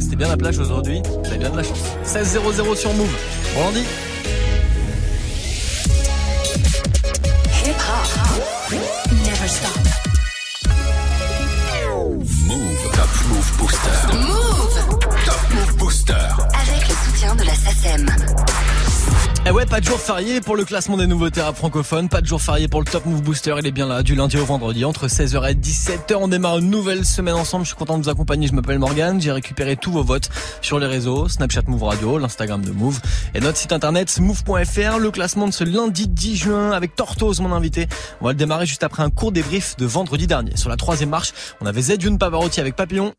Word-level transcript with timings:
C'était 0.00 0.16
bien 0.16 0.28
la 0.28 0.36
plage 0.36 0.58
aujourd'hui, 0.58 1.02
vous 1.04 1.26
avez 1.26 1.38
bien 1.38 1.50
de 1.50 1.56
la 1.56 1.62
chance. 1.62 1.78
16-0-0 2.06 2.76
sur 2.76 2.92
Move. 2.94 3.08
Bon 3.54 3.64
lundi. 3.64 3.84
Hip 7.64 7.74
hop. 7.74 8.72
Never 9.24 9.48
stop. 9.48 9.70
Move. 12.46 12.90
Top 12.92 13.08
Move 13.28 13.56
Booster. 13.58 14.16
Move 14.16 14.98
Top 15.24 15.40
Move 15.54 15.76
Booster. 15.76 16.12
avec 16.12 16.88
le 16.88 16.94
soutien 16.94 17.34
de 17.34 17.42
la 17.44 17.54
SACEM. 17.54 18.06
Eh 19.48 19.50
ouais, 19.50 19.64
pas 19.64 19.80
de 19.80 19.86
jour 19.86 19.98
férié 19.98 20.42
pour 20.42 20.56
le 20.56 20.64
classement 20.66 20.98
des 20.98 21.06
nouveautés 21.06 21.40
rap 21.40 21.56
francophones, 21.56 22.10
pas 22.10 22.20
de 22.20 22.26
jour 22.26 22.38
férié 22.38 22.68
pour 22.68 22.80
le 22.80 22.84
Top 22.84 23.06
Move 23.06 23.22
Booster, 23.22 23.54
il 23.58 23.66
est 23.66 23.70
bien 23.70 23.86
là, 23.86 24.02
du 24.02 24.14
lundi 24.14 24.36
au 24.36 24.44
vendredi, 24.44 24.84
entre 24.84 25.06
16h 25.06 25.50
et 25.50 25.54
17h, 25.54 26.16
on 26.16 26.28
démarre 26.28 26.58
une 26.58 26.68
nouvelle 26.68 27.02
semaine 27.02 27.34
ensemble, 27.34 27.64
je 27.64 27.68
suis 27.68 27.76
content 27.78 27.96
de 27.96 28.02
vous 28.02 28.10
accompagner, 28.10 28.46
je 28.46 28.52
m'appelle 28.52 28.78
Morgan, 28.78 29.18
j'ai 29.18 29.32
récupéré 29.32 29.78
tous 29.78 29.90
vos 29.90 30.02
votes 30.02 30.28
sur 30.60 30.78
les 30.78 30.86
réseaux, 30.86 31.30
Snapchat 31.30 31.62
Move 31.66 31.82
Radio, 31.82 32.18
l'Instagram 32.18 32.60
de 32.60 32.72
Move, 32.72 33.00
et 33.34 33.40
notre 33.40 33.56
site 33.56 33.72
internet 33.72 34.14
move.fr, 34.20 34.98
le 34.98 35.10
classement 35.10 35.46
de 35.46 35.54
ce 35.54 35.64
lundi 35.64 36.08
10 36.08 36.36
juin 36.36 36.72
avec 36.72 36.94
Tortoise, 36.94 37.40
mon 37.40 37.54
invité, 37.54 37.86
on 38.20 38.26
va 38.26 38.32
le 38.32 38.38
démarrer 38.38 38.66
juste 38.66 38.82
après 38.82 39.02
un 39.02 39.08
court 39.08 39.32
débrief 39.32 39.78
de 39.78 39.86
vendredi 39.86 40.26
dernier. 40.26 40.58
Sur 40.58 40.68
la 40.68 40.76
troisième 40.76 41.08
marche, 41.08 41.32
on 41.62 41.66
avait 41.66 41.80
Zedune 41.80 42.18
Pavarotti 42.18 42.60
avec 42.60 42.76
Papillon, 42.76 43.14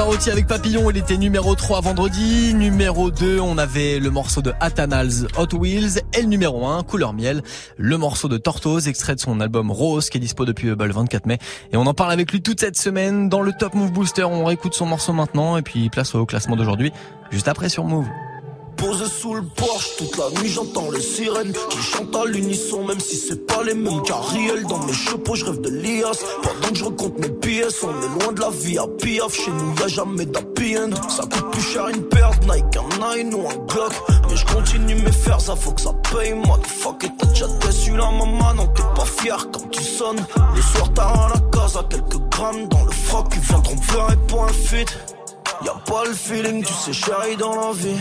Pavarotti 0.00 0.30
avec 0.30 0.46
Papillon, 0.46 0.90
il 0.90 0.96
était 0.96 1.18
numéro 1.18 1.54
3 1.54 1.82
vendredi. 1.82 2.54
Numéro 2.54 3.10
2, 3.10 3.38
on 3.38 3.58
avait 3.58 3.98
le 3.98 4.08
morceau 4.08 4.40
de 4.40 4.54
Athanals 4.58 5.26
Hot 5.36 5.54
Wheels. 5.54 6.00
Et 6.14 6.22
le 6.22 6.26
numéro 6.26 6.66
1, 6.66 6.84
Couleur 6.84 7.12
Miel, 7.12 7.42
le 7.76 7.98
morceau 7.98 8.26
de 8.26 8.38
Tortoise, 8.38 8.88
extrait 8.88 9.14
de 9.14 9.20
son 9.20 9.40
album 9.40 9.70
Rose, 9.70 10.08
qui 10.08 10.16
est 10.16 10.20
dispo 10.20 10.46
depuis 10.46 10.68
le 10.68 10.74
24 10.74 11.26
mai. 11.26 11.36
Et 11.70 11.76
on 11.76 11.84
en 11.84 11.92
parle 11.92 12.12
avec 12.12 12.32
lui 12.32 12.40
toute 12.40 12.60
cette 12.60 12.78
semaine 12.78 13.28
dans 13.28 13.42
le 13.42 13.52
Top 13.52 13.74
Move 13.74 13.92
Booster. 13.92 14.24
On 14.24 14.46
réécoute 14.46 14.72
son 14.72 14.86
morceau 14.86 15.12
maintenant 15.12 15.58
et 15.58 15.62
puis 15.62 15.90
place 15.90 16.14
au 16.14 16.24
classement 16.24 16.56
d'aujourd'hui, 16.56 16.92
juste 17.30 17.48
après 17.48 17.68
sur 17.68 17.84
Move. 17.84 18.06
Posé 18.76 19.04
sous 19.06 19.34
le 19.34 19.42
porche, 19.42 19.96
toute 19.98 20.16
la 20.16 20.30
nuit 20.40 20.48
j'entends 20.48 20.90
les 20.90 21.02
sirènes 21.02 21.52
qui 21.52 21.78
chantent 21.78 22.16
à 22.16 22.24
l'unisson, 22.24 22.84
même 22.84 23.00
si 23.00 23.16
c'est 23.16 23.46
pas 23.46 23.62
les 23.62 23.74
mêmes 23.74 24.02
carriels. 24.02 24.64
Dans 24.66 24.78
mes 24.84 24.92
chapeaux, 24.92 25.34
je 25.34 25.44
rêve 25.44 25.60
de 25.60 25.70
l'IAS. 25.70 26.18
Pendant 26.42 26.68
que 26.68 26.74
je 26.74 26.84
recompte 26.84 27.18
mes 27.18 27.28
pièces, 27.28 27.82
on 27.82 27.88
est 27.88 28.24
loin 28.24 28.32
de 28.32 28.40
la 28.40 28.50
vie 28.50 28.78
à 28.78 28.86
piaf. 28.86 29.34
Chez 29.34 29.50
nous, 29.50 29.74
y'a 29.78 29.88
jamais 29.88 30.26
d'happy 30.26 30.76
end. 30.78 30.90
Ça 31.08 31.22
coûte 31.24 31.50
plus 31.52 31.62
cher 31.62 31.88
une 31.88 32.02
paire 32.04 32.30
de 32.40 32.52
Nike, 32.52 32.76
un 32.76 33.16
Nine 33.16 33.34
ou 33.34 33.48
un 33.48 33.56
Glock. 33.66 33.92
Mais 34.28 34.36
je 34.36 34.46
continue 34.46 34.94
mes 34.94 35.12
fers, 35.12 35.40
ça 35.40 35.56
faut 35.56 35.72
que 35.72 35.80
ça 35.80 35.92
paye. 36.12 36.32
Moi, 36.32 36.58
fuck, 36.64 37.04
et 37.04 37.10
t'as 37.18 37.26
déjà 37.26 37.46
déçu 37.66 37.90
la 37.90 38.10
maman, 38.10 38.54
non, 38.54 38.66
t'es 38.68 38.82
pas 38.94 39.04
fier 39.04 39.46
quand 39.52 39.70
tu 39.70 39.82
sonnes. 39.82 40.24
Le 40.54 40.62
soir, 40.62 40.90
t'as 40.94 41.04
à 41.04 41.28
la 41.28 41.40
case 41.52 41.76
à 41.76 41.84
quelques 41.84 42.18
grammes 42.30 42.68
dans 42.68 42.84
le 42.84 42.92
froc. 42.92 43.26
Ils 43.34 43.40
viendront 43.40 43.76
pleurer 43.76 44.16
pour 44.26 44.44
un 44.44 44.52
fit. 44.52 44.86
Y'a 45.64 45.74
pas 45.84 46.04
le 46.06 46.14
feeling, 46.14 46.64
tu 46.64 46.72
sais, 46.72 46.92
chérie, 46.92 47.36
dans 47.36 47.54
la 47.54 47.72
vie. 47.72 47.96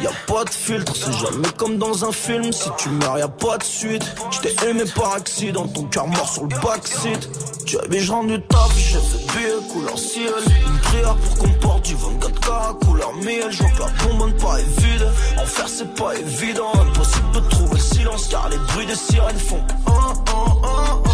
Y'a 0.00 0.10
pas 0.26 0.44
de 0.44 0.50
filtre, 0.50 0.92
c'est 0.94 1.12
jamais 1.12 1.48
comme 1.56 1.76
dans 1.76 2.04
un 2.04 2.12
film. 2.12 2.52
Si 2.52 2.68
tu 2.78 2.88
meurs, 2.88 3.18
y'a 3.18 3.28
pas 3.28 3.58
de 3.58 3.64
suite. 3.64 4.04
J't'ai 4.30 4.54
aimé 4.68 4.84
par 4.94 5.14
accident, 5.14 5.66
ton 5.66 5.84
cœur 5.84 6.06
mort 6.06 6.28
sur 6.28 6.44
le 6.44 6.56
backseat. 6.60 7.28
Tu 7.66 7.78
avais 7.78 8.00
je 8.00 8.12
rendu 8.12 8.40
taf, 8.42 8.76
j'ai 8.76 8.98
fait 8.98 9.38
billet 9.38 9.72
couleur 9.72 9.98
ciel. 9.98 10.32
Une 10.66 10.78
prière 10.78 11.16
pour 11.16 11.38
qu'on 11.38 11.52
porte 11.60 11.84
du 11.84 11.94
24K 11.94 12.78
couleur 12.86 13.12
miel. 13.16 13.50
Je 13.50 13.58
que 13.58 13.80
la 13.80 14.04
bonbonne 14.04 14.36
pas 14.36 14.60
est 14.60 14.80
vide. 14.80 15.08
En 15.36 15.44
faire, 15.44 15.68
c'est 15.68 15.94
pas 15.94 16.14
évident. 16.14 16.72
Impossible 16.74 17.32
de 17.32 17.40
trouver 17.40 17.74
le 17.74 17.80
silence 17.80 18.28
car 18.28 18.48
les 18.48 18.58
bruits 18.58 18.86
des 18.86 18.94
sirènes 18.94 19.38
font. 19.38 19.60
Oh, 19.86 19.92
oh, 20.32 20.62
oh, 20.62 21.08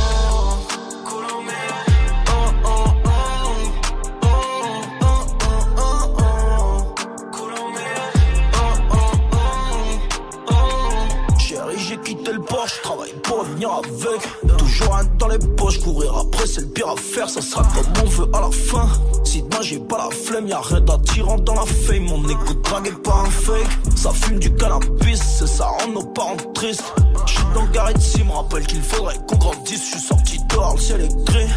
venir 13.54 13.70
avec. 13.72 14.58
Toujours 14.58 14.96
un 14.96 15.04
dans 15.18 15.28
les 15.28 15.38
poches, 15.38 15.80
courir 15.80 16.16
après, 16.16 16.46
c'est 16.46 16.60
le 16.60 16.66
pire 16.68 16.88
à 16.88 16.96
faire, 16.96 17.28
ça 17.28 17.40
sera 17.40 17.62
comme 17.62 18.04
on 18.04 18.08
veut 18.08 18.28
à 18.32 18.40
la 18.40 18.50
fin. 18.50 18.88
Si 19.24 19.42
demain 19.42 19.62
j'ai 19.62 19.78
pas 19.78 19.98
la 19.98 20.10
flemme, 20.10 20.46
y'a 20.48 20.60
rien 20.60 20.80
d'attirant 20.80 21.38
dans 21.38 21.54
la 21.54 21.64
fame. 21.64 22.04
Mon 22.04 22.22
égo 22.28 22.54
dragué 22.62 22.92
par 23.02 23.24
un 23.24 23.30
fake. 23.30 23.96
Ça 23.96 24.10
fume 24.10 24.38
du 24.38 24.52
cannabis, 24.54 25.22
c'est 25.38 25.46
ça 25.46 25.66
rend 25.66 25.88
nos 25.88 26.04
parents 26.04 26.36
tristes. 26.54 26.84
J'suis 27.26 27.44
dans 27.54 27.66
garage 27.66 27.94
me 28.24 28.32
rappelle 28.32 28.66
qu'il 28.66 28.82
faudrait 28.82 29.18
qu'on 29.26 29.36
grandisse. 29.36 29.88
J'suis 29.88 30.00
sorti 30.00 30.38
dehors, 30.50 30.74
le 30.74 30.80
ciel 30.80 31.00
est 31.02 31.24
gris. 31.24 31.48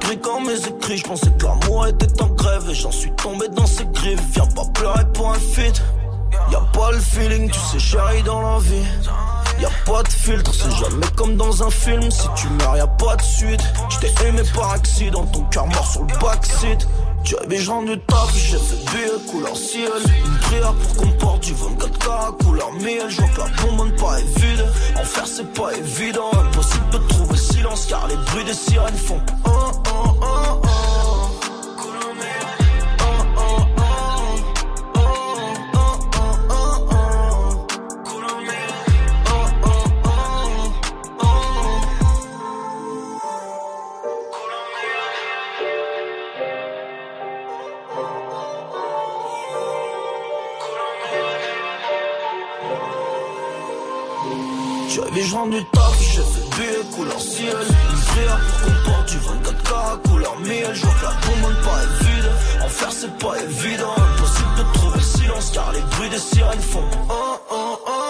Gris 0.00 0.18
comme 0.20 0.46
mes 0.46 0.58
écrits, 0.58 0.98
j'pensais 0.98 1.30
que 1.38 1.44
l'amour 1.44 1.86
était 1.86 2.22
en 2.22 2.28
grève. 2.28 2.68
Et 2.70 2.74
j'en 2.74 2.92
suis 2.92 3.12
tombé 3.12 3.48
dans 3.48 3.66
ses 3.66 3.84
griffes. 3.86 4.20
Viens 4.32 4.46
pas 4.46 4.64
pleurer 4.74 5.04
pour 5.12 5.30
un 5.30 5.38
feat. 5.38 5.82
Y'a 6.50 6.60
pas 6.72 6.90
le 6.92 6.98
feeling, 6.98 7.50
tu 7.50 7.58
sais, 7.58 7.78
chérie, 7.78 8.22
dans 8.22 8.40
la 8.40 8.58
vie. 8.58 8.84
Y'a 9.60 9.70
pas 9.86 10.02
de 10.02 10.08
filtre, 10.08 10.52
c'est 10.52 10.70
jamais 10.72 11.06
comme 11.14 11.36
dans 11.36 11.62
un 11.62 11.70
film. 11.70 12.10
Si 12.10 12.26
tu 12.34 12.48
meurs, 12.48 12.76
y'a 12.76 12.86
pas 12.86 13.16
de 13.16 13.22
suite. 13.22 13.60
J't'ai 13.90 14.12
aimé 14.26 14.42
par 14.54 14.72
accident, 14.72 15.24
ton 15.26 15.42
cœur 15.44 15.66
mort 15.66 15.86
sur 15.86 16.02
le 16.02 16.18
backseat. 16.18 16.88
Tu 17.22 17.36
avais 17.38 17.58
genre 17.58 17.84
du 17.84 17.96
taf, 18.00 18.34
j'ai 18.34 18.58
fait 18.58 18.90
billet 18.90 19.30
couleur 19.30 19.56
ciel. 19.56 19.92
Une 20.24 20.38
prière 20.38 20.74
pour 20.74 20.96
qu'on 20.96 21.12
porte 21.12 21.44
du 21.44 21.52
24K 21.52 22.44
couleur 22.44 22.72
miel. 22.72 23.08
Je 23.08 23.20
vois 23.20 23.28
que 23.28 23.40
la 23.40 23.62
bonbonne 23.62 23.94
pas 23.94 24.18
est 24.18 24.38
vide. 24.40 24.66
En 24.96 25.04
faire, 25.04 25.26
c'est 25.26 25.52
pas 25.52 25.72
évident. 25.76 26.30
Impossible 26.32 26.90
de 26.90 26.98
trouver 26.98 27.32
le 27.32 27.36
silence 27.36 27.86
car 27.86 28.08
les 28.08 28.16
bruits 28.16 28.44
des 28.44 28.54
sirènes 28.54 28.96
font. 28.96 29.20
Oh, 29.44 29.50
oh, 29.94 30.18
oh. 30.22 30.91
Tu 54.88 55.00
avais 55.00 55.22
genre 55.22 55.48
du 55.48 55.64
taf, 55.72 56.00
j'ai 56.00 56.22
fait 56.22 56.56
billet 56.56 56.84
couleur 56.94 57.20
ciel 57.20 57.56
Une 57.56 58.02
pour 58.02 58.84
qu'on 58.84 58.90
porte 58.90 59.08
du 59.08 59.16
24K 59.16 60.08
couleur 60.08 60.38
miel 60.40 60.70
Je 60.74 60.82
vois 60.82 60.94
que 60.94 61.04
la 61.04 61.14
bonbonne 61.26 61.62
pas 61.62 61.82
est 61.82 62.04
vide. 62.04 62.30
En 62.62 62.90
c'est 62.90 63.18
pas 63.18 63.42
évident 63.42 63.94
Impossible 63.96 64.54
de 64.58 64.72
trouver 64.74 64.96
le 64.98 65.02
silence 65.02 65.50
car 65.54 65.72
les 65.72 65.80
bruits 65.80 66.10
des 66.10 66.18
sirènes 66.18 66.60
font 66.60 66.84
Oh 67.08 67.38
oh 67.50 67.78
oh 67.86 68.01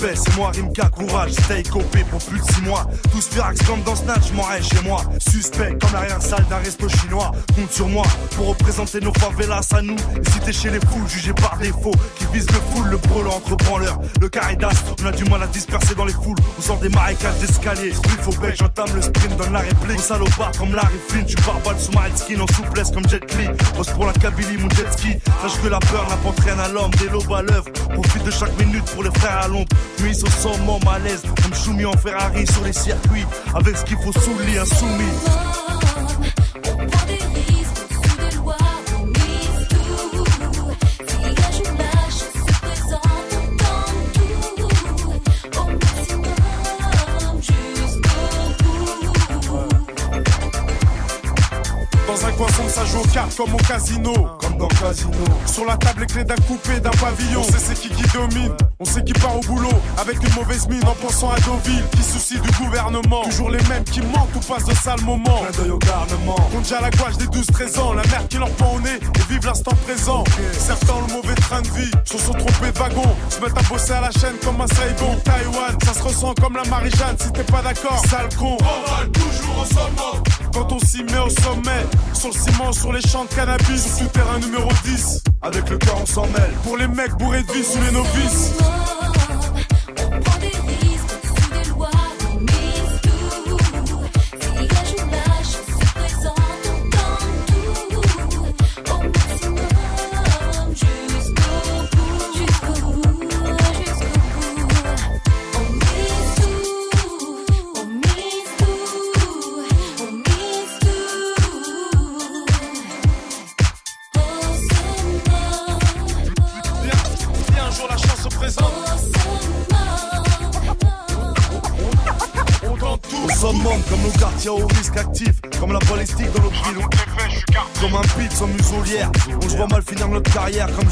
c'est 0.00 0.36
moi 0.36 0.50
Rimka, 0.54 0.88
courage, 0.88 1.32
stay 1.32 1.62
copé 1.62 2.04
pour 2.10 2.20
plus 2.20 2.38
de 2.38 2.44
6 2.44 2.62
mois. 2.62 2.86
Tous 3.12 3.26
firax 3.28 3.60
comme 3.66 3.82
dans 3.82 3.94
Snatch, 3.94 4.32
m'en 4.32 4.44
chez 4.62 4.82
moi. 4.82 5.02
Suspect 5.18 5.76
comme 5.80 5.92
l'arrière-salle 5.92 6.46
d'un 6.48 6.56
resto 6.56 6.88
chinois. 6.88 7.32
Compte 7.54 7.70
sur 7.70 7.86
moi 7.88 8.04
pour 8.34 8.48
représenter 8.48 9.00
nos 9.00 9.12
favelas 9.12 9.66
à 9.72 9.82
nous. 9.82 9.96
Et 9.96 10.30
si 10.30 10.40
t'es 10.40 10.52
chez 10.52 10.70
les 10.70 10.80
foules, 10.80 11.06
jugé 11.06 11.32
par 11.34 11.58
défaut, 11.58 11.92
qui 12.16 12.24
vise 12.32 12.46
le 12.46 12.60
full, 12.72 12.88
le 12.88 12.96
brûlant 12.96 13.34
entre 13.34 13.56
branleurs. 13.56 13.98
Le 14.20 14.28
caridas, 14.28 14.72
on 15.02 15.06
a 15.06 15.12
du 15.12 15.24
mal 15.24 15.42
à 15.42 15.46
disperser 15.48 15.94
dans 15.94 16.06
les 16.06 16.14
foules. 16.14 16.38
Où 16.58 16.62
sors 16.62 16.78
des 16.78 16.88
marécages 16.88 17.38
d'escalier. 17.38 17.92
Sprint 17.92 18.20
au 18.26 18.40
bec, 18.40 18.56
j'entame 18.58 18.94
le 18.94 19.02
sprint, 19.02 19.36
donne 19.36 19.52
la 19.52 19.60
réplique. 19.60 20.00
Salopard 20.00 20.52
comme 20.58 20.74
Larry 20.74 20.98
Flynn, 21.08 21.26
tu 21.26 21.36
barbales 21.44 21.78
sous 21.78 21.92
ma 21.92 22.08
skin 22.16 22.40
en 22.40 22.46
souplesse 22.54 22.90
comme 22.90 23.06
Jet 23.06 23.34
Li. 23.36 23.48
Bosse 23.76 23.90
pour 23.90 24.06
la 24.06 24.12
Kabylie, 24.14 24.56
mon 24.56 24.70
jet 24.70 24.90
ski. 24.92 25.18
Sache 25.42 25.60
que 25.62 25.68
la 25.68 25.78
peur 25.78 26.08
n'apporte 26.08 26.40
rien 26.40 26.58
à 26.58 26.68
l'homme, 26.68 26.90
des 26.92 27.08
lobes 27.08 27.32
à 27.32 27.42
l'œuvre. 27.42 27.70
Profite 27.92 28.24
de 28.24 28.30
chaque 28.30 28.58
minute 28.58 28.84
pour 28.94 29.02
les 29.02 29.10
frères 29.10 29.42
à 29.42 29.48
l'ombre. 29.48 29.68
Mise 30.02 30.24
au 30.24 30.30
sommet, 30.30 30.78
malaise, 30.84 31.22
comme 31.42 31.54
Choumi 31.54 31.84
en 31.84 31.92
Ferrari 31.92 32.46
sur 32.46 32.64
les 32.64 32.72
circuits. 32.72 33.26
Avec 33.54 33.76
ce 33.76 33.84
qu'il 33.84 33.96
faut 33.98 34.12
sous 34.12 34.34
le 34.38 34.44
lit, 34.44 34.58
insoumis. 34.58 35.04
Comme 53.36 53.54
au 53.54 53.58
casino. 53.58 54.49
Casino. 54.68 55.10
Sur 55.46 55.64
la 55.64 55.76
table, 55.76 56.00
les 56.00 56.06
clés 56.06 56.24
d'un 56.24 56.36
coupé, 56.46 56.80
d'un 56.80 56.90
pavillon. 56.90 57.40
On 57.40 57.44
sait 57.44 57.58
c'est 57.58 57.74
qui 57.74 57.88
qui 57.88 58.02
domine. 58.12 58.54
On 58.78 58.84
sait 58.84 59.04
qui 59.04 59.12
part 59.12 59.36
au 59.36 59.40
boulot 59.40 59.68
avec 59.98 60.16
une 60.22 60.34
mauvaise 60.34 60.68
mine 60.68 60.84
en 60.86 60.94
pensant 60.94 61.30
à 61.30 61.36
Deauville. 61.40 61.84
Qui 61.92 62.02
soucie 62.02 62.40
du 62.40 62.50
gouvernement. 62.52 63.22
Toujours 63.24 63.50
les 63.50 63.62
mêmes 63.68 63.84
qui 63.84 64.00
mentent 64.00 64.34
ou 64.34 64.40
passent 64.40 64.64
de 64.64 64.74
sales 64.74 65.02
moments. 65.02 65.42
Clin 65.50 65.62
d'œil 65.62 65.70
au 65.70 65.78
garnement. 65.78 66.36
Compte 66.52 66.62
déjà 66.62 66.80
la 66.80 66.90
gouache 66.90 67.16
des 67.16 67.26
12-13 67.26 67.80
ans. 67.80 67.92
La 67.92 68.02
mère 68.04 68.26
qui 68.28 68.38
leur 68.38 68.50
prend 68.50 68.74
au 68.76 68.80
nez 68.80 68.96
et 68.96 69.32
vive 69.32 69.46
l'instant 69.46 69.72
présent. 69.86 70.24
Certains 70.52 70.92
ont 70.94 71.06
le 71.06 71.12
mauvais 71.14 71.34
train 71.34 71.62
de 71.62 71.68
vie. 71.68 71.90
Se 72.04 72.18
sont 72.18 72.32
trompés 72.32 72.72
de 72.72 72.78
wagon. 72.78 73.16
Se 73.28 73.40
mettent 73.40 73.58
à 73.58 73.62
bosser 73.62 73.92
à 73.92 74.00
la 74.00 74.10
chaîne 74.10 74.36
comme 74.44 74.60
un 74.60 74.66
Saigon. 74.66 75.16
Taïwan, 75.24 75.76
ça 75.84 75.94
se 75.94 76.02
ressent 76.02 76.34
comme 76.40 76.56
la 76.56 76.64
Marie-Jeanne. 76.64 77.16
Si 77.18 77.30
t'es 77.32 77.44
pas 77.44 77.62
d'accord, 77.62 78.02
sale 78.08 78.28
con. 78.38 78.56
On 78.60 79.10
toujours 79.10 79.62
au 79.62 79.64
sommet. 79.64 80.30
Quand 80.52 80.72
on 80.72 80.78
s'y 80.80 81.02
met 81.04 81.18
au 81.18 81.30
sommet. 81.30 81.86
Sur 82.12 82.28
le 82.28 82.34
ciment, 82.34 82.72
sur 82.72 82.92
les 82.92 83.02
champs 83.02 83.24
de 83.24 83.34
cannabis. 83.34 83.96
Sur 83.96 84.10
terrain 84.10 84.38
numéro 84.50 84.70
10. 84.84 85.22
Avec 85.42 85.70
le 85.70 85.78
cœur, 85.78 85.98
on 86.02 86.06
s'en 86.06 86.26
mêle. 86.26 86.52
Pour 86.64 86.76
les 86.76 86.88
mecs 86.88 87.12
bourrés 87.14 87.42
de 87.42 87.52
vie 87.52 87.64
sous 87.64 87.80
les 87.80 87.92
novices. 87.92 88.79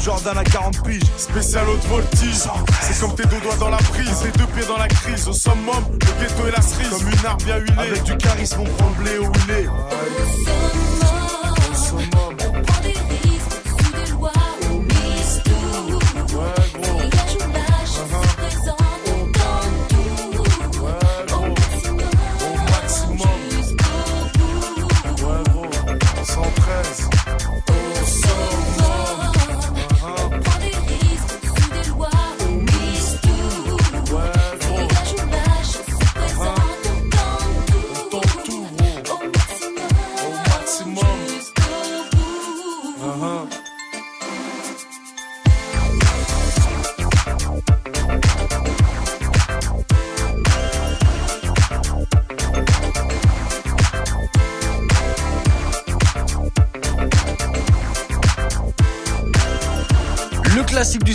Jordan 0.03 0.37
à 0.37 0.43
40 0.43 0.83
piges. 0.83 1.03
Spécial 1.17 1.67
haute 1.69 1.85
voltige. 1.87 2.35
C'est 2.81 2.99
comme 2.99 3.15
tes 3.15 3.23
deux 3.23 3.39
doigts 3.41 3.55
dans 3.59 3.69
la 3.69 3.77
prise, 3.77 4.19
tes 4.21 4.37
deux 4.37 4.45
pieds 4.47 4.65
dans 4.67 4.77
la 4.77 4.87
crise. 4.87 5.27
Au 5.27 5.33
summum, 5.33 5.83
le 5.91 6.25
ghetto 6.25 6.47
et 6.47 6.51
la 6.51 6.61
cerise. 6.61 6.89
Comme 6.89 7.09
une 7.09 7.25
arme 7.25 7.41
bien 7.43 7.57
huilée. 7.57 7.73
Avec 7.77 8.03
du 8.03 8.17
charisme, 8.17 8.61
on 8.61 8.65
prend 8.65 8.89
le 8.97 9.03
blé 9.03 9.19
où 9.19 9.31
il 9.47 10.88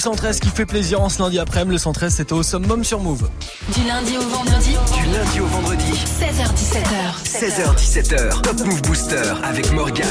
113 0.04 0.38
qui 0.38 0.50
fait 0.50 0.66
plaisir 0.66 1.00
en 1.00 1.08
ce 1.08 1.22
lundi 1.22 1.38
après-midi. 1.38 1.72
Le 1.72 1.78
113, 1.78 2.16
c'était 2.16 2.34
au 2.34 2.42
summum 2.42 2.84
sur 2.84 3.00
Move. 3.00 3.26
Du 3.74 3.84
lundi 3.88 4.18
au 4.18 4.28
vendredi, 4.28 4.76
Du 4.92 5.10
lundi 5.10 5.40
au 5.40 5.46
vendredi, 5.46 5.92
16h17h. 6.20 7.24
16h-17h, 7.24 8.42
Top 8.42 8.60
Move 8.66 8.82
Booster 8.82 9.32
avec 9.42 9.72
Morgane. 9.72 10.04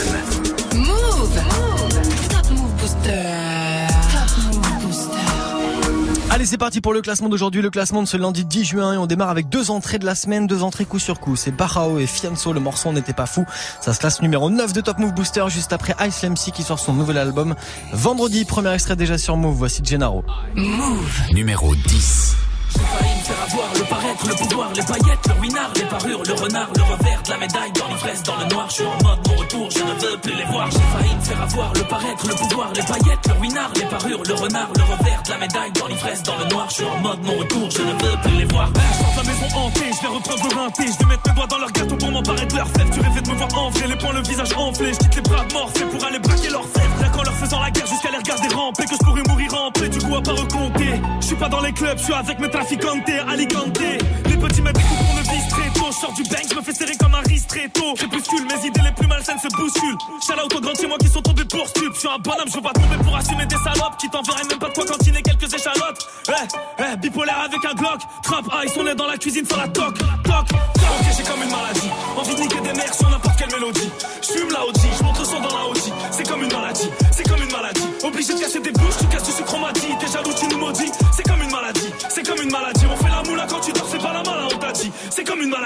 Allez, 6.43 6.49
c'est 6.49 6.57
parti 6.57 6.81
pour 6.81 6.91
le 6.93 7.01
classement 7.01 7.29
d'aujourd'hui. 7.29 7.61
Le 7.61 7.69
classement 7.69 8.03
de 8.03 8.07
ce 8.07 8.17
lundi 8.17 8.43
10 8.43 8.65
juin 8.65 8.93
et 8.95 8.97
on 8.97 9.05
démarre 9.05 9.29
avec 9.29 9.47
deux 9.47 9.71
entrées 9.71 9.97
de 9.97 10.05
la 10.05 10.13
semaine, 10.13 10.45
deux 10.45 10.61
entrées 10.61 10.83
coup 10.83 10.99
sur 10.99 11.21
coup. 11.21 11.37
C'est 11.37 11.51
Barao 11.51 11.99
et 11.99 12.05
Fianso. 12.05 12.51
Le 12.51 12.59
morceau 12.59 12.91
n'était 12.91 13.13
pas 13.13 13.27
fou. 13.27 13.45
Ça 13.79 13.93
se 13.93 13.99
classe 14.01 14.21
numéro 14.21 14.49
9 14.49 14.73
de 14.73 14.81
Top 14.81 14.99
Move 14.99 15.13
Booster 15.13 15.45
juste 15.47 15.71
après 15.71 15.95
Ice 16.05 16.21
MC 16.21 16.51
qui 16.51 16.63
sort 16.63 16.79
son 16.79 16.91
nouvel 16.91 17.17
album 17.17 17.55
vendredi. 17.93 18.43
Premier 18.43 18.73
extrait 18.73 18.97
déjà 18.97 19.17
sur 19.17 19.37
Move. 19.37 19.55
Voici 19.55 19.83
Gennaro. 19.85 20.25
Numéro 21.31 21.75
10. 21.75 22.35
Le 23.43 23.83
paraître, 23.89 24.25
le 24.25 24.35
pouvoir, 24.35 24.71
les 24.73 24.83
paillettes, 24.83 25.27
le 25.27 25.41
winard, 25.41 25.71
les 25.75 25.83
parures, 25.83 26.23
le 26.23 26.33
renard, 26.33 26.69
le 26.77 26.83
revers 26.83 27.23
la 27.29 27.37
médaille, 27.37 27.71
dans 27.73 27.87
l'ivresse, 27.87 28.23
dans 28.23 28.37
le 28.37 28.45
noir, 28.45 28.65
je 28.69 28.73
suis 28.75 28.85
en 28.85 29.03
mode 29.03 29.27
mon 29.27 29.35
retour, 29.35 29.69
je 29.69 29.79
ne 29.79 29.99
veux 29.99 30.17
plus 30.17 30.33
les 30.33 30.45
voir. 30.45 30.69
J'ai 30.71 30.79
failli 30.79 31.15
me 31.15 31.21
faire 31.21 31.41
avoir 31.41 31.73
le 31.73 31.83
paraître, 31.83 32.27
le 32.27 32.35
pouvoir, 32.35 32.71
les 32.73 32.83
paillettes, 32.83 33.27
le 33.27 33.41
winard, 33.41 33.71
les 33.75 33.85
parures, 33.85 34.23
le 34.23 34.33
renard, 34.33 34.69
le 34.75 34.83
revers 34.83 35.23
la 35.29 35.37
médaille, 35.37 35.71
dans 35.71 35.87
l'ivresse, 35.87 36.23
dans 36.23 36.37
le 36.37 36.45
noir, 36.45 36.67
je 36.69 36.75
suis 36.75 36.85
en 36.85 36.97
mode 36.99 37.23
mon 37.23 37.37
retour, 37.37 37.69
je 37.69 37.81
ne 37.81 37.91
veux 37.91 38.17
plus 38.23 38.37
les 38.37 38.45
voir. 38.45 38.69
Je 38.73 39.03
sors 39.03 39.11
de 39.11 39.17
la 39.17 39.33
maison 39.33 39.57
hantée, 39.57 39.91
je 39.91 40.01
vais 40.01 40.13
reprendre 40.13 40.43
le 40.49 40.55
rinté, 40.55 40.83
je 40.87 40.97
vais 40.99 41.11
mettre 41.11 41.27
mes 41.27 41.35
doigts 41.35 41.47
dans 41.47 41.57
leur 41.57 41.71
gâteau 41.71 41.95
pour 41.95 42.11
m'emparer 42.11 42.45
de 42.45 42.55
leur 42.55 42.67
fève. 42.67 42.89
Tu 42.91 42.99
rêvais 42.99 43.21
de 43.21 43.29
me 43.29 43.35
voir 43.35 43.57
enfler, 43.57 43.87
les 43.87 43.95
poings, 43.95 44.13
le 44.13 44.21
visage 44.21 44.53
enflé, 44.53 44.93
je 44.93 44.97
quitte 44.99 45.15
les 45.15 45.21
bras 45.21 45.45
morts, 45.53 45.71
pour 45.73 46.05
aller 46.05 46.19
braquer 46.19 46.49
leur 46.49 46.65
fève. 46.67 47.01
Là 47.01 47.09
qu'en 47.09 47.23
leur 47.23 47.33
faisant 47.33 47.59
la 47.59 47.71
guerre 47.71 47.87
jusqu'à 47.87 48.11
les 48.11 48.17
regarder 48.17 48.55
ramper, 48.55 48.85
que 48.85 48.95
je 48.95 49.05
pourrais 49.05 49.23
mourir 49.27 49.53
en 49.53 49.71
paix, 49.71 49.89
du 49.89 49.99
coup 49.99 50.15
à 50.15 50.21
pas 50.21 50.31
recompter. 50.31 51.01
Je 51.19 51.25
suis 51.25 51.35
pas 51.35 51.49
dans 51.49 51.61
les 51.61 51.73
clubs, 51.73 51.97
je 51.97 52.03
suis 52.03 52.13
avec 52.13 52.39
mes 52.39 52.49
traficantes, 52.49 53.03
Les 53.35 53.47
petits 53.47 54.61
mettent 54.61 54.75
des 54.75 54.83
coups 54.83 54.99
pour 54.99 55.15
le 55.15 55.23
vis 55.23 55.47
très 55.49 55.69
tôt. 55.71 55.91
Sors 55.91 56.13
du 56.13 56.21
bank, 56.23 56.45
je 56.49 56.55
me 56.55 56.61
fais 56.61 56.73
serrer 56.73 56.95
comme 56.97 57.15
un 57.15 57.21
ristretto. 57.21 57.95
Crépuscule, 57.95 58.45
mes 58.45 58.67
idées 58.67 58.81
les 58.83 58.91
plus 58.91 59.07
malsaines 59.07 59.39
se 59.39 59.47
bousculent. 59.47 59.97
Out 60.43 60.55
aux 60.55 60.61
grands 60.61 60.87
moi 60.87 60.97
qui 60.99 61.07
sont 61.07 61.21
tombés 61.21 61.45
pour 61.45 61.67
stup. 61.67 61.93
Je 61.95 61.99
suis 61.99 62.07
un 62.07 62.19
bonhomme, 62.19 62.47
je 62.47 62.55
veux 62.55 62.61
pas 62.61 62.73
tomber 62.73 62.97
pour 63.03 63.15
assumer 63.15 63.45
des 63.47 63.55
salopes 63.55 63.97
qui 63.97 64.07
t'enverraient 64.09 64.45
même 64.47 64.59
pas 64.59 64.69
de 64.69 64.73
quoi 64.73 64.85
cantiner 64.85 65.21
quelques 65.23 65.51
échalotes. 65.51 66.07
Eh, 66.29 66.31
eh, 66.79 66.97
bipolaire 66.97 67.39
avec 67.39 67.65
un 67.65 67.73
Glock. 67.73 68.01
Trap 68.21 68.45
ice, 68.65 68.73
on 68.77 68.85
est 68.85 68.95
dans 68.95 69.07
la 69.07 69.17
cuisine 69.17 69.45
sans 69.45 69.57
la 69.57 69.67
toc. 69.67 69.97
Toc. 69.97 70.47
Ok, 70.53 71.05
j'ai 71.17 71.23
comme 71.23 71.41
une 71.41 71.49
maladie. 71.49 71.89
Envie 72.15 72.35
de 72.35 72.41
niquer 72.41 72.61
des 72.61 72.73
mères 72.73 72.93
sur 72.93 73.09
n'importe 73.09 73.35
quelle 73.37 73.51
mélodie. 73.51 73.89
Je 74.21 74.27
fume 74.27 74.51
la 74.51 74.63
OG, 74.63 74.75
je 74.77 75.23
son 75.23 75.39
dans 75.41 75.57
la 75.57 75.65
OG. 75.69 75.77
C'est 76.11 76.27
comme 76.27 76.43
une 76.43 76.53
maladie, 76.53 76.89
c'est 77.11 77.27
comme 77.27 77.41
une 77.41 77.51
maladie. 77.51 77.81
Obligé 78.03 78.33
de 78.35 78.39
casser 78.39 78.59
des 78.59 78.71
bouches, 78.71 78.97
tu 78.99 79.07
casses 79.07 79.23
du 79.23 79.31
sucre, 79.31 79.57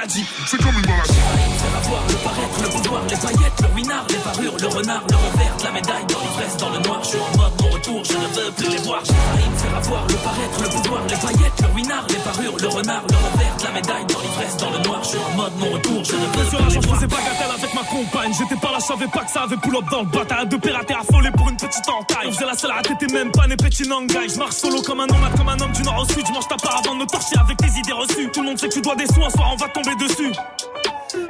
c'est 0.10 0.58
comme 0.58 0.76
une. 0.76 0.86
Faire 0.86 1.78
avoir 1.84 2.08
le 2.08 2.16
paraître, 2.24 2.62
le 2.64 2.70
pouvoir, 2.70 3.02
les 3.10 3.18
paillettes, 3.18 3.62
le 3.62 3.76
winard, 3.76 4.06
les 4.10 4.16
parures, 4.18 4.58
le 4.58 4.68
renard, 4.68 5.04
le 5.10 5.16
revers, 5.16 5.58
la 5.64 5.72
médaille, 5.72 6.06
dans 6.08 6.20
l'ivresse, 6.20 6.58
dans 6.58 6.70
le 6.70 6.80
noir. 6.80 7.00
Je 7.04 7.10
suis 7.10 7.20
en 7.20 7.38
mode 7.38 7.62
mon 7.62 7.70
retour, 7.70 8.04
je 8.06 8.14
ne 8.14 8.28
veux 8.28 8.52
plus 8.52 8.70
les 8.70 8.82
voir. 8.84 9.02
J'ai 9.04 9.14
failli 9.14 9.50
me 9.50 9.58
faire 9.58 9.76
avoir 9.76 10.08
le 10.08 10.16
paraître, 10.16 10.64
le 10.64 10.70
pouvoir, 10.70 11.02
les 11.10 11.16
paillettes, 11.16 11.62
le 11.62 11.76
winard, 11.76 12.06
les 12.10 12.16
parures, 12.16 12.58
le 12.58 12.68
renard, 12.68 13.04
le 13.10 13.18
revers, 13.18 13.58
la 13.64 13.72
médaille, 13.72 14.06
dans 14.06 14.22
l'ivresse, 14.22 14.58
dans 14.58 14.70
le 14.72 14.80
noir. 14.80 14.87
Mode 15.38 15.54
mon 15.60 15.70
retour, 15.70 15.98
veux 16.00 16.50
Sur 16.50 16.60
la 16.60 16.70
je 16.70 16.80
faisais 16.82 17.06
bagatelle 17.06 17.52
avec 17.56 17.72
ma 17.76 17.84
compagne. 17.84 18.34
J'étais 18.34 18.60
pas 18.60 18.72
là, 18.72 18.80
je 18.80 18.86
savais 18.86 19.06
pas 19.06 19.20
que 19.20 19.30
ça 19.30 19.44
avait 19.44 19.58
pull 19.58 19.76
up 19.76 19.84
dans 19.92 20.02
le 20.02 20.08
bataille. 20.08 20.48
Deux 20.48 20.58
pirates 20.58 20.90
et 20.90 20.96
affolés 20.96 21.30
pour 21.30 21.48
une 21.48 21.58
petite 21.58 21.88
entaille. 21.88 22.26
On 22.30 22.32
faisait 22.32 22.46
la 22.48 22.56
seule 22.56 22.72
à 22.72 22.82
t'étais 22.82 23.14
même 23.14 23.32
pas 23.32 23.46
né 23.46 23.56
petit 23.56 23.88
nangai. 23.88 24.30
Je 24.34 24.40
marche 24.40 24.56
solo 24.56 24.82
comme 24.82 25.00
un 25.00 25.06
nomade, 25.06 25.38
comme 25.38 25.50
un 25.50 25.60
homme 25.60 25.72
du 25.74 25.84
nord 25.84 26.02
au 26.02 26.12
sud. 26.12 26.26
Je 26.26 26.34
mange 26.34 26.48
ta 26.48 26.56
part 26.56 26.82
avant 26.84 26.96
de 26.96 27.02
me 27.02 27.06
torcher 27.06 27.38
avec 27.40 27.56
tes 27.58 27.70
idées 27.70 27.94
reçues. 27.94 28.32
Tout 28.34 28.42
le 28.42 28.48
monde 28.48 28.58
sait 28.58 28.68
que 28.68 28.74
tu 28.74 28.82
dois 28.82 28.96
des 28.96 29.04
un 29.06 29.30
soir 29.30 29.54
on 29.54 29.58
va 29.58 29.70
tomber 29.70 29.94
dessus. 29.96 30.34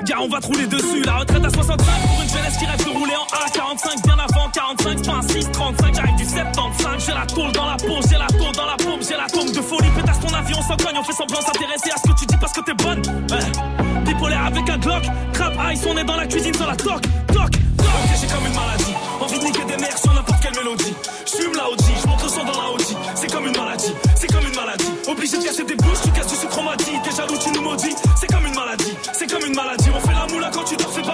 Gars, 0.04 0.22
on 0.22 0.30
va 0.30 0.40
te 0.40 0.48
rouler 0.48 0.68
dessus. 0.68 1.04
La 1.04 1.18
retraite 1.18 1.44
à 1.44 1.50
65 1.50 1.78
pour 2.08 2.22
une 2.24 2.30
jeunesse 2.30 2.58
qui 2.58 2.66
rêve 2.66 2.86
de 2.86 2.90
rouler 2.90 3.16
en 3.16 3.28
A45. 3.36 4.04
Bien 4.06 4.18
avant 4.20 4.50
45, 4.54 4.98
c'est 4.98 5.06
pas 5.06 5.18
un 5.18 5.22
635. 5.22 5.96
J'arrive 5.96 6.16
du 6.16 6.26
75. 6.26 7.06
J'ai 7.06 7.12
la 7.12 7.26
tôle 7.26 7.52
dans 7.52 7.66
la 7.66 7.76
peau, 7.76 8.00
j'ai 8.10 8.18
la 8.18 8.28
tôle 8.28 8.56
dans 8.56 8.66
la 8.66 8.78
paume, 8.78 9.02
j'ai 9.02 9.18
la 9.18 9.28
tombe 9.28 9.52
de 9.52 9.62
folie. 9.62 9.90
Pétasse 9.98 10.20
ton 10.22 10.34
avion, 10.34 10.58
on 10.60 10.62
s'en 10.62 10.78
cogne, 10.78 10.98
on 10.98 11.04
fait 11.04 11.12
semblant 11.12 11.42
s'intéresser 11.42 11.92
à 11.92 11.98
ce 11.98 12.10
que 12.10 12.20
tu 12.20 12.26
dis 12.26 12.38
parce 12.40 12.54
que 12.54 12.62
t'es 12.62 12.74
bonne. 12.74 13.02
Ouais. 13.30 13.97
Bipolaire 14.08 14.46
avec 14.46 14.70
un 14.70 14.78
Glock. 14.78 15.04
Trap 15.34 15.54
ice, 15.74 15.82
on 15.86 15.98
est 15.98 16.04
dans 16.04 16.16
la 16.16 16.26
cuisine 16.26 16.54
sur 16.54 16.66
la 16.66 16.76
toc, 16.76 17.02
toc, 17.28 17.52
toc. 17.52 17.52
Ok, 17.80 18.10
j'ai 18.20 18.28
comme 18.28 18.46
une 18.46 18.56
maladie. 18.56 18.94
Envie 19.20 19.40
de 19.40 19.44
niquer 19.44 19.66
des 19.66 19.78
mères 19.78 19.98
sur 19.98 20.14
n'importe 20.14 20.42
quelle 20.42 20.56
mélodie. 20.56 20.94
J'fume 21.26 21.54
la 21.56 21.70
OG, 21.70 21.80
j'monte 22.04 22.22
dans 22.46 22.62
la 22.62 22.72
OG. 22.72 22.82
C'est 23.16 23.32
comme 23.32 23.46
une 23.46 23.58
maladie, 23.58 23.94
c'est 24.16 24.28
comme 24.28 24.46
une 24.48 24.56
maladie. 24.56 24.92
Obligé 25.08 25.38
de 25.38 25.44
casser 25.44 25.64
des 25.66 25.76
bouches, 25.76 26.02
tu 26.04 26.12
casses 26.12 26.28
du 26.28 26.36
sucre, 26.36 26.58
on. 26.58 27.00
T'es 27.04 27.16
jaloux, 27.16 27.38
tu 27.38 27.52
nous 27.52 27.62
maudis. 27.62 27.96
C'est 28.20 28.28
comme 28.28 28.46
une 28.46 28.56
maladie, 28.56 28.94
c'est 29.14 29.30
comme 29.30 29.46
une 29.46 29.56
maladie. 29.56 29.90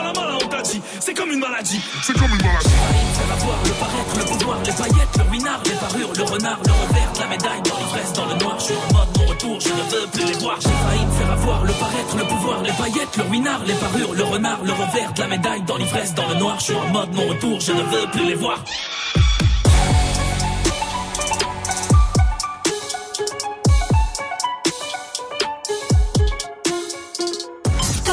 La 0.03 0.11
la 0.11 0.35
on 0.35 0.47
t'a 0.47 0.61
dit. 0.61 0.81
C'est 0.99 1.13
comme 1.13 1.31
une 1.31 1.39
maladie. 1.39 1.81
C'est 2.01 2.13
comme 2.13 2.31
une 2.31 2.45
maladie. 2.45 2.69
Faire 3.13 3.33
avoir 3.33 3.57
le 3.63 3.71
paraître, 3.71 4.17
le 4.17 4.25
pouvoir, 4.25 4.57
les 4.65 4.71
paillettes, 4.71 5.17
le 5.17 5.31
winard, 5.31 5.61
les 5.65 5.71
parures, 5.71 6.13
le 6.15 6.23
renard, 6.23 6.59
le 6.65 6.71
revers, 6.71 7.13
la 7.19 7.27
médaille, 7.27 7.61
dans 7.63 7.77
l'ivresse, 7.77 8.13
dans 8.13 8.25
le 8.25 8.35
noir. 8.35 8.55
Je 8.59 8.63
suis 8.65 8.75
en 8.75 8.93
mode 8.93 9.17
mon 9.17 9.25
retour, 9.25 9.59
je 9.59 9.69
ne 9.69 9.83
veux 9.91 10.07
plus 10.07 10.25
les 10.25 10.39
voir. 10.39 10.57
J'ai 10.59 10.69
failli 10.69 11.05
me 11.05 11.11
faire 11.11 11.31
avoir 11.31 11.63
le 11.63 11.73
paraître, 11.73 12.17
le 12.17 12.23
pouvoir, 12.25 12.61
les 12.61 12.71
paillettes, 12.71 13.17
le 13.17 13.23
winard, 13.25 13.61
les 13.65 13.73
parures, 13.75 14.13
le 14.13 14.23
renard, 14.23 14.59
le 14.63 14.71
revers, 14.71 15.13
la 15.17 15.27
médaille, 15.27 15.61
dans 15.63 15.77
l'ivresse, 15.77 16.13
dans 16.13 16.27
le 16.27 16.35
noir. 16.35 16.55
Je 16.59 16.63
suis 16.65 16.75
en 16.75 16.87
mode 16.89 17.13
mon 17.13 17.27
retour, 17.27 17.59
je 17.59 17.71
ne 17.71 17.81
veux 17.81 18.07
plus 18.11 18.25
les 18.25 18.35
voir. 18.35 18.59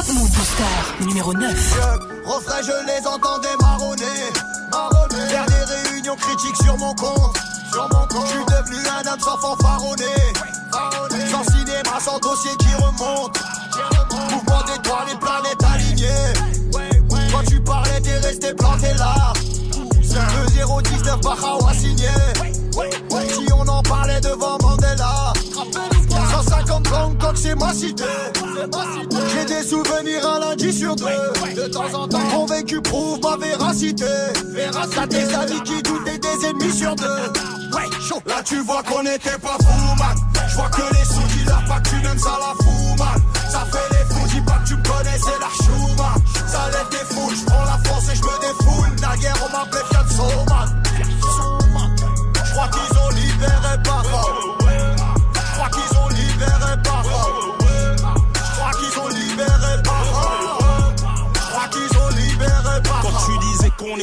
Top 0.01 0.15
Move 0.15 0.31
Booster 0.31 1.05
numéro 1.07 1.35
9. 1.35 1.45
Refrain, 2.25 2.63
je 2.63 2.73
les 2.87 3.07
entendais 3.07 3.55
marronner. 3.61 4.05
Marronner. 4.71 5.29
Faire 5.29 5.45
des 5.45 5.91
réunions 5.91 6.17
critiques 6.17 6.57
sur 6.63 6.79
mon 6.79 6.95
compte. 6.95 7.37
Sur 7.71 7.83
mon 7.83 8.07
compte. 8.07 8.27
Je 8.27 8.31
suis 8.31 8.45
devenu 8.47 8.79
un 8.89 9.13
homme 9.13 9.21
sans 9.21 9.37
fanfaronner. 9.37 10.05
Sans 11.31 11.45
cinéma, 11.53 12.01
sans 12.01 12.19
dossier 12.19 12.51
qui 12.59 12.75
remonte. 12.77 13.39
Mouvement 14.31 14.63
d'étoiles, 14.63 15.09
les 15.11 15.19
planètes 15.19 15.65
alignées. 15.71 16.33
Quand 17.31 17.45
tu 17.47 17.61
parlais, 17.61 18.01
t'es 18.01 18.19
resté 18.21 18.55
planté 18.55 18.95
là. 18.95 19.35
Le 19.45 20.83
019 20.83 21.21
Bahawa 21.21 21.75
signé. 21.75 22.09
Si 23.29 23.53
on 23.53 23.69
en 23.69 23.83
parlait 23.83 24.21
devant 24.23 24.57
Mandela. 24.63 25.35
150 26.43 26.89
Bangkok, 26.89 27.37
c'est 27.37 27.55
ma 27.55 27.75
cité. 27.75 28.05
J'ai 28.35 28.67
des 29.61 29.69
souvenirs 29.69 30.27
un 30.27 30.41
lundi 30.41 30.73
sur 30.73 30.97
deux. 30.97 31.05
De 31.55 31.69
temps 31.69 31.93
en 31.95 32.09
temps, 32.09 32.19
mon 32.33 32.47
vécu 32.47 32.81
prouve 32.81 33.21
ma 33.23 33.37
véracité. 33.37 34.07
T'as 34.95 35.07
des 35.07 35.35
amis 35.35 35.63
qui 35.65 35.83
doutent 35.83 36.09
et 36.09 36.19
des 36.19 36.47
ennemis 36.47 36.73
sur 36.73 36.95
deux. 36.97 37.05
Là, 38.27 38.43
tu 38.45 38.61
vois 38.61 38.83
qu'on 38.83 39.03
était 39.03 39.39
pas 39.39 39.57
fous, 39.61 39.95
man. 39.99 40.17
Je 40.49 40.57
vois 40.57 40.69
que 40.69 40.83
les 40.95 41.05
sous 41.05 41.27
qui 41.33 41.45
leur 41.45 41.65
pas 41.65 41.81
que 41.81 41.89
tu 41.91 41.97
m'aimes, 41.97 42.19
ça 42.19 42.39
la 42.41 42.65
fout, 42.65 42.99
man. 42.99 43.23
Ça 43.51 43.67
fait 43.71 43.89
les 43.93 44.15
fous, 44.15 44.27
dis 44.29 44.41
pas 44.41 44.59
que 44.59 44.69
tu 44.69 44.77
me 44.77 44.83
connais, 44.83 45.19
c'est 45.19 45.41
la 45.41 45.65
chou, 45.65 45.95
man. 45.97 46.23
Ça 46.47 46.71
lève 46.73 46.89
des 46.91 47.15
foules, 47.15 47.35
je 47.37 47.45
prends 47.45 47.65
la 47.65 47.79
force 47.89 48.09
et 48.11 48.17
je 48.17 48.23
me 48.23 48.41
défoule. 48.41 48.91
Naguère, 49.01 49.37
on 49.47 49.53
m'appelait 49.53 49.85
Fiat 49.91 50.05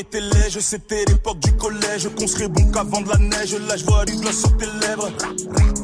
était 0.07 0.59
c'était 0.59 1.05
l'époque 1.07 1.39
du 1.39 1.51
collège. 1.53 2.09
Qu'on 2.17 2.27
serait 2.27 2.47
bon 2.47 2.71
qu'avant 2.71 3.01
de 3.01 3.09
la 3.09 3.17
neige. 3.17 3.55
Là, 3.67 3.75
je 3.77 3.85
vois 3.85 4.05
du 4.05 4.15
gloss 4.15 4.39
sur 4.39 4.57
tes 4.57 4.65
lèvres. 4.65 5.09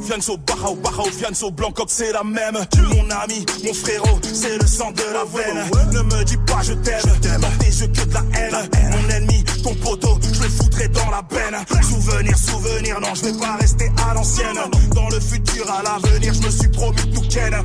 Fianso, 0.05 0.37
Barao, 0.37 0.75
Barao, 0.75 1.05
Fianso, 1.05 1.51
Blancoc, 1.51 1.87
c'est 1.89 2.11
la 2.11 2.23
même. 2.23 2.57
Mon 2.77 3.09
ami, 3.09 3.45
mon 3.63 3.73
frérot, 3.73 4.19
c'est 4.21 4.57
le 4.57 4.67
sang 4.67 4.91
de 4.91 5.03
la 5.13 5.23
veine. 5.25 5.93
Ne 5.93 6.01
me 6.01 6.23
dis 6.23 6.37
pas 6.45 6.61
je 6.61 6.73
t'aime, 6.73 7.01
dans 7.39 7.49
tes 7.59 7.67
yeux 7.67 7.87
que 7.87 8.05
de 8.05 8.13
la 8.13 8.23
haine. 8.37 8.69
Mon 8.91 9.09
ennemi, 9.09 9.43
ton 9.63 9.73
poteau, 9.75 10.17
je 10.21 10.41
le 10.41 10.49
foutrai 10.49 10.87
dans 10.89 11.09
la 11.09 11.21
benne. 11.21 11.57
Souvenir, 11.81 12.37
souvenir, 12.37 12.99
non, 12.99 13.13
je 13.15 13.25
vais 13.25 13.39
pas 13.39 13.55
rester 13.59 13.91
à 14.09 14.13
l'ancienne. 14.13 14.57
Dans 14.93 15.09
le 15.09 15.19
futur, 15.19 15.65
à 15.71 15.83
l'avenir, 15.83 16.33
je 16.33 16.41
me 16.41 16.51
suis 16.51 16.69
promis 16.69 17.11
tout 17.13 17.27
ken. 17.29 17.55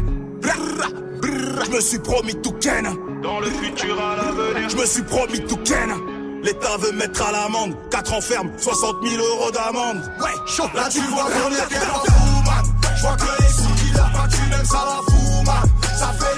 Je 1.65 1.71
me 1.71 1.81
suis 1.81 1.99
promis 1.99 2.35
tout 2.37 2.53
ken. 2.53 2.89
Dans 3.23 3.41
le 3.41 3.51
futur, 3.51 4.01
à 4.01 4.17
l'avenir, 4.17 4.69
je 4.69 4.77
me 4.77 4.87
suis 4.87 5.03
promis 5.03 5.41
tout 5.41 5.59
ken. 5.65 6.18
L'État 6.43 6.77
veut 6.79 6.93
mettre 6.93 7.23
à 7.23 7.33
l'amende 7.33 7.75
4 7.91 8.15
ans 8.15 8.21
ferme, 8.21 8.51
60 8.59 8.97
000 9.03 9.23
euros 9.23 9.51
d'amende. 9.51 10.03
Ouais, 10.21 10.31
chaud. 10.47 10.69
Là, 10.75 10.89
tu 10.91 11.01
vois 11.01 11.25
qu'on 11.25 11.51
était 11.51 11.81
pas 11.81 12.03
fous, 12.07 12.43
man. 12.45 12.65
Je 12.97 13.03
vois 13.03 13.17
que 13.17 13.43
les 13.43 13.49
sous 13.49 13.75
qui 13.75 13.93
leur 13.93 14.11
pas 14.13 14.29
tu 14.29 14.41
m'aimes, 14.51 14.65
ça 14.65 14.85
la 14.87 15.13
fout, 15.13 15.47
man. 15.47 15.71
Ça 15.99 16.13
fait 16.19 16.38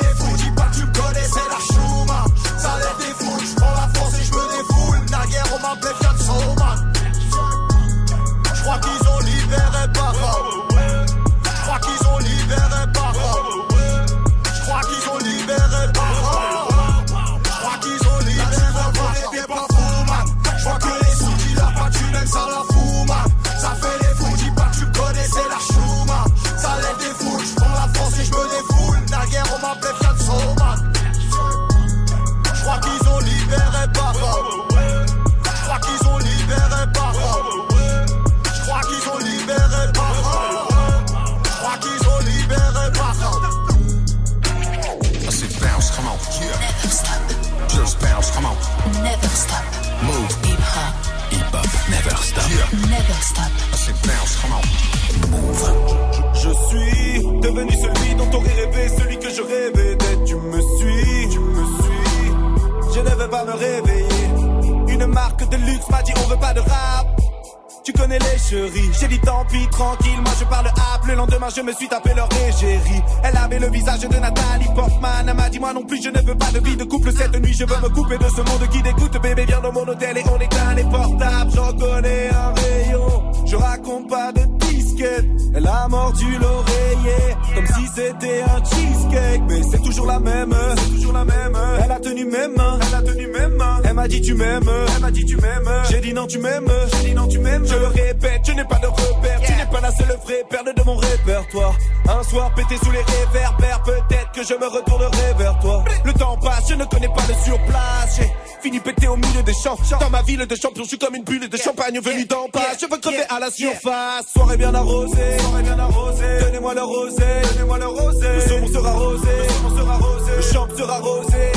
tu 96.30 96.38
m'aimes, 96.38 96.66
non, 97.14 97.26
tu 97.26 97.38
m'aimes. 97.38 97.66
Je 97.66 97.74
le 97.74 97.86
répète, 97.86 98.40
je 98.46 98.52
n'ai 98.52 98.64
pas 98.64 98.78
de 98.78 98.86
repère. 98.86 99.40
Tu 99.44 99.52
n'es 99.52 99.66
pas 99.66 99.80
la 99.80 99.90
seule 99.90 100.16
vraie 100.24 100.44
perle 100.48 100.74
de 100.74 100.82
mon 100.84 100.96
répertoire. 100.96 101.74
Un 102.08 102.22
soir 102.22 102.52
pété 102.54 102.76
sous 102.82 102.90
les 102.90 103.02
réverbères, 103.02 103.82
peut-être 103.82 104.32
que 104.32 104.42
je 104.44 104.54
me 104.54 104.66
retournerai 104.66 105.34
vers 105.38 105.58
toi. 105.60 105.84
Le 106.04 106.12
temps 106.12 106.36
passe, 106.36 106.68
je 106.68 106.74
ne 106.74 106.84
connais 106.84 107.08
pas 107.08 107.22
le 107.28 107.34
surplace. 107.44 108.16
J'ai 108.16 108.30
fini 108.62 108.80
pété 108.80 109.08
au 109.08 109.16
milieu 109.16 109.42
des 109.42 109.54
champs. 109.54 109.76
Dans 110.00 110.10
ma 110.10 110.22
ville 110.22 110.46
de 110.46 110.56
champion, 110.56 110.84
je 110.84 110.88
suis 110.88 110.98
comme 110.98 111.14
une 111.14 111.24
bulle 111.24 111.48
de 111.48 111.56
champagne 111.56 111.98
venue 112.00 112.26
d'en 112.26 112.48
bas. 112.52 112.60
Je 112.80 112.86
veux 112.86 113.00
crever 113.00 113.24
à 113.28 113.40
la 113.40 113.50
surface. 113.50 114.26
Soirée 114.32 114.56
bien 114.56 114.74
arrosée, 114.74 115.38
soirée 115.40 115.62
bien 115.62 115.78
arrosée. 115.78 116.38
Donnez-moi 116.40 116.74
le 116.74 116.82
rosé, 116.82 117.24
donnez-moi 117.52 117.78
le 117.78 117.86
rosé. 117.86 118.28
Le 118.34 118.40
saumon 118.40 118.68
sera 118.68 118.92
rosé, 118.92 119.28
le 119.38 119.48
saumon 119.48 119.76
sera 119.76 119.96
rosé. 119.96 120.32
Le 120.36 120.42
champ 120.42 120.68
sera 120.76 120.98
rosé. 120.98 121.52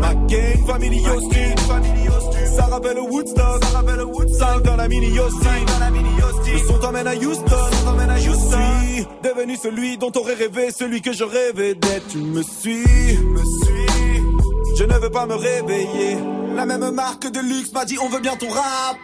Ma 0.00 0.14
gang, 0.14 0.66
family 0.66 1.08
hostile, 1.08 1.54
mini 5.00 5.18
hostile. 5.18 6.52
Le 6.52 6.58
son 6.66 6.78
t'emmène 6.78 7.06
à 7.06 7.14
Houston. 7.14 7.56
Je 8.16 8.30
suis 8.32 9.06
devenu 9.22 9.56
celui 9.56 9.98
dont 9.98 10.10
t'aurais 10.10 10.34
rêvé, 10.34 10.70
celui 10.70 11.00
que 11.00 11.12
je 11.12 11.24
rêvais 11.24 11.74
d'être. 11.74 12.08
Tu 12.08 12.18
me 12.18 12.42
suis, 12.42 12.84
tu 12.84 13.18
me 13.24 13.38
suis. 13.38 14.76
Je 14.76 14.84
ne 14.84 14.94
veux 14.98 15.10
pas 15.10 15.26
me 15.26 15.34
réveiller. 15.34 16.18
La 16.54 16.66
même 16.66 16.90
marque 16.90 17.30
de 17.30 17.40
luxe 17.40 17.72
m'a 17.72 17.84
dit 17.84 17.98
on 18.00 18.08
veut 18.08 18.20
bien 18.20 18.36
ton 18.36 18.48
rap. 18.48 18.96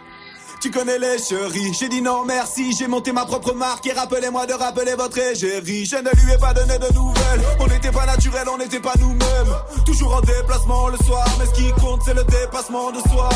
Tu 0.61 0.71
connais 0.71 0.97
les 0.97 1.19
chéris, 1.19 1.73
j'ai 1.79 1.89
dit 1.89 2.01
non 2.01 2.25
merci, 2.25 2.73
j'ai 2.77 2.87
monté 2.87 3.11
ma 3.11 3.25
propre 3.25 3.53
marque 3.53 3.85
et 3.85 3.91
rappelez-moi 3.91 4.47
de 4.47 4.53
rappeler 4.53 4.95
votre 4.95 5.17
égérie. 5.17 5.85
Je 5.85 5.97
ne 5.97 6.09
lui 6.09 6.33
ai 6.33 6.37
pas 6.37 6.53
donné 6.53 6.79
de 6.79 6.91
nouvelles, 6.93 7.41
on 7.59 7.67
n'était 7.67 7.91
pas 7.91 8.05
naturel, 8.05 8.47
on 8.51 8.57
n'était 8.57 8.79
pas 8.79 8.93
nous-mêmes. 8.99 9.55
Toujours 9.85 10.15
en 10.15 10.21
déplacement 10.21 10.87
le 10.87 10.97
soir, 10.97 11.25
mais 11.37 11.45
ce 11.45 11.53
qui 11.53 11.71
compte 11.73 12.01
c'est 12.03 12.15
le 12.15 12.23
dépassement 12.23 12.91
de 12.91 12.99
soi. 13.09 13.29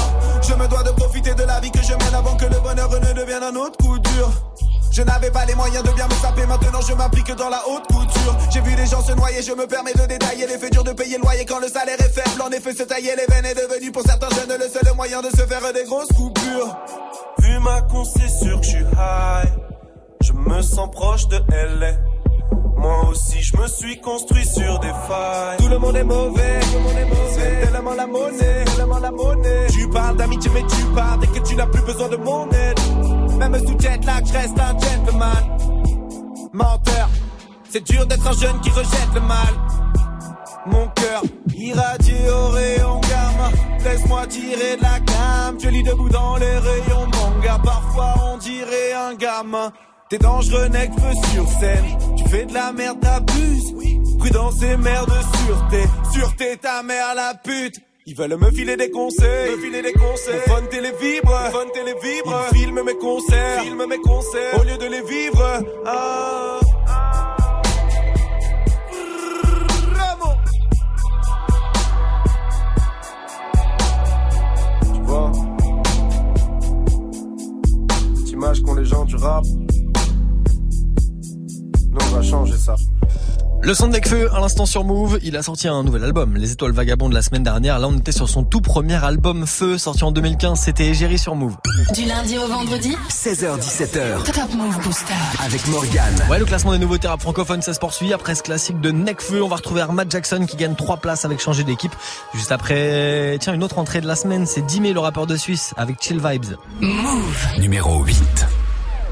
Je 0.47 0.53
me 0.55 0.67
dois 0.67 0.83
de 0.83 0.91
profiter 0.91 1.35
de 1.35 1.43
la 1.43 1.59
vie 1.59 1.71
que 1.71 1.83
je 1.83 1.93
mène 1.93 2.15
avant 2.15 2.35
que 2.35 2.45
le 2.45 2.59
bonheur 2.61 2.89
ne 2.89 3.13
devienne 3.13 3.43
un 3.43 3.55
autre 3.55 3.77
coup 3.77 3.99
dur. 3.99 4.48
Je 4.91 5.01
n'avais 5.03 5.31
pas 5.31 5.45
les 5.45 5.55
moyens 5.55 5.83
de 5.83 5.91
bien 5.91 6.07
me 6.07 6.13
saper, 6.13 6.45
maintenant 6.45 6.81
je 6.81 6.93
m'applique 6.93 7.31
dans 7.35 7.49
la 7.49 7.61
haute 7.67 7.85
couture. 7.87 8.35
J'ai 8.51 8.61
vu 8.61 8.75
les 8.75 8.85
gens 8.85 9.01
se 9.01 9.13
noyer, 9.13 9.41
je 9.41 9.51
me 9.53 9.67
permets 9.67 9.93
de 9.93 10.05
détailler 10.05 10.47
les 10.47 10.57
faits 10.57 10.73
durs 10.73 10.83
de 10.83 10.91
payer 10.91 11.17
le 11.17 11.23
loyer 11.23 11.45
quand 11.45 11.59
le 11.59 11.67
salaire 11.67 11.99
est 11.99 12.13
faible. 12.13 12.41
En 12.41 12.49
effet, 12.49 12.73
se 12.73 12.83
tailler 12.83 13.13
les 13.15 13.33
veines 13.33 13.45
est 13.45 13.55
devenu 13.55 13.91
pour 13.91 14.01
certains 14.03 14.29
jeunes 14.29 14.57
le 14.59 14.67
seul 14.67 14.93
moyen 14.95 15.21
de 15.21 15.29
se 15.29 15.45
faire 15.45 15.73
des 15.73 15.83
grosses 15.85 16.09
coupures. 16.09 16.77
Vu 17.39 17.59
ma 17.59 17.81
con, 17.81 18.03
c'est 18.03 18.29
sûr 18.29 18.59
que 18.59 18.65
je 18.65 18.69
suis 18.69 18.79
high. 18.79 19.49
Je 20.21 20.33
me 20.33 20.61
sens 20.61 20.89
proche 20.91 21.27
de 21.27 21.37
LA. 21.49 21.93
Moi 22.77 23.09
aussi, 23.09 23.41
je 23.41 23.57
me 23.57 23.67
suis 23.67 23.99
construit 23.99 24.45
sur 24.45 24.79
des 24.79 24.87
failles. 25.07 25.57
Tout 25.59 25.67
le 25.67 25.77
monde 25.77 25.95
est 25.97 26.03
mauvais, 26.03 26.59
tout 26.61 26.73
le 26.73 26.79
monde 26.79 26.97
est 26.97 27.05
mauvais. 27.05 27.33
C'est 27.33 27.71
tellement 27.71 27.93
la 27.93 28.07
monnaie, 28.07 28.65
tellement 28.75 28.99
la 28.99 29.11
monnaie. 29.11 29.67
Tu 29.69 29.87
parles 29.89 30.17
d'amitié, 30.17 30.49
mais 30.53 30.63
tu 30.63 30.83
pars 30.95 31.17
dès 31.17 31.27
que 31.27 31.39
tu 31.39 31.55
n'as 31.55 31.67
plus 31.67 31.81
besoin 31.81 32.07
de 32.09 32.17
mon 32.17 32.49
aide. 32.49 32.79
Même 33.39 33.57
sous 33.65 33.79
jet 33.79 34.05
lag, 34.05 34.25
je 34.25 34.33
reste 34.33 34.59
un 34.59 34.77
gentleman. 34.77 35.57
Menteur, 36.51 37.09
c'est 37.69 37.83
dur 37.89 38.05
d'être 38.05 38.27
un 38.27 38.33
jeune 38.33 38.59
qui 38.59 38.69
rejette 38.69 39.13
le 39.15 39.21
mal. 39.21 39.53
Mon 40.65 40.87
cœur 40.89 41.23
irradié 41.55 42.29
au 42.29 42.49
rayon 42.49 42.99
gamma. 42.99 43.49
Laisse-moi 43.83 44.27
tirer 44.27 44.75
de 44.75 44.81
la 44.81 44.99
gamme. 44.99 45.57
Je 45.57 45.69
lis 45.69 45.83
debout 45.83 46.09
dans 46.09 46.35
les 46.35 46.57
rayons 46.57 47.07
manga. 47.07 47.59
Parfois 47.63 48.15
on 48.33 48.37
dirait 48.37 48.93
un 48.93 49.15
gamin. 49.15 49.71
T'es 50.09 50.17
dangereux, 50.17 50.67
nec, 50.67 50.91
feu 50.99 51.13
sur 51.33 51.47
scène. 51.47 51.85
Tu 52.17 52.27
fais 52.27 52.45
de 52.45 52.53
la 52.53 52.73
merde, 52.73 52.99
t'abuses. 52.99 53.73
Prudence 54.17 54.61
et 54.63 54.75
mère 54.75 55.05
de 55.05 55.11
sûreté. 55.11 55.83
Sûreté, 56.11 56.57
ta 56.57 56.83
mère 56.83 57.15
la 57.15 57.35
pute. 57.35 57.79
Ils 58.09 58.15
veulent 58.15 58.37
me 58.37 58.49
filer 58.49 58.75
des 58.75 58.89
conseils, 58.89 59.51
me 59.51 59.57
filer 59.61 59.83
des 59.83 59.93
conseils. 59.93 60.33
Mon 60.47 60.55
fun 60.55 60.63
télé 60.71 60.89
vibre, 60.99 61.31
fun. 61.51 61.67
Ils 61.75 62.57
filment 62.57 62.83
mes 62.83 62.97
concerts, 62.97 63.61
filment 63.61 63.85
mes 63.87 63.99
concerts. 63.99 64.59
Au 64.59 64.63
lieu 64.63 64.79
de 64.79 64.85
les 64.85 65.03
vivre, 65.03 65.63
ah. 65.85 66.59
Image 78.31 78.63
qu'ont 78.63 78.73
les 78.73 78.85
gens 78.85 79.05
du 79.05 79.17
rap. 79.17 79.43
Nous 81.91 81.99
on 82.01 82.15
va 82.15 82.23
changer 82.23 82.57
ça. 82.57 82.75
Le 83.61 83.73
son 83.73 83.87
de 83.87 83.91
Necfeu, 83.91 84.33
à 84.33 84.39
l'instant 84.39 84.65
sur 84.65 84.85
Move, 84.85 85.19
il 85.21 85.35
a 85.35 85.43
sorti 85.43 85.67
un 85.67 85.83
nouvel 85.83 86.03
album, 86.05 86.35
Les 86.37 86.53
Étoiles 86.53 86.71
Vagabondes, 86.71 87.11
la 87.11 87.21
semaine 87.21 87.43
dernière. 87.43 87.77
Là, 87.77 87.87
on 87.89 87.97
était 87.97 88.13
sur 88.13 88.29
son 88.29 88.43
tout 88.43 88.61
premier 88.61 88.95
album 89.03 89.45
Feu, 89.45 89.77
sorti 89.77 90.03
en 90.05 90.11
2015. 90.11 90.57
C'était 90.59 90.87
Égérie 90.87 91.19
sur 91.19 91.35
Move. 91.35 91.55
Du 91.93 92.05
lundi 92.05 92.37
au 92.37 92.47
vendredi 92.47 92.95
16h17h 93.09 94.23
Top 94.23 94.53
Move 94.55 94.79
Booster. 94.81 95.13
avec 95.45 95.67
Morgane. 95.67 96.15
Ouais, 96.29 96.39
le 96.39 96.45
classement 96.45 96.71
des 96.71 96.79
nouveautés 96.79 97.09
rap 97.09 97.21
francophones, 97.21 97.61
ça 97.61 97.73
se 97.73 97.79
poursuit. 97.79 98.13
Après 98.13 98.33
ce 98.33 98.43
classique 98.43 98.79
de 98.79 98.91
Necfeu, 98.91 99.43
on 99.43 99.49
va 99.49 99.57
retrouver 99.57 99.81
Armad 99.81 100.09
Jackson 100.09 100.45
qui 100.47 100.55
gagne 100.55 100.75
3 100.75 100.97
places 100.97 101.25
avec 101.25 101.41
changer 101.41 101.65
d'équipe. 101.65 101.93
Juste 102.33 102.53
après, 102.53 103.37
tiens, 103.41 103.53
une 103.53 103.63
autre 103.63 103.77
entrée 103.77 103.99
de 103.99 104.07
la 104.07 104.15
semaine, 104.15 104.45
c'est 104.45 104.65
Dimé, 104.65 104.93
le 104.93 105.01
rappeur 105.01 105.27
de 105.27 105.35
Suisse, 105.35 105.73
avec 105.75 106.01
Chill 106.01 106.21
Vibes. 106.25 106.55
Move. 106.79 107.47
Numéro 107.59 108.03
8. 108.03 108.15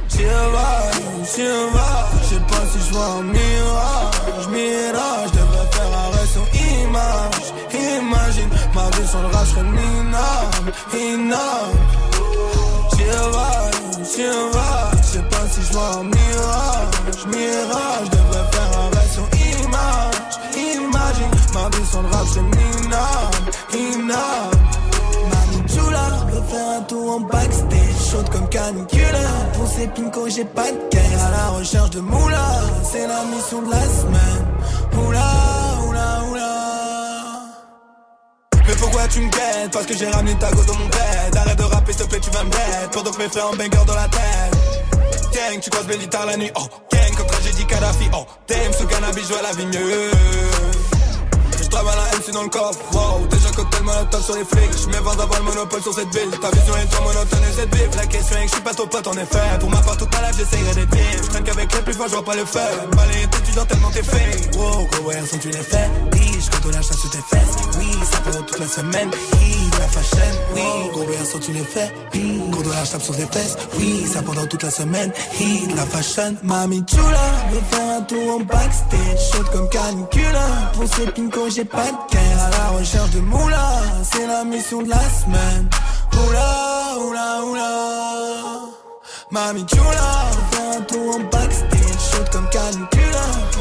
Vibe, 0.09 1.25
chill 1.25 1.45
vibe, 1.73 2.21
je 2.21 2.27
sais 2.27 2.41
pas 2.47 2.63
si 2.71 2.79
je 2.87 2.93
vois 2.93 3.05
un 3.05 3.23
mirage, 3.23 4.47
mirage, 4.49 5.29
je 5.33 5.39
devrais 5.39 5.67
faire 5.71 5.91
arrêt 5.97 6.27
sur 6.31 6.45
image, 6.53 7.47
imagine, 7.73 8.49
ma 8.73 8.89
vie 8.95 9.07
sur 9.07 9.21
le 9.21 9.27
rap, 9.27 9.45
je 9.45 9.49
serais 9.51 9.63
minable, 9.63 10.71
inable. 10.93 11.77
Chill 12.95 13.21
vibe, 13.35 14.05
chill 14.05 14.41
vibe, 14.53 15.01
je 15.01 15.07
sais 15.07 15.23
pas 15.23 15.45
si 15.51 15.61
je 15.61 15.73
vois 15.73 15.91
un 15.99 16.03
mirage, 16.03 17.25
mirage, 17.27 18.05
je 18.05 18.11
devrais 18.17 18.45
faire 18.51 18.71
arrêt 18.79 19.09
sur 19.13 19.27
image, 19.35 20.33
imagine, 20.55 21.33
ma 21.53 21.69
vie 21.69 21.87
sur 21.89 22.01
le 22.01 22.07
rap, 22.07 22.25
je 22.25 22.33
serais 22.33 22.43
minable, 22.43 23.51
un 26.59 26.81
tour 26.83 27.15
en 27.15 27.19
backstage, 27.21 28.11
chaude 28.11 28.29
comme 28.29 28.47
canicule. 28.49 29.01
Pour 29.53 29.67
ces 29.67 29.87
pincos, 29.87 30.29
j'ai 30.29 30.45
pas 30.45 30.71
de 30.71 30.77
caisse. 30.89 31.21
À 31.25 31.31
la 31.31 31.47
recherche 31.57 31.89
de 31.91 31.99
moula, 31.99 32.45
c'est 32.83 33.07
la 33.07 33.23
mission 33.25 33.61
de 33.61 33.71
la 33.71 33.81
semaine. 33.81 34.45
Oula, 35.07 35.25
oula, 35.87 36.23
oula. 36.31 36.53
Mais 38.67 38.75
pourquoi 38.75 39.07
tu 39.07 39.21
me 39.21 39.29
guettes? 39.29 39.71
Parce 39.71 39.85
que 39.85 39.95
j'ai 39.95 40.09
ramené 40.09 40.35
ta 40.35 40.51
go 40.51 40.63
dans 40.65 40.75
mon 40.75 40.85
bed. 40.87 41.35
Arrête 41.35 41.57
de 41.57 41.63
rapper, 41.63 41.93
s'il 41.93 42.03
te 42.03 42.09
plaît, 42.09 42.19
tu 42.19 42.29
vas 42.31 42.43
me 42.43 42.49
bête. 42.49 42.89
Pendant 42.91 43.11
que 43.11 43.17
mes 43.17 43.29
frères 43.29 43.47
en 43.47 43.55
banger 43.55 43.85
dans 43.85 43.95
la 43.95 44.07
tête. 44.07 44.57
Gang, 45.33 45.59
tu 45.61 45.69
croises 45.69 45.87
Bellita 45.87 46.25
la 46.25 46.37
nuit. 46.37 46.51
Oh, 46.55 46.65
gang, 46.91 47.15
comme 47.15 47.27
tragédie 47.27 47.65
Kadhafi. 47.65 48.09
Oh, 48.13 48.25
t'aimes 48.47 48.73
ce 48.73 48.83
cannabis, 48.83 49.23
je 49.23 49.33
vois 49.33 49.41
la 49.41 49.51
vie 49.51 49.65
mieux. 49.65 50.11
Je 51.77 51.83
travaille 51.83 52.09
la 52.11 52.17
MC 52.17 52.31
dans 52.33 52.41
le 52.41 52.49
coffre, 52.49 52.79
wow 52.91 53.27
Déjà 53.27 53.49
cocktail 53.51 53.83
monotone 53.83 54.23
sur 54.23 54.33
les 54.33 54.45
flics 54.45 54.81
Je 54.81 54.87
mets 54.87 54.97
20 54.97 55.11
avant 55.11 55.37
le 55.37 55.43
monopole 55.43 55.81
sur 55.83 55.93
cette 55.93 56.09
ville. 56.09 56.31
Ta 56.41 56.49
vision 56.49 56.75
est 56.75 56.87
trop 56.87 57.03
monotone 57.03 57.43
et 57.47 57.53
cette 57.53 57.75
vive 57.75 57.95
La 57.95 58.07
question 58.07 58.35
est 58.37 58.45
que 58.45 58.47
je 58.47 58.53
suis 58.53 58.63
pas 58.63 58.73
ton 58.73 58.87
pote 58.87 59.05
en 59.05 59.13
effet. 59.13 59.59
Pour 59.59 59.69
ma 59.69 59.77
part 59.77 59.95
toute 59.95 60.11
ma 60.11 60.27
life 60.27 60.37
j'essayerai 60.39 60.73
d'être 60.73 60.95
vive 60.95 61.21
Je 61.23 61.29
traîne 61.29 61.43
qu'avec 61.43 61.71
les 61.71 61.81
plus 61.81 61.93
forts 61.93 62.07
je 62.07 62.13
vois 62.13 62.25
pas 62.25 62.35
le 62.35 62.45
faire 62.45 62.87
Balayer 62.97 63.27
tes 63.27 63.37
étudiants 63.37 63.65
tellement 63.65 63.91
t'es 63.91 64.01
fait. 64.01 64.57
Wow, 64.57 64.87
gros 64.87 65.07
ouais, 65.07 65.21
sont 65.29 65.37
tu 65.37 65.51
fais 65.53 65.89
Dis, 66.13 66.36
je 66.39 66.49
compte 66.49 66.73
la 66.73 66.81
chasse 66.81 66.97
sous 66.97 67.09
tes 67.09 67.17
fesses 67.17 67.55
Oui, 67.77 67.91
ça 68.11 68.19
pendant 68.23 68.43
toute 68.43 68.59
la 68.59 68.67
semaine. 68.67 69.09
Oui, 69.33 69.69
la 69.79 69.87
fashion. 69.87 70.17
Oui, 70.53 70.61
gros 70.91 71.25
sont 71.25 71.39
tu 71.39 71.51
les 71.51 71.63
fais 71.63 71.91
Gros 72.49 72.63
de 72.63 72.69
la 72.69 72.85
chape 72.85 73.01
sur 73.01 73.15
tes 73.15 73.25
fesses 73.25 73.57
Oui, 73.77 74.05
ça 74.11 74.21
pendant 74.21 74.45
toute 74.45 74.63
la 74.63 74.71
semaine. 74.71 75.11
Hit, 75.39 75.75
la 75.75 75.85
fashion. 75.85 76.35
Mami 76.43 76.83
chula, 76.85 77.27
veut 77.51 77.97
un 77.97 78.01
tour 78.01 78.35
en 78.35 78.39
backstage. 78.39 79.19
Chaude 79.31 79.49
comme 79.51 79.69
canicule. 79.69 80.23
Pour 80.73 80.87
ces 80.87 81.07
pincos 81.11 81.49
j'ai 81.49 81.65
pas 81.65 81.85
de 81.85 82.11
caisse. 82.11 82.41
À 82.45 82.49
la 82.49 82.79
recherche 82.79 83.11
de 83.11 83.19
moula. 83.19 83.81
C'est 84.03 84.27
la 84.27 84.43
mission 84.43 84.81
de 84.81 84.89
la 84.89 84.99
semaine. 85.09 85.69
Oula, 86.13 86.97
oula, 87.07 87.45
oula 87.45 87.71
Mami 89.31 89.65
chula, 89.65 89.81
veut 89.81 90.57
faire 90.57 90.77
un 90.77 90.81
tour 90.83 91.15
en 91.15 91.19
backstage. 91.29 92.11
Chaude 92.11 92.29
comme 92.31 92.49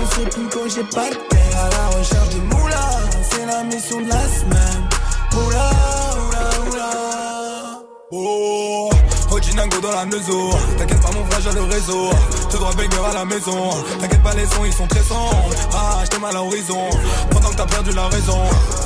canicule 0.06 0.08
Pour 0.08 0.12
ces 0.12 0.24
pincos 0.30 0.68
j'ai 0.74 0.84
pas 0.84 1.10
de 1.10 1.14
caisse 1.14 1.54
À 1.56 1.68
la 1.70 1.98
recherche 1.98 2.28
de 2.30 2.40
moula 2.54 2.90
C'est 3.30 3.46
la 3.46 3.62
mission 3.64 4.00
de 4.00 4.08
la 4.08 4.28
semaine. 4.28 4.88
Oula, 5.32 5.70
oula, 6.28 6.70
oula 6.70 6.90
Oh, 8.12 8.90
Ojinango 9.30 9.80
dans 9.80 9.90
la 9.90 10.06
maison 10.06 10.50
Frère 11.30 11.40
j'ai 11.42 11.52
le 11.52 11.62
réseau. 11.62 12.10
Tout 12.50 12.58
droit 12.58 12.72
banger 12.72 12.88
à 13.10 13.14
la 13.14 13.24
maison. 13.24 13.70
T'inquiète 14.00 14.22
pas 14.22 14.34
les 14.34 14.46
sons 14.46 14.64
ils 14.64 14.72
sont 14.72 14.86
très 14.86 15.02
sombres 15.02 15.50
Ah 15.72 16.00
j'étais 16.04 16.18
mal 16.18 16.30
à 16.30 16.38
l'horizon. 16.38 16.90
Pendant 17.30 17.50
que 17.50 17.56
t'as 17.56 17.66
perdu 17.66 17.92
la 17.92 18.08
raison 18.08 18.42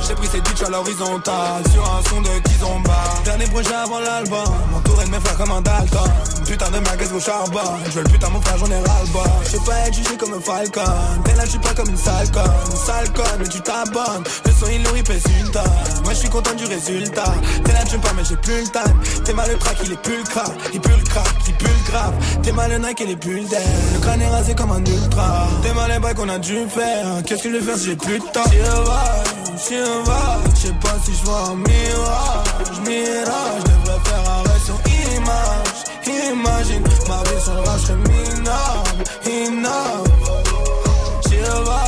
J'ai 0.06 0.14
pris 0.14 0.28
ces 0.28 0.40
bitches 0.40 0.62
à 0.62 0.70
l'horizontale. 0.70 1.62
Sur 1.72 1.82
un 1.82 2.08
son 2.08 2.20
de 2.22 2.28
Kizomba. 2.48 2.96
Dernier 3.24 3.46
projet 3.46 3.74
avant 3.74 4.00
l'album. 4.00 4.44
M'entourer 4.72 5.04
de 5.06 5.10
mes 5.10 5.20
frères 5.20 5.36
comme 5.36 5.52
un 5.52 5.60
Dalton. 5.60 6.10
Putain 6.46 6.70
de 6.70 6.78
merguez 6.80 7.12
au 7.14 7.20
charbon. 7.20 7.58
Je 7.86 7.90
veux 7.90 8.02
le 8.02 8.10
putain 8.10 8.28
mon 8.30 8.40
frère 8.40 8.58
j'en 8.58 8.66
ai 8.66 8.80
ras-le-bas 8.80 9.30
Je 9.44 9.50
sais 9.50 9.64
pas 9.64 9.78
être 9.86 9.94
jugé 9.94 10.16
comme 10.16 10.34
un 10.34 10.40
falcon. 10.40 10.80
T'es 11.24 11.34
là 11.34 11.44
je 11.44 11.50
suis 11.50 11.58
pas 11.58 11.74
comme 11.74 11.88
une 11.88 11.96
sale 11.96 12.30
conne 12.32 13.24
mais 13.38 13.48
tu 13.48 13.60
t'abonnes. 13.60 14.24
Je 14.44 14.50
garçon 14.50 14.66
il 14.72 14.82
nourrit 14.82 15.02
pèse 15.02 15.22
une 15.40 15.50
taille 15.50 15.64
Moi 16.04 16.12
je 16.12 16.18
suis 16.18 16.28
content 16.28 16.54
du 16.54 16.64
résultat. 16.64 17.34
T'es 17.64 17.72
là 17.72 17.84
tu 17.88 17.96
me 17.96 18.02
mais 18.16 18.24
j'ai 18.28 18.36
plus 18.36 18.60
le 18.60 18.68
time. 18.68 19.22
T'es 19.24 19.32
mal 19.32 19.50
le 19.50 19.58
track 19.58 19.76
il 19.84 19.92
est 19.92 20.02
plus 20.02 20.18
le 20.18 20.24
crack. 20.24 20.50
Il 20.72 20.80
pue 20.80 20.90
le 20.90 21.04
crack, 21.04 21.28
il 21.46 21.54
pue 21.54 21.66
le 21.66 21.90
grave 21.90 22.14
T'es 22.42 22.52
mal 22.52 22.70
le 22.70 22.78
Nike 22.78 23.00
il 23.04 23.10
est 23.10 23.16
plus 23.16 23.34
le 23.40 23.48
dead 23.48 23.58
Le 23.94 24.00
crâne 24.00 24.22
est 24.22 24.28
rasé 24.28 24.54
comme 24.54 24.72
un 24.72 24.78
ultra. 24.84 25.48
T'es 25.62 25.72
mal 25.74 25.90
les 25.90 25.98
bails 25.98 26.14
qu'on 26.14 26.28
a 26.28 26.38
dû 26.38 26.56
faire. 26.68 27.22
Qu'est-ce 27.26 27.42
que 27.42 27.50
je 27.50 27.56
vais 27.56 27.62
faire 27.62 27.76
si 27.76 27.86
j'ai 27.86 27.96
plus 27.96 28.18
de 28.18 28.24
temps? 28.24 28.44
J'y 28.50 28.58
va, 28.58 29.22
j'y 29.68 29.76
va 30.08 30.38
Je 30.54 30.60
sais 30.60 30.74
pas 30.80 30.96
si 31.04 31.14
je 31.14 31.24
vois 31.24 31.42
un 31.50 31.56
mirage. 31.56 32.80
Mirage, 32.86 33.60
je 33.60 33.70
devrais 33.70 34.00
faire 34.04 34.30
arrêt 34.30 34.60
sur 34.64 34.78
image. 35.16 35.80
Imagine 36.06 36.82
ma 37.08 37.22
vie 37.22 37.42
sur 37.42 37.54
le 37.54 37.60
rap, 37.60 37.78
je 37.78 37.86
serais 37.86 37.96
minable. 37.96 39.04
Inable 39.26 40.10
Shiva, 41.28 41.82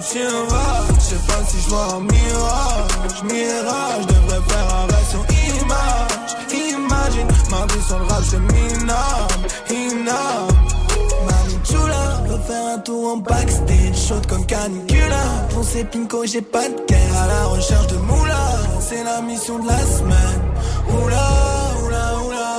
Shiva 0.00 0.66
Je 0.96 1.00
sais 1.00 1.22
pas 1.26 1.40
si 1.48 1.56
je 1.64 1.68
vois 1.68 1.94
un 1.94 2.00
mirage. 2.00 3.22
Mirage, 3.24 4.06
devrais 4.06 4.42
faire 4.48 4.74
un 4.74 4.93
ma 7.54 7.82
sur 7.82 7.98
le 7.98 8.04
rap, 8.04 8.22
Mami 11.26 11.58
Chula, 11.64 12.22
veut 12.26 12.40
faire 12.46 12.66
un 12.74 12.78
tour 12.78 13.12
en 13.12 13.16
backstage 13.18 13.96
Chaude 14.08 14.26
comme 14.26 14.44
canicula. 14.44 15.22
Pour 15.50 15.64
ces 15.64 15.84
pinko, 15.84 16.26
j'ai 16.26 16.42
pas 16.42 16.68
de 16.68 16.74
cœur 16.86 17.16
À 17.22 17.26
la 17.26 17.44
recherche 17.46 17.86
de 17.88 17.96
moula 17.96 18.44
C'est 18.80 19.04
la 19.04 19.20
mission 19.22 19.58
de 19.58 19.66
la 19.66 19.78
semaine. 19.78 20.42
Oula, 20.88 21.30
oula, 21.84 22.14
oula. 22.26 22.52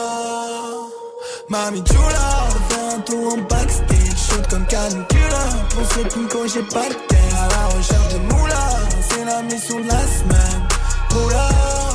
Mami 1.50 1.84
Chula, 1.84 2.28
veut 2.52 2.76
faire 2.76 2.98
un 2.98 3.02
tour 3.02 3.34
en 3.34 3.38
backstage 3.38 4.18
Chaude 4.30 4.48
comme 4.50 4.66
canicula. 4.66 5.44
Pour 5.70 5.86
ces 5.92 6.06
pinko, 6.06 6.48
j'ai 6.48 6.64
pas 6.64 6.90
de 6.90 6.96
cœur 7.10 7.34
À 7.44 7.48
la 7.50 7.78
recherche 7.78 8.14
de 8.14 8.20
moula 8.34 8.70
C'est 9.10 9.26
la 9.26 9.42
mission 9.44 9.80
de 9.80 9.88
la 9.88 10.02
semaine. 10.18 10.68
Oula, 11.12 11.50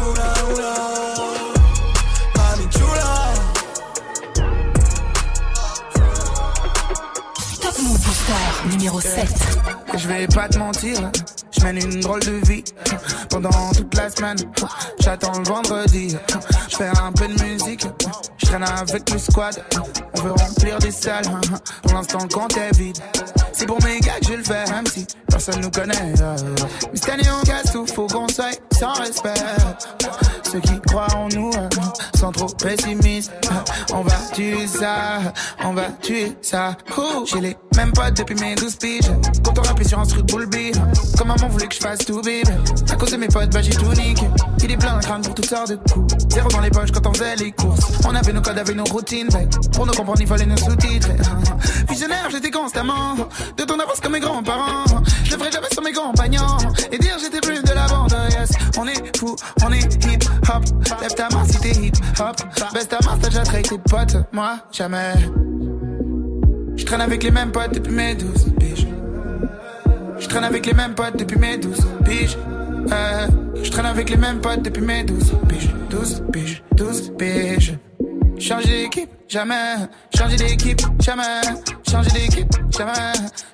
oula, 0.09 0.33
oula 0.45 0.50
numéro 8.69 9.01
7. 9.01 9.29
Je 9.97 10.09
vais 10.09 10.27
pas 10.27 10.49
te 10.49 10.59
mentir, 10.59 11.11
je 11.53 11.65
mène 11.65 11.79
une 11.79 12.01
drôle 12.01 12.21
de 12.21 12.47
vie 12.47 12.65
pendant 13.29 13.51
toute 13.73 13.95
la 13.97 14.11
semaine. 14.11 14.37
J'attends 15.01 15.39
le 15.39 15.45
vendredi, 15.45 16.17
je 16.69 16.77
fais 16.77 16.91
un 17.03 17.13
peu 17.13 17.27
de 17.29 17.43
musique, 17.43 17.87
je 18.39 18.47
traîne 18.47 18.65
avec 18.65 19.11
le 19.11 19.19
squad. 19.19 19.63
On 20.17 20.23
veut 20.23 20.33
remplir 20.33 20.79
des 20.79 20.91
salles, 20.91 21.25
pour 21.83 21.93
l'instant 21.93 22.19
le 22.23 22.29
compte 22.29 22.57
est 22.57 22.77
vide. 22.77 22.99
C'est 23.53 23.67
pour 23.67 23.83
mes 23.83 24.01
gars 24.01 24.19
que 24.21 24.27
je 24.27 24.35
le 24.35 24.45
fais, 24.45 24.65
même 24.71 24.87
si 24.87 25.07
personne 25.29 25.61
nous 25.61 25.71
connaît. 25.71 26.15
Mais 26.15 26.99
cette 26.99 27.09
année 27.09 27.29
on 27.41 27.45
casse 27.45 27.73
tout, 27.73 27.87
faut 27.87 28.07
qu'on 28.07 28.29
soit 28.29 28.59
sans 28.79 28.93
respect. 28.95 29.35
Ceux 30.51 30.61
qui 30.61 30.81
croient 30.81 31.15
en 31.15 31.29
nous 31.29 31.51
sont 32.19 32.33
trop 32.33 32.47
pessimistes. 32.47 33.33
On 33.93 34.03
va 34.03 34.17
tuer 34.33 34.67
ça, 34.67 35.21
on 35.63 35.75
va 35.75 35.89
tuer 36.03 36.33
ça. 36.43 36.77
J'ai 37.27 37.41
les 37.41 37.57
mêmes 37.77 37.93
potes 37.93 38.17
depuis 38.17 38.35
mes 38.35 38.55
12 38.57 38.77
piges. 38.77 39.11
Quand 39.45 39.59
on 39.59 39.85
sur 39.85 39.99
un 39.99 40.07
truc 40.07 40.27
bull. 40.27 40.49
Comme 41.17 41.31
maman 41.41 41.53
voulait 41.53 41.67
que 41.67 41.75
je 41.75 41.81
fasse 41.81 41.99
tout 41.99 42.21
bébé. 42.23 42.43
À 42.91 42.97
cause 42.97 43.11
de 43.11 43.17
mes 43.17 43.29
potes, 43.29 43.51
bah 43.51 43.63
j'ai 43.63 43.71
tout 43.71 43.93
niqué. 43.93 44.27
Il 44.63 44.71
est 44.71 44.77
plein 44.77 44.95
d'un 44.95 45.01
crâne 45.01 45.23
pour 45.23 45.35
toutes 45.35 45.47
sortes 45.47 45.71
de 45.71 45.77
coups. 45.77 46.15
Zéro 46.31 46.49
dans 46.49 46.61
les 46.61 46.71
poches 46.71 46.91
quand 46.93 47.07
on 47.07 47.13
faisait 47.13 47.37
les 47.37 47.53
courses. 47.53 47.81
On 48.07 48.15
avait 48.15 48.33
nos 48.33 48.43
codes 48.43 48.59
avec 48.59 48.77
nos 48.77 48.85
routines. 48.85 49.29
Pour 49.73 49.87
nous 49.87 49.93
comprendre, 49.93 50.21
il 50.21 50.27
fallait 50.27 50.47
nos 50.47 50.57
sous-titres. 50.57 51.09
Visionnaire, 51.89 52.29
j'étais 52.31 52.51
constamment. 52.51 53.15
De 53.57 53.65
ton 53.65 53.79
avance 53.79 54.01
comme 54.01 54.13
mes 54.13 54.21
grands-parents. 54.21 54.85
Je 55.25 55.33
le 55.33 55.39
ferai 55.39 55.51
jamais 55.51 55.69
sur 55.73 55.83
mes 55.83 55.93
compagnons. 55.93 56.59
Et 56.93 56.99
dire 56.99 57.17
j'étais 57.21 57.41
plus 57.41 57.63
de 57.63 57.73
la 57.73 57.87
bande, 57.87 58.15
yes. 58.31 58.51
On 58.79 58.87
est 58.87 59.17
fou, 59.17 59.37
on 59.65 59.73
est 59.73 60.05
hip 60.05 60.25
hop. 60.49 60.65
Lève 61.01 61.15
ta 61.15 61.29
main 61.31 61.45
si 61.45 61.59
t'es 61.59 61.73
hip 61.73 61.93
hop. 62.19 62.37
Baisse 62.75 62.89
ta 62.89 62.99
main, 63.05 63.19
t'as 63.21 63.29
déjà 63.29 63.43
trahi 63.43 63.63
tes 63.63 63.79
potes. 63.79 64.17
Moi, 64.33 64.59
jamais. 64.73 65.15
Je 66.77 66.85
traîne 66.85 67.01
avec 67.01 67.23
les 67.23 67.31
mêmes 67.31 67.53
potes 67.53 67.75
depuis 67.75 67.93
mes 67.93 68.15
12 68.15 68.53
piges. 68.59 68.87
Je 70.21 70.29
traîne 70.29 70.45
avec 70.45 70.67
les 70.67 70.75
mêmes 70.75 70.95
potes 70.95 71.17
depuis 71.17 71.39
mes 71.39 71.57
12 71.59 71.87
piges. 72.05 72.37
Euh, 72.93 73.27
je 73.63 73.71
traîne 73.71 73.87
avec 73.87 74.11
les 74.11 74.17
mêmes 74.17 74.41
potes 74.41 74.63
depuis 74.63 74.83
mes 74.83 75.03
12 75.05 75.33
piges. 75.49 75.71
12 75.91 76.23
piges, 76.33 76.63
12 76.77 77.13
piges. 77.19 77.75
Changer 78.39 78.85
d'équipe, 78.85 79.11
jamais. 79.29 79.75
Changer 80.17 80.37
d'équipe, 80.37 80.81
jamais. 81.01 81.23
Changer 81.91 82.11
d'équipe, 82.11 82.49
jamais. 82.71 82.93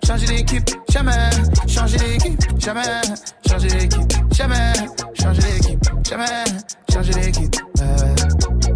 Changer 0.06 0.26
d'équipe, 0.26 0.70
jamais. 0.90 1.30
Changer 1.68 1.98
d'équipe, 1.98 2.40
jamais. 2.60 2.82
Changer 3.48 3.68
d'équipe, 3.68 4.08
jamais. 4.32 4.72
Changer 5.14 5.42
d'équipe, 5.42 5.84
jamais. 6.08 6.44
Changer 6.92 7.12
d'équipe. 7.12 7.56
euh. 7.80 8.75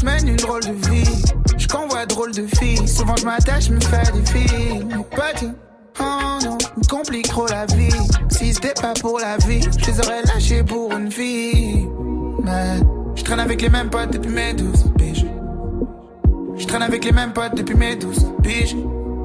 Je 0.00 0.04
mène 0.04 0.28
une 0.28 0.36
drôle 0.36 0.62
de 0.62 0.88
vie. 0.88 1.22
Je 1.58 1.68
convois 1.68 2.06
drôle 2.06 2.32
de 2.32 2.46
filles. 2.58 2.88
Souvent 2.88 3.16
je 3.16 3.24
m'attache, 3.24 3.66
je 3.66 3.72
me 3.72 3.80
fais 3.80 4.10
des 4.12 4.26
filles. 4.30 4.84
Mes 4.84 5.04
potes, 5.04 5.44
oh 6.00 6.38
non, 6.42 6.58
me 6.76 6.88
complique 6.88 7.28
trop 7.28 7.46
la 7.46 7.66
vie. 7.66 7.92
Si 8.30 8.54
c'était 8.54 8.74
pas 8.80 8.94
pour 9.00 9.18
la 9.18 9.36
vie, 9.38 9.60
je 9.62 9.90
les 9.90 10.00
aurais 10.00 10.22
lâchés 10.22 10.62
pour 10.62 10.92
une. 10.92 11.10
Mais 12.44 12.80
je 13.14 13.22
traîne 13.22 13.40
avec 13.40 13.60
les 13.60 13.68
mêmes 13.68 13.90
potes 13.90 14.12
depuis 14.12 14.30
mes 14.30 14.54
12 14.54 14.92
piges. 14.98 15.26
Je 16.56 16.66
traîne 16.66 16.82
avec 16.82 17.04
les 17.04 17.12
mêmes 17.12 17.32
potes 17.32 17.54
depuis 17.56 17.76
mes 17.76 17.96
12 17.96 18.26
piges. 18.42 18.76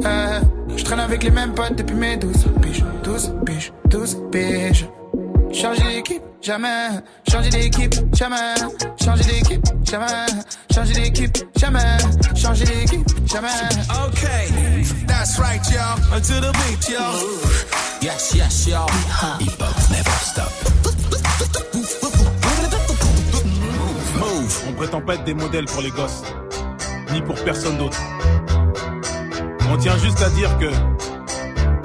Euh, 0.05 0.41
je 0.75 0.83
traîne 0.83 0.99
avec 0.99 1.23
les 1.23 1.31
mêmes 1.31 1.53
potes 1.53 1.75
depuis 1.75 1.95
mes 1.95 2.17
12 2.17 2.33
piges. 2.61 2.83
12 3.03 3.33
piges, 3.45 3.73
12 3.89 4.17
piges. 4.31 4.87
Changer 5.55 5.83
d'équipe, 5.83 6.21
jamais. 6.41 6.89
Changer 7.31 7.49
d'équipe, 7.49 7.95
jamais. 8.13 8.55
Changer 9.01 9.23
d'équipe, 9.23 9.65
jamais. 9.85 10.05
Changer 10.73 10.93
d'équipe, 10.93 11.37
jamais. 11.55 11.97
Changer 12.35 12.65
d'équipe, 12.65 13.07
jamais. 13.25 13.47
Okay, 14.07 14.83
that's 15.07 15.39
right, 15.39 15.61
y'all. 15.71 15.97
Until 16.13 16.41
the 16.41 16.51
beat, 16.51 16.89
y'all. 16.89 17.15
Yes, 18.01 18.35
yes, 18.35 18.67
y'all. 18.67 18.89
Hip 19.39 19.61
hop 19.61 19.75
never 19.89 20.11
stop. 20.21 20.51
Move. 24.19 24.63
On 24.67 24.73
prétend 24.73 25.01
pas 25.01 25.15
être 25.15 25.23
des 25.23 25.33
modèles 25.33 25.65
pour 25.65 25.81
les 25.81 25.91
gosses, 25.91 26.23
ni 27.13 27.21
pour 27.21 27.35
personne 27.45 27.77
d'autre. 27.77 27.97
On 29.71 29.77
tient 29.77 29.97
juste 29.99 30.21
à 30.21 30.29
dire 30.31 30.57
que 30.57 30.69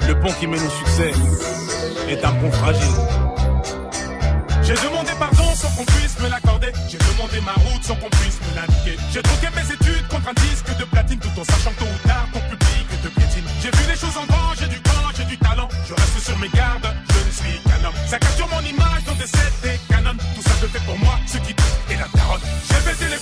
le 0.07 0.19
pont 0.19 0.33
qui 0.39 0.47
mène 0.47 0.61
au 0.61 0.69
succès 0.69 1.11
est 2.09 2.25
un 2.25 2.31
pont 2.31 2.51
fragile. 2.51 3.20
J'ai 4.71 4.87
demandé 4.87 5.11
pardon 5.19 5.53
sans 5.53 5.67
qu'on 5.75 5.83
puisse 5.83 6.17
me 6.19 6.29
l'accorder. 6.29 6.71
J'ai 6.87 6.97
demandé 6.97 7.41
ma 7.41 7.51
route 7.59 7.83
sans 7.83 7.95
qu'on 7.95 8.09
puisse 8.09 8.39
me 8.39 8.55
l'indiquer. 8.55 8.95
J'ai 9.11 9.21
troqué 9.21 9.47
mes 9.53 9.67
études 9.67 10.07
contre 10.07 10.29
un 10.29 10.33
disque 10.47 10.71
de 10.79 10.85
platine 10.85 11.19
tout 11.19 11.35
en 11.37 11.43
sachant 11.43 11.73
tôt 11.77 11.83
ou 11.83 12.07
tard 12.07 12.25
ton 12.31 12.39
public 12.39 12.87
te 13.03 13.07
piétine. 13.09 13.43
J'ai 13.61 13.71
vu 13.71 13.83
les 13.89 13.97
choses 13.99 14.15
en 14.15 14.25
grand, 14.25 14.55
j'ai 14.57 14.67
du 14.67 14.79
temps, 14.79 15.11
j'ai 15.17 15.25
du 15.25 15.37
talent. 15.37 15.67
Je 15.87 15.93
reste 15.93 16.19
sur 16.23 16.37
mes 16.37 16.47
gardes, 16.49 16.87
je 16.87 17.19
ne 17.19 17.31
suis 17.31 17.59
qu'un 17.67 17.83
homme. 17.85 17.99
Ça 18.07 18.17
capture 18.17 18.47
mon 18.47 18.61
image 18.61 19.03
dans 19.05 19.15
des 19.15 19.27
sets, 19.27 19.59
des 19.61 19.77
canons. 19.89 20.15
Tout 20.35 20.41
ça 20.41 20.55
je 20.61 20.67
fais 20.67 20.85
pour 20.85 20.97
moi, 20.99 21.19
ce 21.27 21.37
qui 21.39 21.51
et 21.51 21.97
la 21.97 22.07
tarotte. 22.15 22.41
J'ai 22.69 22.79
pété 22.89 23.05
les 23.11 23.19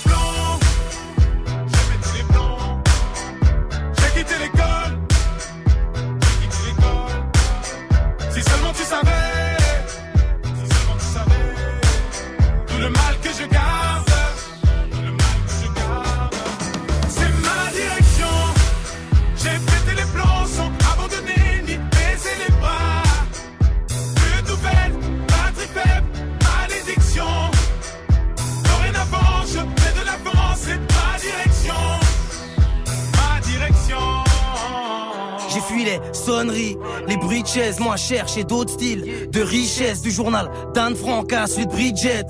sonnerie, 36.12 36.76
les 37.08 37.16
bruits 37.16 37.42
de 37.42 37.48
chaises, 37.48 37.80
moi 37.80 37.96
cherche 37.96 38.36
et 38.36 38.44
d'autres 38.44 38.72
styles 38.72 39.28
de 39.30 39.40
richesse. 39.40 40.02
Du 40.02 40.10
journal 40.10 40.50
d'Anne 40.74 40.94
Frank 40.94 41.32
à 41.32 41.46
de 41.46 41.64
Bridget. 41.66 42.26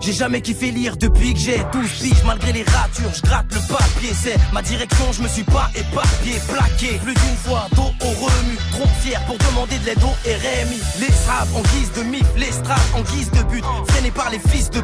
J'ai 0.00 0.12
jamais 0.12 0.40
kiffé 0.40 0.70
lire 0.70 0.96
depuis 0.96 1.34
que 1.34 1.40
j'ai 1.40 1.60
12 1.72 1.90
piges, 2.00 2.24
malgré 2.24 2.52
les 2.52 2.62
ratures, 2.62 3.12
je 3.14 3.22
gratte 3.22 3.46
le 3.50 3.60
papier, 3.72 4.10
c'est 4.14 4.36
ma 4.52 4.62
direction, 4.62 5.12
je 5.12 5.22
me 5.22 5.28
suis 5.28 5.44
pas 5.44 5.70
éparpillé, 5.74 6.38
plaqué. 6.48 6.98
Plus 7.02 7.14
d'une 7.14 7.36
fois, 7.44 7.66
dos 7.74 7.92
au 8.02 8.24
remue, 8.24 8.58
trop 8.72 8.88
fier 9.00 9.20
pour 9.26 9.36
demander 9.38 9.78
de 9.78 9.86
l'aide 9.86 10.02
au 10.02 10.14
RMI. 10.24 10.80
Les 11.00 11.12
straps 11.12 11.54
en 11.54 11.62
guise 11.62 11.92
de 11.96 12.02
mif, 12.02 12.26
les 12.36 12.52
straps 12.52 12.94
en 12.94 13.02
guise 13.02 13.30
de 13.30 13.42
but, 13.44 13.64
freinés 13.88 14.10
par 14.10 14.30
les 14.30 14.38
fils 14.38 14.70
de 14.70 14.80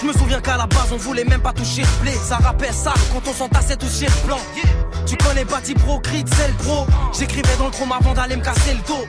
Je 0.00 0.06
me 0.06 0.12
souviens 0.12 0.40
qu'à 0.40 0.56
la 0.56 0.66
base 0.66 0.88
on 0.92 0.96
voulait 0.96 1.24
même 1.24 1.42
pas 1.42 1.52
toucher 1.52 1.82
le 1.82 2.02
blé, 2.02 2.12
ça 2.12 2.36
rappelle 2.36 2.74
ça 2.74 2.94
quand 3.12 3.28
on 3.28 3.32
s'entassait 3.32 3.76
tous 3.76 4.00
chez 4.00 4.06
le 4.06 4.26
blanc. 4.26 4.40
Tu 5.08 5.16
connais 5.16 5.44
Bati 5.44 5.72
Pro, 5.72 5.98
Crit, 6.00 6.24
c'est 6.36 6.48
le 6.48 6.54
pro. 6.54 6.86
J'écrivais 7.18 7.56
dans 7.58 7.64
le 7.66 7.70
chrome 7.70 7.92
avant 7.92 8.12
d'aller 8.12 8.36
me 8.36 8.42
casser 8.42 8.74
le 8.74 8.86
dos. 8.86 9.06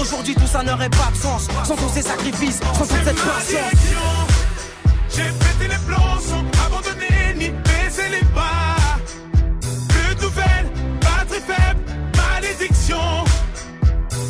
Aujourd'hui 0.00 0.34
tout 0.34 0.46
ça 0.46 0.62
n'aurait 0.62 0.88
pas 0.88 1.10
de 1.12 1.16
sens 1.16 1.46
sans 1.64 1.76
tous 1.76 1.90
ces 1.92 2.00
sacrifices, 2.00 2.60
sans 2.60 2.86
toute 2.86 3.04
cette 3.04 3.04
patience. 3.04 3.72
J'ai 5.10 5.24
pété 5.24 5.68
les 5.68 5.78
plombs 5.86 6.20
sans 6.20 6.40
abandonner 6.64 7.34
ni 7.36 7.50
baisser 7.50 8.08
les 8.10 8.24
pas. 8.34 8.76
Plus 9.88 10.14
de 10.14 10.22
nouvelles, 10.22 10.70
batterie 11.02 11.42
faible, 11.46 11.80
malédiction. 12.16 13.24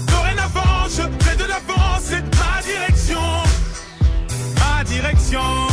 Dorénavant, 0.09 0.88
je 0.88 1.24
fais 1.24 1.37
de 1.37 1.44
l'avant, 1.44 2.00
c'est 2.03 2.22
ma 2.22 2.62
direction. 2.62 3.20
Ma 4.59 4.83
direction. 4.83 5.69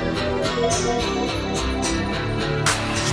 Thank 0.00 1.22
you. 1.22 1.27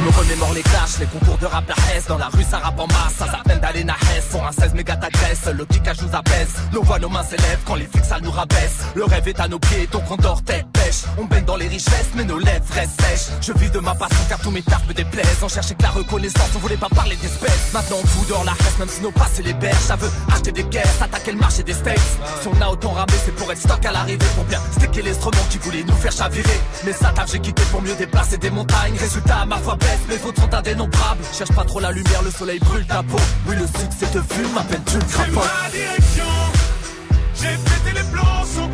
Me 0.05 0.11
remémore 0.11 0.53
les 0.53 0.61
clashs, 0.61 0.99
les 0.99 1.07
concours 1.07 1.37
de 1.37 1.45
rap 1.45 1.67
la 1.67 1.75
Hesse 1.91 2.05
Dans 2.07 2.17
la 2.17 2.27
rue 2.27 2.43
ça 2.43 2.59
rappe 2.59 2.79
en 2.79 2.87
masse, 2.87 3.15
ça 3.17 3.25
s'appelle 3.25 3.59
d'aller 3.59 3.83
na 3.83 3.93
Hesse 3.93 4.25
Pour 4.31 4.45
un 4.45 4.51
16 4.51 4.73
méga 4.73 4.95
t'agresse, 4.95 5.45
le 5.45 5.65
kickage 5.65 6.01
nous 6.01 6.15
abaisse 6.15 6.53
Nos 6.71 6.83
voix, 6.83 6.99
nos 6.99 7.09
mains 7.09 7.23
s'élèvent 7.23 7.63
quand 7.65 7.75
les 7.75 7.85
flics 7.85 8.05
ça 8.05 8.19
nous 8.21 8.31
rabaisse. 8.31 8.77
Le 8.95 9.03
rêve 9.03 9.27
est 9.27 9.39
à 9.39 9.47
nos 9.47 9.59
pieds, 9.59 9.87
donc 9.91 10.03
on 10.09 10.15
dort 10.15 10.41
tête 10.43 10.65
pêche. 10.73 11.03
On 11.17 11.25
baigne 11.25 11.45
dans 11.45 11.55
les 11.55 11.67
richesses, 11.67 12.11
mais 12.15 12.23
nos 12.23 12.37
lèvres 12.37 12.65
restent 12.73 13.01
sèches. 13.01 13.35
Je 13.41 13.51
vis 13.53 13.69
de 13.71 13.79
ma 13.79 13.95
passion 13.95 14.23
car 14.29 14.39
tous 14.39 14.51
mes 14.51 14.61
tarpes 14.61 14.87
me 14.87 14.93
déplaisent. 14.93 15.41
On 15.41 15.49
cherchait 15.49 15.75
que 15.75 15.83
la 15.83 15.89
reconnaissance, 15.89 16.49
on 16.55 16.59
voulait 16.59 16.77
pas 16.77 16.89
parler 16.89 17.15
d'espèces. 17.15 17.73
Maintenant 17.73 17.97
on 18.03 18.07
fout 18.07 18.27
dehors 18.27 18.43
la 18.43 18.53
reste, 18.53 18.79
même 18.79 18.89
si 18.89 19.01
nos 19.01 19.11
passés 19.11 19.43
les 19.43 19.53
berges. 19.53 19.75
Ça 19.75 19.95
veut 19.95 20.09
acheter 20.31 20.51
des 20.51 20.63
caisses, 20.65 21.01
attaquer 21.01 21.31
le 21.31 21.39
marché 21.39 21.63
des 21.63 21.73
steaks. 21.73 21.99
Si 22.41 22.47
on 22.47 22.61
a 22.61 22.69
autant 22.69 22.91
ramé, 22.91 23.13
c'est 23.23 23.35
pour 23.35 23.51
être 23.51 23.59
stock 23.59 23.83
à 23.85 23.91
l'arrivée. 23.91 24.25
Pour 24.35 24.45
bien 24.45 24.59
sticker 24.71 25.01
l'instrument 25.01 25.45
qui 25.49 25.57
voulait 25.57 25.83
nous 25.83 25.95
faire 25.95 26.11
chavirer. 26.11 26.59
Mais 26.85 26.93
ça 26.93 27.11
taf 27.15 27.31
j'ai 27.31 27.39
quitté 27.39 27.63
pour 27.71 27.81
mieux 27.81 27.95
déplacer 27.95 28.37
des 28.37 28.51
montagnes. 28.51 28.95
Résultat 28.99 29.45
ma 29.45 29.57
foi 29.57 29.77
baisse, 29.95 30.07
mes 30.09 30.17
fautes 30.17 30.39
sont 30.39 30.53
indénombrables. 30.53 31.23
Cherche 31.33 31.51
pas 31.53 31.63
trop 31.63 31.79
la 31.79 31.91
lumière, 31.91 32.21
le 32.23 32.31
soleil 32.31 32.59
brûle 32.59 32.85
ta 32.85 33.03
peau. 33.03 33.17
Oui 33.47 33.55
le 33.55 33.65
succès 33.65 34.07
te 34.07 34.33
fume, 34.33 34.51
m'appelle-tu 34.53 34.95
le 34.95 35.01
C'est 35.01 35.13
crapaud 35.13 35.41
ma 35.63 35.69
direction. 35.69 36.23
J'ai 37.35 37.57
pété 37.57 37.99
les 37.99 38.11
plombs 38.11 38.45
sans 38.45 38.69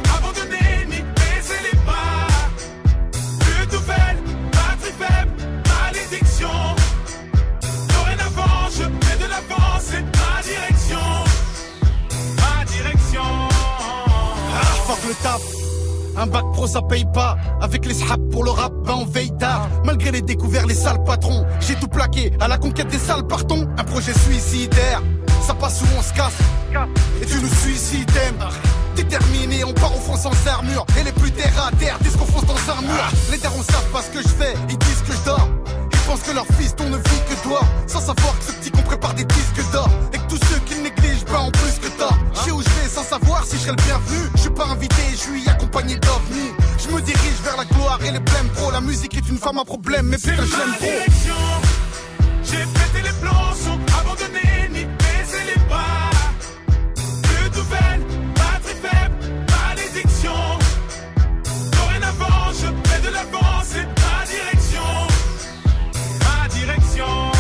Un 16.17 16.28
bac 16.28 16.43
pro 16.54 16.67
ça 16.67 16.82
paye 16.82 17.06
pas. 17.13 17.38
Avec 17.62 17.86
les 17.86 17.93
sraps 17.93 18.24
pour 18.32 18.43
le 18.43 18.52
rap 18.52 18.74
ben 18.86 18.93
on 19.00 19.06
veille 19.06 19.36
tard. 19.38 19.69
Malgré 19.86 20.12
les 20.12 20.21
découverts 20.21 20.65
les 20.65 20.74
sales 20.74 21.04
patrons 21.04 21.45
J'ai 21.60 21.76
tout 21.76 21.88
plaqué. 21.88 22.32
À 22.39 22.47
la 22.47 22.58
conquête 22.58 22.88
des 22.88 23.00
salles 23.00 23.26
partons. 23.28 23.67
Un 23.78 23.84
projet 23.84 24.13
suicidaire. 24.13 25.02
Ça 25.45 25.54
passe 25.54 25.82
où 25.82 25.86
on 25.97 26.02
se 26.02 26.13
casse? 26.13 26.38
Et 27.21 27.26
tu 27.26 27.38
nous 27.41 27.50
suicides 27.50 28.12
Déterminé 28.95 29.63
on 29.63 29.74
part 29.74 29.95
au 29.95 30.00
front 30.00 30.17
sans 30.17 30.47
armure. 30.47 30.86
Et 31.00 31.04
les 31.04 31.12
plus 31.12 31.32
terre 31.32 31.54
à 31.67 31.76
terre 31.78 31.97
disent 32.02 32.15
qu'on 32.15 32.26
fonce 32.26 32.45
dans 32.45 32.74
un 32.74 32.82
mur. 32.82 33.12
Les 33.32 33.38
darons 33.38 33.63
savent 33.63 33.89
pas 33.91 34.02
ce 34.02 34.10
que 34.10 34.21
je 34.21 34.28
fais 34.28 34.54
Ils 34.69 34.78
disent 34.78 35.02
que 35.08 35.13
je 35.13 35.26
dors. 35.26 35.47
Ils 35.93 36.00
pensent 36.00 36.21
que 36.21 36.34
leur 36.34 36.45
fils 36.58 36.76
on 36.80 36.89
ne 36.89 36.97
vit 36.97 37.21
que 37.30 37.43
toi. 37.43 37.62
Sans 37.88 38.02
savoir 38.02 38.38
que 38.39 38.45
ce 38.45 38.52
petit 38.54 38.71
qu'on 38.71 38.84
prépare 38.84 39.13
des 39.13 39.26
disques 39.26 39.71
d'or 39.71 39.89
savoir 43.12 43.45
si 43.45 43.58
je 43.58 43.62
serai 43.63 43.71
le 43.71 43.84
bienvenu 43.84 44.19
Je 44.36 44.41
suis 44.41 44.50
pas 44.52 44.67
invité, 44.67 45.02
je 45.12 45.17
suis 45.17 45.50
accompagné 45.50 45.95
d'ovnis 45.95 46.52
Je 46.78 46.95
me 46.95 47.02
dirige 47.02 47.39
vers 47.43 47.58
la 47.58 47.65
gloire 47.65 48.00
et 48.06 48.12
les 48.12 48.19
blèmes 48.19 48.50
pro 48.56 48.71
La 48.71 48.80
musique 48.80 49.17
est 49.17 49.28
une 49.30 49.38
femme 49.38 49.58
à 49.60 49.65
problème 49.65 50.08
mais 50.08 50.17
je 50.17 50.30
l'aime 50.30 50.39
Ma 50.39 50.78
trop. 50.78 51.02
J'ai 52.43 52.63
pété 52.76 53.00
les 53.04 53.15
plombs 53.21 53.56
sans 53.65 53.78
abandonner 54.00 54.69
ni 54.69 54.86
baisser 54.86 55.43
les 55.45 55.62
pas. 55.69 56.10
Plus 57.24 57.50
de 57.50 57.56
nouvelles, 57.56 58.04
batterie 58.36 58.80
faible, 58.82 59.15
malédiction. 59.56 60.39
Dorénavant, 61.71 62.52
je 62.62 62.89
fais 62.89 63.02
de 63.08 63.13
l'avant, 63.13 63.62
c'est 63.63 63.88
ma 64.04 64.26
direction. 64.34 64.89
Ma 66.26 66.47
direction. 66.50 67.32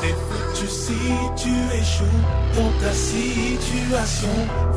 T'es 0.00 0.14
foutu 0.26 0.66
si 0.68 1.42
tu 1.42 1.52
échoues 1.80 2.20
dans 2.56 2.70
ta 2.80 2.92
situation. 3.86 4.28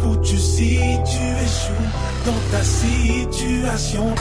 Foutu 0.01 0.37
si 0.37 0.77
tu 0.77 1.23
échoues 1.43 1.89
dans 2.25 2.41
ta 2.51 2.63
situation. 2.63 4.13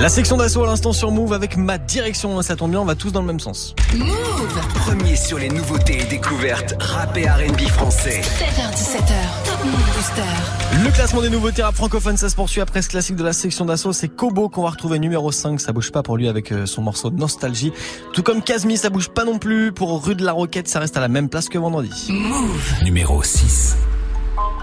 La 0.00 0.08
section 0.08 0.36
d'assaut 0.36 0.62
à 0.62 0.68
l'instant 0.68 0.92
sur 0.92 1.10
Move 1.10 1.32
avec 1.32 1.56
ma 1.56 1.76
direction. 1.76 2.40
Ça 2.40 2.54
tombe 2.54 2.70
bien, 2.70 2.80
on 2.80 2.84
va 2.84 2.94
tous 2.94 3.10
dans 3.10 3.20
le 3.20 3.26
même 3.26 3.40
sens. 3.40 3.74
Move 3.96 4.60
Premier 4.76 5.16
sur 5.16 5.38
les 5.38 5.48
nouveautés 5.48 6.02
et 6.02 6.04
découvertes 6.04 6.76
rap 6.78 7.16
et 7.16 7.28
R&B 7.28 7.62
français. 7.62 8.20
7h17h, 8.20 9.44
Top 9.44 9.64
Move 9.64 9.96
Booster. 9.96 10.84
Le 10.84 10.90
classement 10.92 11.20
des 11.20 11.30
nouveautés 11.30 11.64
rap 11.64 11.74
francophones, 11.74 12.16
ça 12.16 12.30
se 12.30 12.36
poursuit 12.36 12.60
après 12.60 12.80
ce 12.80 12.88
classique 12.88 13.16
de 13.16 13.24
la 13.24 13.32
section 13.32 13.64
d'assaut. 13.64 13.92
C'est 13.92 14.06
Kobo 14.06 14.48
qu'on 14.48 14.62
va 14.62 14.70
retrouver 14.70 15.00
numéro 15.00 15.32
5. 15.32 15.60
Ça 15.60 15.72
bouge 15.72 15.90
pas 15.90 16.04
pour 16.04 16.16
lui 16.16 16.28
avec 16.28 16.52
euh, 16.52 16.64
son 16.64 16.82
morceau 16.82 17.10
Nostalgie. 17.10 17.72
Tout 18.12 18.22
comme 18.22 18.40
Kazmi, 18.40 18.76
ça 18.76 18.90
bouge 18.90 19.08
pas 19.08 19.24
non 19.24 19.40
plus. 19.40 19.72
Pour 19.72 20.04
Rue 20.04 20.14
de 20.14 20.24
la 20.24 20.30
Roquette, 20.30 20.68
ça 20.68 20.78
reste 20.78 20.96
à 20.96 21.00
la 21.00 21.08
même 21.08 21.28
place 21.28 21.48
que 21.48 21.58
vendredi. 21.58 22.12
Move. 22.12 22.84
Numéro 22.84 23.20
6. 23.20 23.76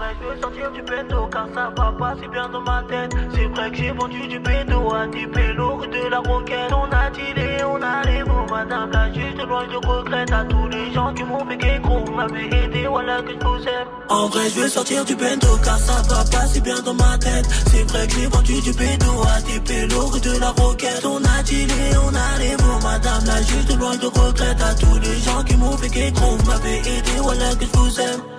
En 0.06 0.08
vrai, 0.08 0.14
je 0.20 0.28
veux 0.28 0.40
sortir 0.40 0.70
du 0.70 0.82
pédo 0.82 1.28
car 1.32 1.48
ça 1.52 1.72
va 1.76 1.92
pas 1.98 2.14
si 2.20 2.28
bien 2.28 2.48
dans 2.48 2.60
ma 2.60 2.82
tête. 2.88 3.12
C'est 3.34 3.46
vrai 3.46 3.70
que 3.70 3.76
j'ai 3.76 3.90
vendu 3.90 4.28
du 4.28 4.40
pédo 4.40 4.94
à 4.94 5.06
pélos 5.08 5.76
rue 5.76 5.88
de 5.88 6.08
la 6.08 6.18
roquette. 6.20 6.72
On 6.72 6.88
a 6.92 7.10
tiré, 7.10 7.64
on 7.64 7.82
a 7.82 8.02
les 8.04 8.22
mots, 8.22 8.46
madame 8.48 8.90
la 8.92 9.12
juste 9.12 9.42
loin 9.48 9.66
je 9.68 9.86
regrette 9.88 10.30
à 10.30 10.44
tous 10.44 10.68
les 10.68 10.92
gens 10.92 11.12
qui 11.12 11.24
m'ont 11.24 11.44
fait. 11.44 11.80
Vous 11.82 12.12
m'avez 12.12 12.46
aidé, 12.46 12.86
voilà 12.86 13.20
que 13.22 13.32
je 13.32 13.46
vous 13.46 13.62
aime. 13.66 13.88
En 14.08 14.28
vrai, 14.28 14.48
je 14.48 14.60
veux 14.60 14.68
sortir 14.68 15.04
du 15.04 15.16
pédo 15.16 15.48
car 15.64 15.78
ça 15.78 16.02
va 16.08 16.24
pas 16.30 16.46
si 16.46 16.60
bien 16.60 16.80
dans 16.82 16.94
ma 16.94 17.18
tête. 17.18 17.46
C'est 17.72 17.90
vrai 17.90 18.06
que 18.06 18.14
j'ai 18.14 18.26
vendu 18.26 18.60
du 18.60 18.72
pédo 18.72 19.10
à 19.22 19.60
pélos 19.68 20.06
rue 20.06 20.20
de 20.20 20.38
la 20.38 20.50
roquette. 20.50 21.04
On 21.04 21.18
a 21.18 21.42
tiré, 21.42 21.96
on 22.04 22.14
a 22.14 22.38
les 22.38 22.56
mots, 22.62 22.80
madame 22.80 23.24
la 23.26 23.42
juste 23.42 23.76
loin 23.76 23.92
je 24.00 24.06
regrette 24.06 24.62
à 24.62 24.74
tous 24.74 24.98
les 25.00 25.18
gens 25.18 25.42
qui 25.42 25.56
m'ont 25.56 25.76
fait. 25.76 26.12
Vous 26.14 26.46
m'avez 26.46 26.78
aidé, 26.78 27.12
voilà 27.20 27.54
que 27.56 27.64
je 27.64 27.78
vous 27.78 28.00
aime. 28.00 28.35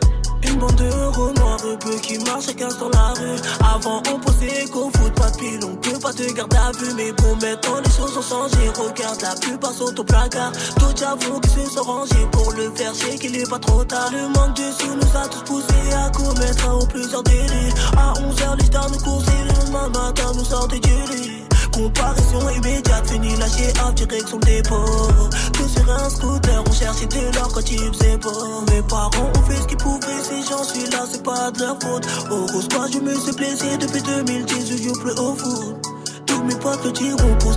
Une 0.57 0.65
bande 0.65 0.75
de 0.75 1.39
noirs 1.39 1.77
peu 1.79 1.95
qui 2.01 2.17
marchent 2.25 2.47
chacun 2.47 2.69
dans 2.79 2.89
la 2.89 3.13
rue. 3.13 3.39
Avant, 3.75 4.01
on 4.11 4.19
pensait 4.19 4.65
qu'au 4.73 4.89
foot, 4.89 5.13
pas 5.13 5.29
de 5.29 5.37
pile, 5.37 5.59
on 5.63 5.75
peut 5.75 5.99
pas 5.99 6.11
te 6.11 6.33
garder 6.33 6.57
à 6.57 6.71
vue. 6.71 6.93
Mais 6.95 7.11
bon, 7.11 7.35
maintenant, 7.35 7.79
les 7.79 7.91
choses 7.91 8.17
ont 8.17 8.23
changé. 8.23 8.67
Regarde, 8.69 9.21
la 9.21 9.35
plupart 9.35 9.71
sont 9.71 9.99
au 9.99 10.03
placard. 10.03 10.51
D'autres 10.79 11.05
avouent 11.05 11.39
qu'ils 11.41 11.51
se 11.51 11.69
sont 11.75 11.83
rangés 11.83 12.27
pour 12.31 12.51
le 12.53 12.71
faire, 12.71 12.91
c'est 12.95 13.19
qu'il 13.19 13.37
est 13.37 13.47
pas 13.47 13.59
trop 13.59 13.83
tard. 13.83 14.09
Le 14.11 14.29
manque 14.29 14.55
de 14.55 14.71
sous 14.71 14.95
nous 14.95 15.17
a 15.19 15.27
tous 15.27 15.43
poussés 15.43 15.93
à 15.93 16.09
commettre 16.09 16.67
un 16.67 16.75
ou 16.81 16.87
plusieurs 16.87 17.21
délits. 17.21 17.73
À 17.95 18.13
11h, 18.13 18.57
les 18.57 18.65
stars 18.65 18.89
nous 18.89 18.99
coursaient, 18.99 19.43
le 19.43 19.89
matin, 19.89 20.31
nous 20.33 20.45
sortaient 20.45 20.79
du 20.79 20.89
lit. 20.89 21.46
Comparaison 21.77 22.49
immédiate, 22.49 23.07
fini 23.07 23.35
lâché 23.35 23.71
en 23.85 23.91
direction 23.91 24.39
dépôt. 24.39 24.83
Tous 25.53 25.67
sur 25.67 25.91
un 25.91 26.09
scooter, 26.09 26.63
on 26.67 26.71
cherchait 26.71 27.05
de 27.05 27.35
l'or 27.35 27.53
quand 27.53 27.69
il 27.69 27.93
faisait 27.93 28.17
beau. 28.17 28.65
Mes 28.71 28.81
parents 28.81 29.29
ont 29.35 29.41
fait 29.43 29.61
ce 29.61 29.67
qu'ils 29.67 29.77
pouvaient, 29.77 30.23
si 30.23 30.43
j'en 30.49 30.63
suis 30.63 30.89
là, 30.89 31.05
c'est 31.07 31.21
pas 31.21 31.51
de 31.51 31.59
leur 31.59 31.77
faute. 31.79 32.07
Au 32.31 32.47
rose, 32.51 32.67
moi 32.73 32.87
je 32.91 32.97
me 32.97 33.13
suis 33.13 33.31
blessé 33.33 33.77
depuis 33.77 34.01
2010, 34.01 34.71
je 34.71 34.83
joue 34.83 34.99
plus 35.01 35.11
au 35.11 35.35
foot. 35.35 35.86
Tous 36.37 36.43
mes 36.43 36.55
potes 36.55 36.85
le 36.85 36.91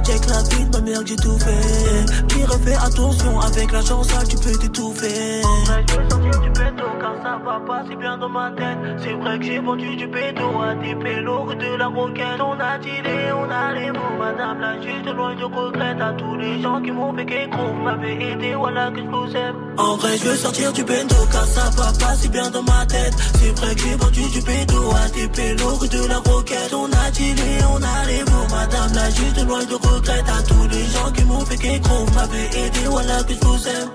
check 0.04 0.26
la 0.26 0.42
vie 0.42 0.60
ma 0.72 0.80
mère 0.80 1.00
j'ai 1.04 1.16
tout 1.16 1.38
fait. 1.38 2.26
Qui 2.28 2.44
refait 2.44 2.76
attention 2.76 3.40
avec 3.40 3.72
la 3.72 3.82
chance 3.82 4.08
sale, 4.08 4.26
tu 4.26 4.36
peux 4.36 4.56
t'étouffer. 4.56 5.42
Je 5.42 5.96
veux 5.96 6.08
sortir 6.08 6.40
du 6.40 6.48
béton 6.48 6.90
car 6.98 7.14
ça 7.22 7.38
va 7.44 7.60
pas 7.66 7.84
si 7.86 7.96
bien 7.96 8.16
dans 8.16 8.28
ma 8.30 8.50
tête. 8.52 8.78
C'est 9.02 9.12
vrai 9.12 9.38
que 9.38 9.44
j'ai 9.44 9.58
vendu 9.58 9.96
du 9.96 10.06
béton 10.06 10.60
à 10.62 10.74
des 10.74 10.94
pélos 10.94 11.54
de 11.54 11.76
la 11.76 11.88
roquette. 11.88 12.40
On 12.40 12.58
a 12.58 12.78
dealé, 12.78 13.32
on 13.32 13.50
a 13.50 13.72
les 13.74 13.92
mots, 13.92 14.16
madame 14.18 14.60
la 14.60 14.80
juste 14.80 15.14
loin 15.14 15.34
de 15.34 15.44
regrette. 15.44 16.00
À 16.00 16.12
tous 16.14 16.36
les 16.36 16.62
gens 16.62 16.80
qui 16.80 16.90
m'ont 16.90 17.14
fait 17.14 17.26
qu'écro, 17.26 17.62
vous 17.74 17.82
m'avez 17.82 18.32
aidé, 18.32 18.54
voilà 18.54 18.90
que 18.90 19.00
je 19.00 19.10
vous 19.10 19.36
aime. 19.36 19.56
En 19.76 19.96
vrai, 19.96 20.16
je 20.16 20.24
veux 20.24 20.36
sortir 20.36 20.72
du 20.72 20.84
bendo 20.84 21.16
car 21.30 21.44
ça 21.44 21.68
va 21.76 21.92
pas 21.98 22.14
si 22.14 22.28
bien 22.30 22.50
dans 22.50 22.62
ma 22.62 22.86
tête. 22.86 23.14
C'est 23.40 23.58
vrai 23.58 23.74
que 23.74 23.80
j'ai 23.82 23.96
vendu 23.96 24.22
du 24.30 24.40
béton 24.40 24.90
à 24.94 25.08
des 25.10 25.28
pélos 25.28 25.86
de 25.86 26.08
la 26.08 26.18
roquette. 26.18 26.72
On 26.72 26.86
a 26.86 27.10
dealé, 27.10 27.58
on 27.70 27.82
a 27.82 28.06
les 28.08 28.20
mots, 28.20 28.48
madame 28.50 28.69
la 28.94 29.10
juste 29.10 29.46
loin 29.46 29.64
de 29.64 29.74
regrette. 29.74 30.28
À 30.28 30.42
tous 30.42 30.68
les 30.68 30.84
gens 30.86 31.10
qui 31.12 31.24
m'ont 31.24 31.44
fait 31.44 31.56
qu'écro, 31.56 32.04
vous 32.04 32.14
m'avez 32.14 32.44
aidé, 32.46 32.80
voilà 32.86 33.22
que 33.22 33.34
je 33.34 33.46
vous 33.46 33.68
aime. 33.68 33.90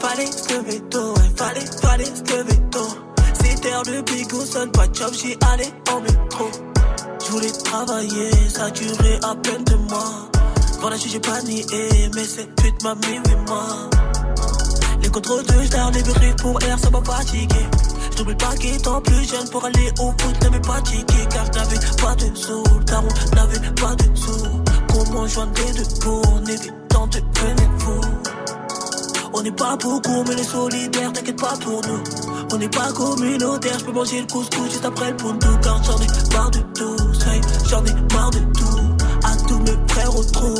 Fallait 0.00 0.26
se 0.26 0.54
lever 0.54 0.80
tôt, 0.90 1.14
fallait, 1.36 1.66
fallait 1.82 2.04
se 2.04 2.36
lever 2.36 2.60
tôt. 2.70 2.88
C'était 3.42 3.72
heure 3.72 3.82
de 3.82 4.00
bigot, 4.02 4.44
seul 4.44 4.70
pas 4.70 4.86
de 4.86 4.94
job, 4.94 5.12
j'y 5.12 5.36
allais 5.52 5.72
en 5.92 6.00
métro. 6.00 6.50
Je 7.24 7.32
voulais 7.32 7.50
travailler, 7.50 8.30
ça 8.48 8.70
durait 8.70 9.18
à 9.22 9.34
peine 9.34 9.64
deux 9.64 9.76
mois. 9.76 10.30
Voilà, 10.80 10.96
j'ai 10.96 11.20
pas 11.20 11.42
nié, 11.42 11.64
mais 12.14 12.24
cette 12.24 12.54
pute 12.56 12.82
m'a 12.82 12.94
mis 12.94 13.18
oui, 13.26 13.34
moi. 13.48 13.64
Les 15.02 15.08
contrôles 15.08 15.44
de 15.44 15.66
star, 15.66 15.90
les 15.90 16.02
briefs 16.02 16.36
pour 16.36 16.62
air, 16.62 16.78
ça 16.78 16.90
m'a 16.90 17.02
fatigué. 17.02 17.66
J'oublie 18.16 18.34
pas 18.34 18.54
qu'étant 18.56 19.00
plus 19.02 19.28
jeune 19.28 19.48
pour 19.50 19.64
aller 19.64 19.92
au 20.00 20.10
foot, 20.18 20.42
n'avais 20.42 20.60
pas 20.60 20.80
ticket 20.80 21.26
car 21.30 21.44
j'avais 21.52 21.78
pas 22.00 22.14
de 22.14 22.34
sous. 22.34 22.62
Daron 22.86 23.08
n'avait 23.34 23.74
pas 23.74 23.94
de 23.94 24.16
sous. 24.16 24.62
Comment 24.92 25.26
joindre 25.26 25.52
les 25.66 25.72
deux 25.74 26.00
pour 26.00 26.26
en 26.32 26.44
évitant 26.46 27.06
de 27.08 27.20
devenir 27.20 27.70
fou? 27.78 28.00
On 29.34 29.42
n'est 29.42 29.52
pas 29.52 29.76
beaucoup, 29.76 30.24
mais 30.26 30.34
les 30.34 30.44
solidaires, 30.44 31.12
t'inquiète 31.12 31.38
pas 31.38 31.54
pour 31.60 31.82
nous. 31.86 32.02
On 32.52 32.56
n'est 32.56 32.70
pas 32.70 32.90
communautaire, 32.92 33.78
je 33.78 33.84
peux 33.84 33.92
manger 33.92 34.20
le 34.22 34.26
couscous 34.26 34.70
juste 34.70 34.84
après 34.84 35.10
le 35.10 35.16
pundu. 35.16 35.46
Car 35.62 35.82
j'en 35.84 35.98
ai 35.98 36.06
marre 36.34 36.50
de 36.50 36.60
tout, 36.74 36.96
j'en 37.68 37.84
ai 37.84 37.92
marre 38.14 38.30
de 38.30 38.38
tout. 38.38 38.85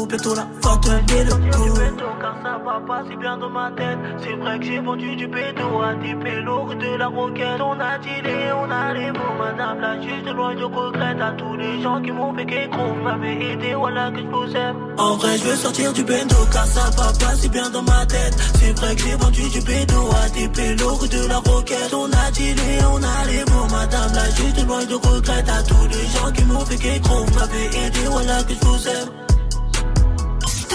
Bientôt 0.08 0.34
la 0.34 0.46
fin 0.60 0.76
de 0.76 0.90
le 1.24 1.30
coup. 1.52 1.74
Car 2.20 2.36
ça 2.42 2.58
va 2.64 2.80
pas 2.86 3.02
si 3.08 3.16
bien 3.16 3.36
dans 3.38 3.50
ma 3.50 3.70
tête. 3.70 3.98
C'est 4.18 4.36
vrai 4.36 4.58
que 4.58 4.64
j'ai 4.64 4.78
vendu 4.80 5.14
du 5.16 5.26
bédo 5.26 5.82
à 5.82 5.94
des 5.94 6.14
pélos 6.14 6.74
de 6.74 6.96
la 6.96 7.06
roquette. 7.06 7.60
On 7.60 7.78
a 7.78 7.98
dealé, 7.98 8.52
on 8.52 8.70
a 8.70 8.92
les 8.94 9.12
mots, 9.12 9.36
madame 9.38 9.80
la 9.80 10.00
juste 10.00 10.26
loin 10.34 10.54
de 10.54 10.64
regrette. 10.64 11.20
À 11.20 11.32
tous 11.32 11.56
les 11.56 11.82
gens 11.82 12.00
qui 12.02 12.12
m'ont 12.12 12.34
fait 12.34 12.46
qu'écro, 12.46 12.82
vous 12.86 13.02
m'avez 13.02 13.52
aidé, 13.52 13.74
voilà 13.74 14.10
que 14.10 14.18
je 14.18 14.26
vous 14.26 14.56
aime. 14.56 14.76
En 14.98 15.16
vrai, 15.16 15.38
je 15.38 15.44
veux 15.44 15.56
sortir 15.56 15.92
du 15.92 16.02
bendo 16.02 16.36
car 16.52 16.66
ça 16.66 16.90
va 16.96 17.12
pas 17.12 17.34
si 17.36 17.48
bien 17.48 17.70
dans 17.70 17.82
ma 17.82 18.06
tête. 18.06 18.34
C'est 18.58 18.78
vrai 18.78 18.96
que 18.96 19.02
j'ai 19.02 19.16
vendu 19.16 19.48
du 19.48 19.60
bédo 19.60 20.08
à 20.24 20.28
des 20.30 20.48
pélos 20.48 21.06
de 21.06 21.28
la 21.28 21.38
roquette. 21.38 21.94
On 21.94 22.06
a 22.06 22.30
dealé, 22.32 22.78
on 22.92 23.02
a 23.02 23.24
les 23.26 23.44
mots, 23.52 23.68
madame 23.70 24.12
la 24.14 24.24
juste 24.30 24.66
loin 24.66 24.84
de 24.84 24.94
regrette. 24.94 25.48
À 25.48 25.62
tous 25.62 25.86
les 25.88 26.06
gens 26.18 26.32
qui 26.32 26.44
m'ont 26.44 26.64
fait 26.64 26.76
qu'écro, 26.76 27.24
vous 27.24 27.34
m'avez 27.34 27.66
aidé, 27.66 28.00
voilà 28.10 28.42
que 28.42 28.54
je 28.54 28.66
vous 28.66 28.88
aime. 28.88 29.10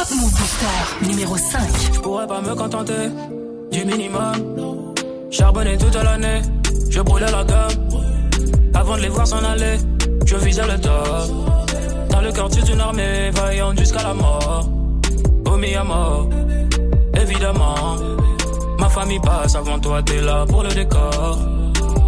Top 0.02 0.18
Move 0.18 0.32
Booster 0.32 1.06
numéro 1.08 1.38
5. 1.38 1.62
Je 1.94 2.00
pourrais 2.00 2.26
pas 2.26 2.42
me 2.42 2.56
contenter 2.56 3.10
du 3.72 3.86
minimum. 3.86 4.96
Charbonner 5.30 5.78
toute 5.78 5.94
l'année, 5.94 6.42
je 6.90 7.02
brûlais 7.02 7.30
la 7.30 7.44
gamme. 7.44 7.70
Avant 8.74 8.96
de 8.96 9.02
les 9.02 9.10
voir 9.10 9.28
s'en 9.28 9.44
aller, 9.44 9.78
je 10.26 10.36
visais 10.38 10.66
le 10.66 10.82
top. 10.82 12.10
Dans 12.10 12.22
le 12.22 12.32
quartier 12.32 12.64
d'une 12.64 12.82
armée, 12.82 13.30
vaillante 13.30 13.78
jusqu'à 13.78 14.02
la 14.02 14.16
mort. 14.16 14.68
Au 15.46 15.54
à 15.54 15.84
mort, 15.84 16.30
évidemment. 17.22 17.98
Ma 18.80 18.90
famille 18.90 19.20
passe 19.20 19.56
avant 19.56 19.78
toi, 19.78 20.02
t'es 20.02 20.22
là 20.22 20.48
pour 20.48 20.64
le 20.64 20.70
décor. 20.70 21.38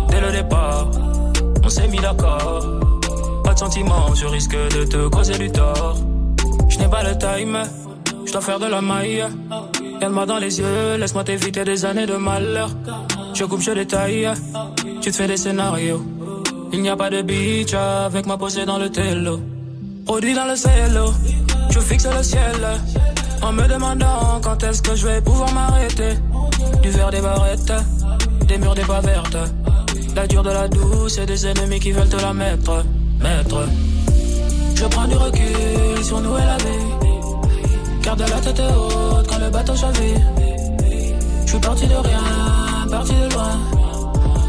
Dès 0.10 0.20
le 0.20 0.32
départ, 0.32 0.90
on 1.64 1.70
s'est 1.70 1.88
mis 1.90 2.00
d'accord. 2.00 2.66
Pas 3.44 3.54
de 3.54 3.60
sentiments, 3.60 4.16
je 4.16 4.26
risque 4.26 4.56
de 4.56 4.84
te 4.84 5.08
causer 5.10 5.38
du 5.38 5.52
tort. 5.52 5.98
Je 6.74 6.80
n'ai 6.80 6.88
pas 6.88 7.04
le 7.04 7.16
time, 7.16 7.60
je 8.26 8.32
dois 8.32 8.42
faire 8.42 8.60
de 8.60 8.66
la 8.66 8.82
maille. 8.82 9.26
Regarde-moi 9.96 10.26
dans 10.26 10.38
les 10.38 10.60
yeux, 10.60 10.98
laisse-moi 10.98 11.24
t'éviter 11.24 11.64
des 11.64 11.86
années 11.86 12.06
de 12.06 12.16
malheur. 12.16 12.72
Je 13.34 13.46
coupe, 13.46 13.62
je 13.62 13.72
détaille, 13.72 14.30
tu 15.02 15.12
te 15.12 15.16
fais 15.16 15.28
des 15.28 15.38
scénarios. 15.38 16.04
Il 16.72 16.82
n'y 16.82 16.90
a 16.90 16.96
pas 16.96 17.10
de 17.10 17.22
beach 17.22 17.74
avec 17.74 18.26
ma 18.26 18.38
posée 18.38 18.66
dans 18.66 18.78
le 18.78 18.90
télo. 18.90 19.40
Produit 20.06 20.34
dans 20.34 20.46
le 20.46 20.56
cielo, 20.56 21.14
je 21.70 21.80
fixe 21.80 22.08
le 22.16 22.24
ciel. 22.24 22.62
En 23.42 23.52
me 23.52 23.68
demandant 23.68 24.40
quand 24.42 24.64
est-ce 24.64 24.82
que 24.82 24.96
je 24.96 25.08
vais 25.08 25.22
pouvoir 25.22 25.52
m'arrêter. 25.54 26.14
Du 26.82 26.90
verre 26.90 27.12
des 27.12 27.22
barrettes, 27.22 27.74
des 28.48 28.58
murs 28.58 28.76
des 28.76 28.84
pas 28.84 29.02
vertes. 29.02 29.38
La 30.16 30.28
dure 30.28 30.44
de 30.44 30.52
la 30.52 30.68
douce 30.68 31.18
et 31.18 31.26
des 31.26 31.48
ennemis 31.48 31.80
qui 31.80 31.92
veulent 31.92 32.10
te 32.10 32.22
la 32.22 32.34
mettre. 32.34 32.86
Mettre. 33.20 33.68
Je 34.76 34.86
prends 34.86 35.08
du 35.08 35.16
recul 35.16 36.04
sur 36.04 36.22
nous 36.22 36.38
et 36.38 36.46
la 36.46 36.58
vie. 36.58 37.03
Garde 38.04 38.20
la 38.20 38.39
tête 38.42 38.60
haute 38.60 39.28
quand 39.28 39.39
le 39.39 39.50
bateau 39.50 39.76
chavire. 39.76 40.20
Je 41.46 41.50
suis 41.50 41.60
parti 41.60 41.88
de 41.88 41.96
rien, 41.96 42.24
parti 42.92 43.13
de 43.13 43.34
loin. 43.34 43.60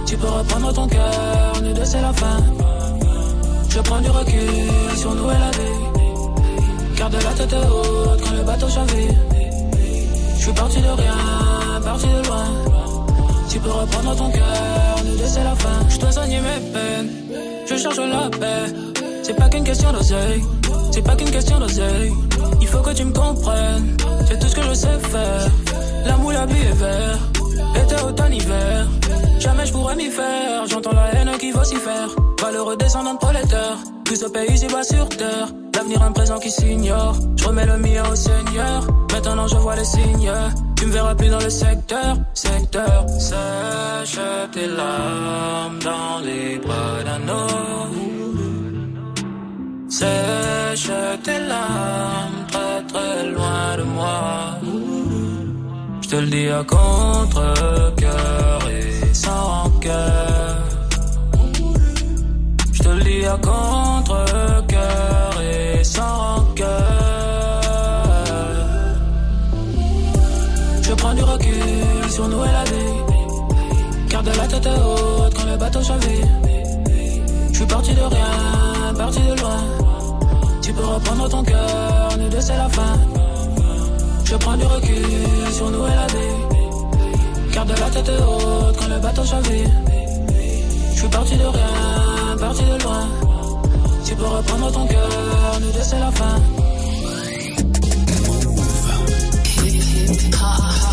Tu 0.06 0.16
peux 0.16 0.28
reprendre 0.28 0.72
ton 0.72 0.86
cœur, 0.88 1.52
nous 1.62 1.72
deux 1.72 1.84
c'est 1.84 2.02
la 2.02 2.12
fin. 2.12 2.38
Je 3.68 3.80
prends 3.80 4.00
du 4.00 4.10
recul 4.10 4.96
sur 4.96 5.14
nous 5.14 5.30
et 5.30 5.38
la 5.44 5.50
vie. 5.50 6.96
Garde 6.96 7.14
la 7.14 7.32
tête 7.32 7.54
haute 7.54 8.20
quand 8.22 8.36
le 8.36 8.42
bateau 8.42 8.68
chavire. 8.68 9.14
Je 10.36 10.42
suis 10.42 10.52
parti 10.52 10.80
de 10.80 10.86
rien, 10.86 11.80
parti 11.82 12.06
de 12.06 12.28
loin. 12.28 12.46
Tu 13.48 13.58
peux 13.60 13.70
reprendre 13.70 14.16
ton 14.16 14.30
cœur, 14.30 14.96
nous 15.06 15.16
deux 15.16 15.26
c'est 15.26 15.44
la 15.44 15.54
fin. 15.54 15.88
Je 15.88 15.98
dois 15.98 16.12
soigner 16.12 16.40
mes 16.40 16.72
peines, 16.72 17.10
je 17.66 17.76
cherche 17.76 17.98
la 17.98 18.28
paix. 18.30 18.72
C'est 19.22 19.34
pas 19.34 19.48
qu'une 19.48 19.64
question 19.64 19.92
d'oseille, 19.92 20.42
c'est 20.90 21.02
pas 21.02 21.14
qu'une 21.14 21.30
question 21.30 21.58
d'oseille. 21.60 22.12
Il 22.60 22.66
faut 22.66 22.80
que 22.80 22.90
tu 22.90 23.04
me 23.04 23.12
comprennes, 23.12 23.96
c'est 24.26 24.38
tout 24.38 24.48
ce 24.48 24.54
que 24.54 24.62
je 24.62 24.74
sais 24.74 24.98
faire. 24.98 25.50
La 26.06 26.46
vie 26.46 26.60
est 26.60 26.72
vert, 26.72 27.18
été, 27.82 28.02
automne, 28.02 28.34
hiver. 28.34 28.86
Jamais 29.38 29.66
je 29.66 29.72
pourrais 29.72 29.96
m'y 29.96 30.10
faire, 30.10 30.66
j'entends 30.66 30.92
la 30.92 31.14
haine 31.14 31.30
qui 31.38 31.52
faire. 31.52 32.08
Valeureux 32.40 32.76
descendant 32.76 33.14
de 33.14 33.18
prolétaire, 33.18 33.78
plus 34.04 34.22
au 34.22 34.30
pays 34.30 34.52
ici 34.52 34.66
bas 34.66 34.82
sur 34.82 35.08
terre. 35.08 35.48
L'avenir, 35.74 36.02
un 36.02 36.12
présent 36.12 36.38
qui 36.38 36.50
s'ignore. 36.50 37.16
Je 37.36 37.44
remets 37.44 37.66
le 37.66 37.76
mien 37.78 38.02
au 38.10 38.14
Seigneur. 38.14 38.86
Maintenant, 39.12 39.46
je 39.46 39.56
vois 39.56 39.76
les 39.76 39.84
signes. 39.84 40.32
Tu 40.76 40.86
me 40.86 40.92
verras 40.92 41.14
plus 41.14 41.28
dans 41.28 41.40
le 41.40 41.50
secteur, 41.50 42.16
secteur. 42.32 43.06
Sèche 43.18 44.20
tes 44.52 44.66
larmes 44.66 45.78
dans 45.80 46.20
les 46.24 46.58
bras 46.58 47.02
d'un 47.04 47.28
homme. 47.28 48.13
Sèche 49.98 50.90
tes 51.22 51.38
larmes 51.46 52.40
très 52.50 52.78
très 52.90 53.30
loin 53.30 53.76
de 53.78 53.84
moi. 53.84 54.58
Je 56.02 56.08
te 56.08 56.16
le 56.16 56.26
dis 56.26 56.48
à 56.48 56.64
contre-cœur 56.64 58.58
et 58.76 59.14
sans 59.14 59.70
cœur. 59.80 60.56
Je 62.72 62.82
te 62.82 62.88
le 62.88 63.02
dis 63.04 63.24
à 63.24 63.36
contre-cœur 63.36 65.30
et 65.52 65.84
sans 65.84 66.44
cœur. 66.56 67.60
Je 70.82 70.92
prends 71.00 71.14
du 71.14 71.22
recul 71.22 72.10
sur 72.10 72.26
nous 72.26 72.44
et 72.48 72.52
la 72.58 72.64
vie. 72.64 72.96
Garde 74.08 74.30
la 74.40 74.46
tête 74.48 74.66
haute 74.66 75.34
quand 75.36 75.46
le 75.52 75.56
bateau 75.56 75.82
chavire. 75.84 76.28
Je 77.52 77.56
suis 77.58 77.66
parti 77.66 77.94
de 77.94 78.00
rien, 78.00 78.73
parti 78.94 79.20
de 79.20 79.40
loin. 79.40 79.60
Tu 80.62 80.72
peux 80.72 80.84
reprendre 80.84 81.28
ton 81.28 81.42
cœur, 81.42 82.08
nous 82.18 82.28
deux 82.28 82.40
c'est 82.40 82.56
la 82.56 82.68
fin. 82.68 82.94
Je 84.24 84.36
prends 84.36 84.56
du 84.56 84.64
recul 84.64 85.52
sur 85.52 85.70
nous 85.70 85.86
et 85.86 85.96
la 86.00 86.06
vie. 86.06 87.52
Garde 87.52 87.68
la 87.68 87.90
tête 87.90 88.08
haute 88.08 88.76
quand 88.78 88.88
le 88.88 88.98
bateau 89.00 89.24
chavire. 89.24 89.70
Je 90.92 90.98
suis 90.98 91.08
parti 91.08 91.36
de 91.36 91.44
rien, 91.44 92.36
parti 92.38 92.62
de 92.62 92.82
loin. 92.82 93.08
Tu 94.04 94.14
peux 94.14 94.26
reprendre 94.26 94.72
ton 94.72 94.86
cœur, 94.86 95.60
nous 95.60 95.72
deux 95.72 95.82
c'est 95.82 95.98
la 95.98 96.10
fin. 96.10 96.36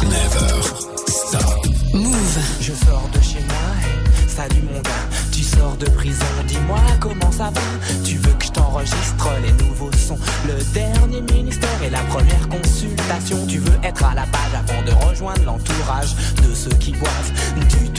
Never 0.04 0.52
stop. 1.08 1.66
Move. 1.94 2.40
Je 2.60 2.74
sors 2.74 3.10
de 3.14 3.22
chez 3.22 3.40
moi, 3.48 3.68
salut 4.28 4.64
mon 4.74 4.82
gars. 4.82 5.31
Sors 5.58 5.78
de 5.78 5.90
prison, 5.90 6.26
dis-moi 6.48 6.80
comment 7.00 7.32
ça 7.32 7.52
va. 7.54 7.62
Tu 8.04 8.18
veux 8.18 8.34
que 8.34 8.46
je 8.46 8.52
t'enregistre 8.52 9.30
les 9.44 9.52
nouveaux 9.66 9.92
sons, 9.94 10.20
le 10.48 10.64
dernier 10.74 11.22
ministère 11.22 11.84
et 11.84 11.90
la 11.90 12.00
première 12.04 12.48
consultation. 12.50 13.46
Tu 13.48 13.60
veux 13.60 13.80
être 13.84 14.04
à 14.04 14.14
la 14.14 14.24
page 14.24 14.54
avant 14.54 14.82
de 14.84 14.92
rejoindre 15.08 15.44
l'entourage 15.46 16.16
de 16.48 16.54
ceux 16.54 16.76
qui 16.78 16.92
boivent 16.92 17.32
du 17.70 17.90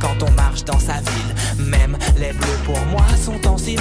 quand 0.00 0.22
on 0.22 0.30
marche 0.32 0.64
dans 0.64 0.78
sa 0.78 0.94
ville. 0.94 1.66
Même 1.66 1.96
les 2.16 2.32
bleus 2.32 2.60
pour 2.64 2.78
moi 2.86 3.04
sont 3.22 3.46
en 3.48 3.58
civil. 3.58 3.80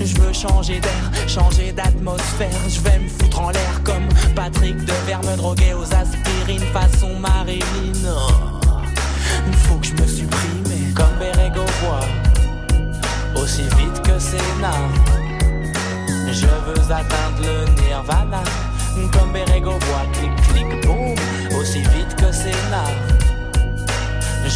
Je 0.00 0.14
veux 0.20 0.32
changer 0.32 0.80
d'air, 0.80 1.28
changer 1.28 1.72
d'atmosphère. 1.72 2.60
Je 2.68 2.80
vais 2.80 2.98
me 2.98 3.08
foutre 3.08 3.40
en 3.40 3.50
l'air 3.50 3.82
comme 3.84 4.08
Patrick 4.34 4.76
Devers, 4.84 5.22
me 5.22 5.36
droguer 5.36 5.74
aux 5.74 5.94
aspirines 5.94 6.66
façon 6.72 7.18
Marilyn. 7.18 7.62
Oh. 8.06 8.48
Faut 9.68 9.76
que 9.76 9.86
je 9.86 9.92
me 9.94 10.06
supprime 10.06 10.94
comme 10.94 11.18
Berego 11.18 11.64
voit 11.82 13.42
aussi 13.42 13.62
vite 13.62 14.02
que 14.02 14.18
Sénat. 14.18 14.88
Je 16.30 16.46
veux 16.46 16.92
atteindre 16.92 17.42
le 17.42 17.82
nirvana 17.82 18.42
comme 19.12 19.32
Berego 19.32 19.70
voit 19.70 20.06
clic 20.12 20.30
clic 20.48 20.86
boum 20.86 21.14
aussi 21.58 21.80
vite 21.80 22.14
que 22.16 22.32
Sénat. 22.32 23.07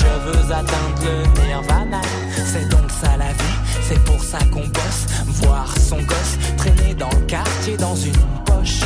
Je 0.02 0.30
veux 0.30 0.52
atteindre 0.52 1.00
le 1.04 1.46
nirvana, 1.46 2.00
c'est 2.44 2.68
donc 2.68 2.90
ça 2.90 3.16
la 3.16 3.32
vie, 3.32 3.58
c'est 3.82 4.02
pour 4.04 4.22
ça 4.22 4.38
qu'on 4.52 4.66
bosse. 4.66 5.06
Voir 5.26 5.72
son 5.78 5.98
gosse 5.98 6.38
traîner 6.56 6.94
dans 6.94 7.10
le 7.10 7.24
quartier 7.26 7.76
dans 7.76 7.94
une 7.94 8.12
poche. 8.44 8.80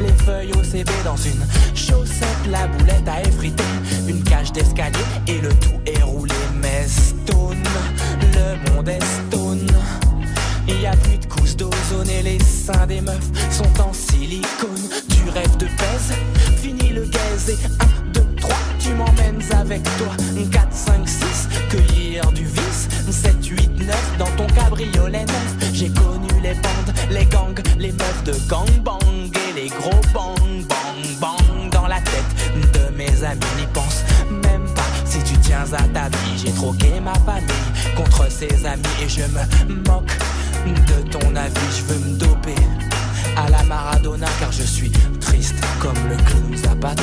Les 0.00 0.12
feuilles 0.24 0.52
au 0.52 0.62
CB 0.64 0.90
dans 1.04 1.16
une 1.16 1.44
chaussette, 1.74 2.46
la 2.50 2.66
boulette 2.66 3.06
à 3.06 3.20
effriter, 3.22 3.64
une 4.08 4.22
cage 4.24 4.52
d'escalier 4.52 5.04
et 5.26 5.38
le 5.38 5.50
tout 5.50 5.80
est 5.86 6.02
roulé. 6.02 6.34
Mais 6.60 6.86
stone, 6.88 7.62
le 8.34 8.70
monde 8.70 8.88
est 8.88 9.04
stone. 9.04 9.66
Il 10.66 10.80
y 10.80 10.86
a 10.86 10.96
plus 10.96 11.18
de 11.18 11.26
couches 11.26 11.56
d'ozone 11.56 12.08
et 12.08 12.22
les 12.22 12.38
seins 12.40 12.86
des 12.86 13.00
meufs 13.00 13.30
sont 13.50 13.82
en 13.82 13.92
silicone. 13.92 14.88
Tu 15.08 15.28
rêves 15.28 15.56
de 15.58 15.66
pèse, 15.66 16.12
fini 16.56 16.88
le 16.90 17.04
gaz 17.04 17.50
et 17.50 17.52
1, 17.54 17.58
2, 17.58 17.78
3, 17.78 18.01
tu 18.82 18.94
m'emmènes 18.94 19.42
avec 19.60 19.82
toi. 19.98 20.14
4, 20.50 20.66
5, 20.72 21.08
6, 21.08 21.48
cueillir 21.70 22.32
du 22.32 22.44
vice. 22.44 22.88
7, 23.10 23.44
8, 23.44 23.70
9, 23.78 24.18
dans 24.18 24.30
ton 24.36 24.46
cabriolet 24.54 25.24
neuf. 25.24 25.56
J'ai 25.72 25.88
connu 25.88 26.28
les 26.42 26.54
bandes, 26.54 26.94
les 27.10 27.24
gangs, 27.26 27.62
les 27.78 27.92
meufs 27.92 28.24
de 28.24 28.34
gangbang 28.48 28.98
et 29.48 29.60
les 29.60 29.68
gros 29.68 30.00
bang, 30.12 30.64
bang, 30.68 31.18
bang 31.20 31.70
dans 31.70 31.86
la 31.86 32.00
tête 32.00 32.72
de 32.72 32.96
mes 32.96 33.24
amis. 33.24 33.40
N'y 33.58 33.66
pense 33.72 34.02
même 34.30 34.66
pas 34.74 34.90
si 35.04 35.18
tu 35.22 35.36
tiens 35.38 35.64
à 35.72 35.82
ta 35.88 36.08
vie. 36.08 36.38
J'ai 36.44 36.52
troqué 36.52 37.00
ma 37.00 37.14
famille 37.14 37.94
contre 37.96 38.30
ses 38.30 38.66
amis 38.66 38.82
et 39.04 39.08
je 39.08 39.22
me 39.22 39.74
moque 39.88 40.10
de 40.66 41.08
ton 41.10 41.36
avis. 41.36 41.76
Je 41.76 41.82
veux 41.92 41.98
me 41.98 42.18
doper 42.18 42.54
à 43.36 43.48
la 43.50 43.62
Maradona 43.64 44.26
car 44.40 44.52
je 44.52 44.62
suis 44.62 44.92
comme 45.80 46.08
le 46.08 46.16
clown 46.16 46.56
Zapata. 46.56 47.02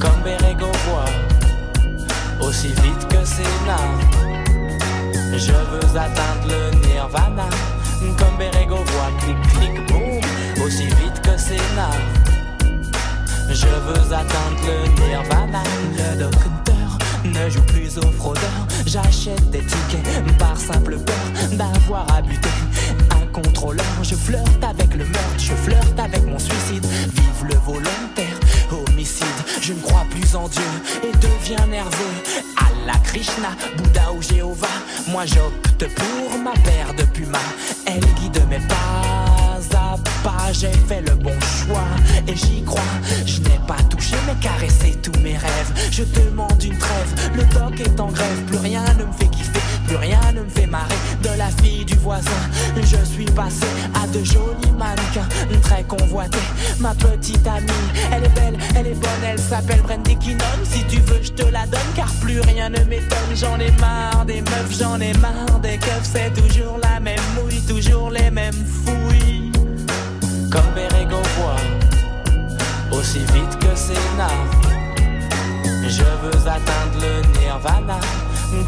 Comme 0.00 0.22
Berego 0.24 0.70
voit 0.86 2.46
aussi 2.46 2.68
vite 2.68 3.08
que 3.08 3.24
Sénat. 3.24 3.88
Je 5.32 5.52
veux 5.52 5.98
atteindre 5.98 6.48
le 6.48 6.88
nirvana 6.88 7.48
comme 8.18 8.36
Berego 8.38 8.76
voit 8.76 9.10
clic 9.20 9.36
clic 9.54 9.86
boum 9.88 10.64
aussi 10.64 10.86
vite 10.86 11.20
que 11.22 11.36
Sénat. 11.36 11.96
Je 13.48 13.66
veux 13.66 14.12
atteindre 14.12 14.60
le 14.66 15.06
nirvana. 15.06 15.62
Le 15.96 16.18
docteur 16.20 16.98
ne 17.24 17.50
joue 17.50 17.62
plus 17.62 17.98
au 17.98 18.12
fraudeur. 18.12 18.66
J'achète 18.86 19.50
des 19.50 19.60
tickets 19.60 20.36
par 20.38 20.56
simple 20.56 20.98
peur 20.98 21.56
d'avoir 21.56 22.06
à 22.14 22.22
buter 22.22 22.48
contrôleur. 23.32 23.84
Je 24.02 24.14
flirte 24.14 24.62
avec 24.62 24.94
le 24.94 25.04
meurtre, 25.04 25.38
je 25.38 25.54
flirte 25.54 25.98
avec 25.98 26.24
mon 26.24 26.38
suicide. 26.38 26.84
Vive 26.84 27.48
le 27.48 27.54
volontaire, 27.66 28.38
homicide. 28.70 29.26
Je 29.60 29.72
ne 29.72 29.80
crois 29.80 30.04
plus 30.10 30.36
en 30.36 30.48
Dieu 30.48 30.62
et 31.02 31.12
deviens 31.16 31.66
nerveux. 31.66 32.14
Allah, 32.56 32.98
Krishna, 33.04 33.50
Bouddha 33.76 34.12
ou 34.12 34.22
Jéhovah. 34.22 34.66
Moi 35.08 35.24
j'opte 35.26 35.86
pour 35.94 36.38
ma 36.38 36.52
paire 36.52 36.94
de 36.96 37.04
Puma. 37.04 37.38
Elle 37.86 38.04
guide 38.20 38.42
mes 38.48 38.60
pas 38.60 39.42
à 39.74 39.96
pas. 40.22 40.52
J'ai 40.52 40.72
fait 40.88 41.00
le 41.00 41.14
bon 41.14 41.38
choix 41.40 41.88
et 42.28 42.36
j'y 42.36 42.62
crois. 42.62 42.80
Je 43.26 43.40
n'ai 43.40 43.58
pas 43.66 43.82
touché 43.88 44.14
mais 44.26 44.38
caressé 44.40 44.98
tous 45.02 45.18
mes 45.20 45.36
rêves. 45.36 45.72
Je 45.90 46.04
demande 46.04 46.62
une 46.62 46.76
trêve. 46.76 47.30
Le 47.34 47.44
doc 47.54 47.80
est 47.80 48.00
en 48.00 48.08
grève. 48.08 48.42
Plus 48.46 48.58
rien 48.58 48.84
ne 48.98 49.04
me 49.04 49.12
fait 49.12 49.28
kiffer. 49.28 49.61
Plus 49.86 49.96
rien 49.96 50.20
ne 50.34 50.40
me 50.42 50.48
fait 50.48 50.66
marrer. 50.66 50.94
De 51.22 51.30
la 51.38 51.48
fille 51.62 51.84
du 51.84 51.94
voisin, 51.96 52.30
je 52.76 53.04
suis 53.04 53.24
passé 53.26 53.66
à 53.94 54.06
de 54.08 54.24
jolis 54.24 54.72
mannequins 54.78 55.28
très 55.62 55.82
convoités. 55.84 56.38
Ma 56.80 56.94
petite 56.94 57.46
amie, 57.46 57.68
elle 58.12 58.24
est 58.24 58.34
belle, 58.34 58.58
elle 58.76 58.86
est 58.88 58.94
bonne, 58.94 59.24
elle 59.24 59.38
s'appelle 59.38 59.80
Brandy 59.82 60.16
Kinnon. 60.16 60.44
Si 60.64 60.84
tu 60.86 61.00
veux, 61.00 61.22
je 61.22 61.32
te 61.32 61.44
la 61.50 61.66
donne 61.66 61.80
car 61.94 62.10
plus 62.20 62.40
rien 62.40 62.68
ne 62.68 62.82
m'étonne. 62.84 63.34
J'en 63.34 63.58
ai 63.58 63.70
marre 63.72 64.24
des 64.26 64.40
meufs, 64.42 64.78
j'en 64.78 65.00
ai 65.00 65.12
marre 65.14 65.60
des 65.60 65.78
keufs. 65.78 66.10
C'est 66.12 66.32
toujours 66.34 66.78
la 66.82 67.00
même 67.00 67.20
mouille, 67.36 67.62
toujours 67.66 68.10
les 68.10 68.30
mêmes 68.30 68.64
fouilles. 68.84 69.52
Comme 70.50 70.74
Berego 70.74 71.22
voit, 71.36 72.98
aussi 72.98 73.20
vite 73.20 73.58
que 73.58 73.76
Sénat. 73.76 74.38
Je 75.84 76.02
veux 76.02 76.48
atteindre 76.48 77.00
le 77.00 77.40
nirvana. 77.40 77.98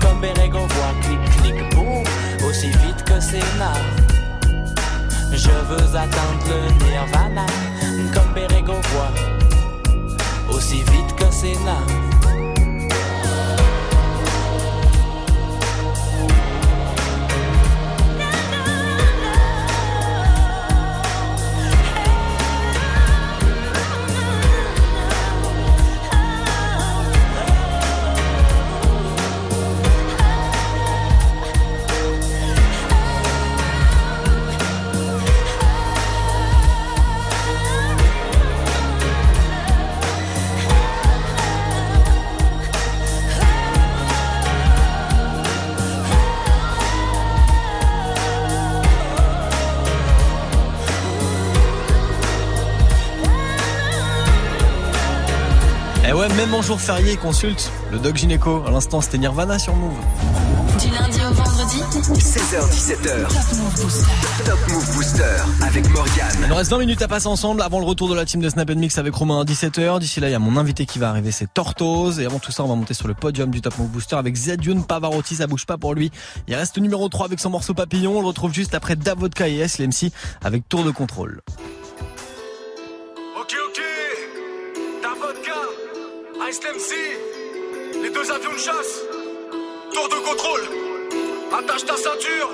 Comme 0.01 0.21
Berego 0.21 0.61
voit, 0.61 0.95
clic 1.03 1.21
clic 1.43 1.75
boum, 1.75 2.03
aussi 2.49 2.69
vite 2.69 3.05
que 3.05 3.21
Sénat. 3.21 3.79
Je 5.31 5.51
veux 5.69 5.97
atteindre 5.97 6.45
le 6.49 6.87
nirvana. 6.87 7.47
Comme 8.15 8.33
Berego 8.35 8.73
voit, 8.73 10.57
aussi 10.57 10.77
vite 10.77 11.15
que 11.17 11.31
Sénat. 11.31 11.85
Et 12.11 12.14
jour 56.65 56.81
férié, 56.81 57.17
consulte 57.17 57.71
le 57.93 57.99
doc 57.99 58.17
gynéco. 58.17 58.63
À 58.67 58.71
l'instant, 58.71 59.03
c'était 59.03 59.19
Nirvana 59.19 59.59
sur 59.59 59.75
Move. 59.77 59.93
Du 60.81 60.89
lundi 60.89 61.19
au 61.21 61.35
vendredi 61.35 61.79
16h17h. 62.19 63.29
Top 64.47 64.59
Move 64.69 64.95
Booster 64.95 65.25
avec 65.63 65.89
Morgane. 65.91 66.37
Il 66.43 66.49
nous 66.49 66.55
reste 66.55 66.71
20 66.71 66.79
minutes 66.79 67.03
à 67.03 67.09
passer 67.09 67.27
ensemble 67.27 67.61
avant 67.61 67.81
le 67.81 67.85
retour 67.85 68.09
de 68.09 68.15
la 68.15 68.25
team 68.25 68.41
de 68.41 68.49
Snap 68.49 68.71
Mix 68.71 68.97
avec 68.97 69.15
Romain 69.15 69.41
à 69.41 69.45
17h. 69.45 70.01
D'ici 70.01 70.21
là, 70.21 70.29
il 70.29 70.33
y 70.33 70.35
a 70.35 70.39
mon 70.39 70.57
invité 70.57 70.87
qui 70.87 70.99
va 70.99 71.11
arriver, 71.11 71.33
c'est 71.33 71.53
Tortoise. 71.53 72.19
Et 72.19 72.25
avant 72.25 72.39
tout 72.39 72.51
ça, 72.51 72.65
on 72.65 72.69
va 72.69 72.77
monter 72.77 72.95
sur 72.95 73.09
le 73.09 73.15
podium 73.15 73.51
du 73.51 73.61
Top 73.61 73.79
Move 73.79 73.89
Booster 73.89 74.17
avec 74.17 74.35
Zedune 74.35 74.85
Pavarotti. 74.85 75.37
Ça 75.37 75.47
bouge 75.47 75.67
pas 75.67 75.77
pour 75.77 75.95
lui. 75.95 76.11
Il 76.49 76.55
reste 76.55 76.79
numéro 76.79 77.09
3 77.11 77.27
avec 77.27 77.41
son 77.41 77.51
morceau 77.51 77.75
Papillon. 77.75 78.17
On 78.17 78.21
le 78.23 78.27
retrouve 78.29 78.55
juste 78.55 78.75
après 78.75 78.97
Davodka 78.97 79.49
et 79.49 79.57
S, 79.57 79.79
l'MC, 79.79 80.13
avec 80.43 80.67
Tour 80.69 80.85
de 80.85 80.93
contrôle. 80.93 81.43
Ice 86.51 86.61
MC, 86.61 88.03
les 88.03 88.11
deux 88.11 88.31
avions 88.31 88.53
de 88.53 88.59
chasse, 88.59 89.01
tour 89.95 90.09
de 90.09 90.17
contrôle, 90.29 90.61
attache 91.59 91.87
ta 91.87 91.97
ceinture. 91.97 92.51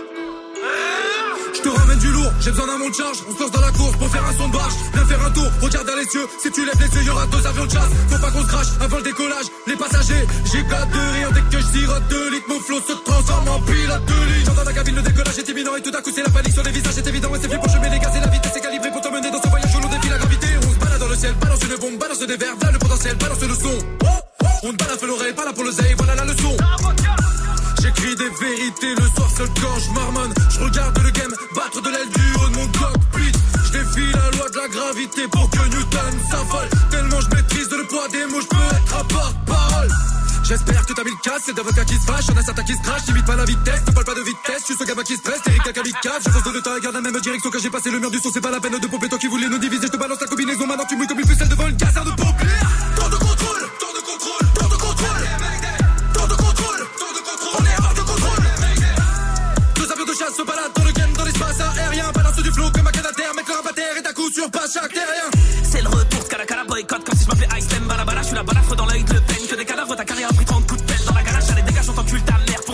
Je 1.52 1.60
te 1.60 1.68
ramène 1.68 1.98
du 1.98 2.12
lourd, 2.12 2.30
j'ai 2.40 2.50
besoin 2.50 2.66
d'un 2.68 2.78
monde 2.78 2.90
de 2.92 2.94
charge. 2.94 3.18
On 3.28 3.32
se 3.32 3.50
dans 3.50 3.60
la 3.60 3.72
course 3.72 3.96
pour 3.96 4.08
faire 4.08 4.24
un 4.24 4.32
son 4.36 4.48
de 4.48 4.52
barge. 4.52 4.74
Viens 4.94 5.06
faire 5.06 5.26
un 5.26 5.30
tour, 5.30 5.46
regarde 5.60 5.86
dans 5.88 5.96
les 5.96 6.06
cieux. 6.06 6.26
Si 6.38 6.52
tu 6.52 6.64
lèves 6.64 6.78
les 6.78 6.96
yeux, 6.98 7.06
y'aura 7.06 7.26
deux 7.26 7.44
avions 7.44 7.66
de 7.66 7.70
chasse. 7.70 7.90
Faut 8.10 8.18
pas 8.18 8.30
qu'on 8.30 8.42
se 8.42 8.46
crache 8.46 8.68
avant 8.80 8.96
le 8.98 9.02
décollage. 9.02 9.46
Les 9.66 9.76
passagers, 9.76 10.26
j'ai 10.52 10.62
pas 10.64 10.84
de 10.84 11.00
rire 11.14 11.32
dès 11.32 11.40
que 11.40 11.60
je 11.60 11.66
sirote 11.66 12.06
deux 12.08 12.30
litres. 12.30 12.46
Mon 12.48 12.60
flot 12.60 12.80
se 12.86 12.92
transforme 12.92 13.48
en 13.48 13.60
pilote 13.60 14.04
de 14.04 14.12
ligne. 14.12 14.44
J'entends 14.46 14.64
la 14.64 14.72
cabine, 14.72 14.96
le 14.96 15.02
décollage 15.02 15.38
est 15.38 15.48
imminent 15.48 15.74
et 15.74 15.82
tout 15.82 15.92
à 15.92 16.00
coup 16.00 16.10
c'est 16.14 16.22
la 16.22 16.30
panique 16.30 16.52
sur 16.52 16.62
les 16.62 16.70
visages. 16.70 16.94
C'est 16.94 17.06
évident, 17.08 17.34
et 17.34 17.38
c'est 17.42 17.48
fait 17.48 17.58
pour 17.58 17.68
chemin 17.68 17.88
les 17.88 17.98
gaz 17.98 18.14
et 18.16 18.20
la 18.20 18.28
vitesse 18.28 18.54
est 18.54 18.60
calibrée 18.60 18.90
pour 18.92 19.00
t'emmener 19.00 19.30
dans 19.30 19.42
ce 19.42 19.48
voyage 19.48 19.69
balance 21.28 21.60
une 21.62 21.76
bombe, 21.76 21.98
balance 21.98 22.18
des 22.20 22.36
verres, 22.36 22.54
voilà 22.58 22.72
le 22.72 22.78
potentiel, 22.78 23.16
balance 23.16 23.40
le 23.40 23.54
son. 23.54 23.78
On 24.62 24.72
balance 24.72 25.02
l'oreille, 25.02 25.34
pas 25.34 25.44
là 25.44 25.52
pour 25.52 25.64
le 25.64 25.70
voilà 25.96 26.14
la 26.14 26.24
leçon. 26.24 26.56
J'écris 27.82 28.16
des 28.16 28.30
vérités 28.40 28.94
le 28.94 29.06
soir 29.14 29.28
seul 29.36 29.48
quand 29.60 29.78
je 29.78 29.90
marmonne. 29.92 30.32
Je 30.48 30.60
regarde 30.60 30.98
le 30.98 31.10
game 31.10 31.32
battre 31.54 31.82
de 31.82 31.90
l'aile 31.90 32.08
du 32.08 32.34
haut 32.36 32.48
de 32.48 32.56
mon 32.56 32.66
cockpit. 32.68 33.32
Je 33.64 33.72
défie 33.72 34.12
la 34.12 34.30
loi 34.36 34.48
de 34.48 34.56
la 34.56 34.68
gravité 34.68 35.28
pour 35.30 35.50
que 35.50 35.58
Newton 35.68 36.12
s'affole. 36.30 36.68
Tellement 36.90 37.20
je 37.20 37.36
maîtrise 37.36 37.70
le 37.70 37.86
poids 37.86 38.08
des 38.08 38.24
mots, 38.26 38.40
je 38.40 38.46
peux 38.46 38.76
être 38.76 38.96
à 38.96 39.04
part. 39.04 39.39
J'espère 40.50 40.84
que 40.84 40.92
t'as 40.94 41.04
mis 41.04 41.12
le 41.12 41.16
casse, 41.22 41.42
c'est 41.46 41.54
d'avocats 41.54 41.84
qui 41.84 41.94
se 41.94 42.04
fâchent, 42.04 42.26
y'en 42.26 42.36
a 42.36 42.42
certains 42.42 42.64
qui 42.64 42.74
se 42.74 42.82
crachent, 42.82 43.06
n'imite 43.06 43.24
pas 43.24 43.36
la 43.36 43.44
vitesse, 43.44 43.86
ne 43.86 43.92
parle 43.92 44.04
pas 44.04 44.14
de 44.16 44.22
vitesse, 44.22 44.58
je 44.58 44.64
suis 44.64 44.74
ce 44.74 44.82
gamin 44.82 45.04
qui 45.04 45.14
stresse, 45.14 45.38
Eric 45.46 45.64
Akalikaf, 45.64 46.24
je 46.24 46.28
fonce 46.28 46.52
de 46.52 46.58
ta 46.58 46.80
garde 46.80 46.96
la 46.96 47.00
même 47.00 47.20
direction 47.20 47.50
quand 47.52 47.60
j'ai 47.60 47.70
passé 47.70 47.88
le 47.88 48.00
mur 48.00 48.10
du 48.10 48.18
son, 48.18 48.30
c'est 48.32 48.40
pas 48.40 48.50
la 48.50 48.58
peine 48.58 48.76
de 48.76 48.86
pomper, 48.88 49.08
toi 49.08 49.16
qui 49.16 49.28
voulais 49.28 49.48
nous 49.48 49.58
diviser, 49.58 49.86
je 49.86 49.92
te 49.92 49.96
balance 49.96 50.20
la 50.20 50.26
combinaison, 50.26 50.66
maintenant 50.66 50.86
tu 50.88 50.96
mouilles 50.96 51.06
comme 51.06 51.20
une 51.20 51.28
pucelle 51.28 51.48
devant 51.48 51.68
une 51.68 51.76
caserne 51.76 52.10
de 52.10 52.16
pompiers 52.20 52.48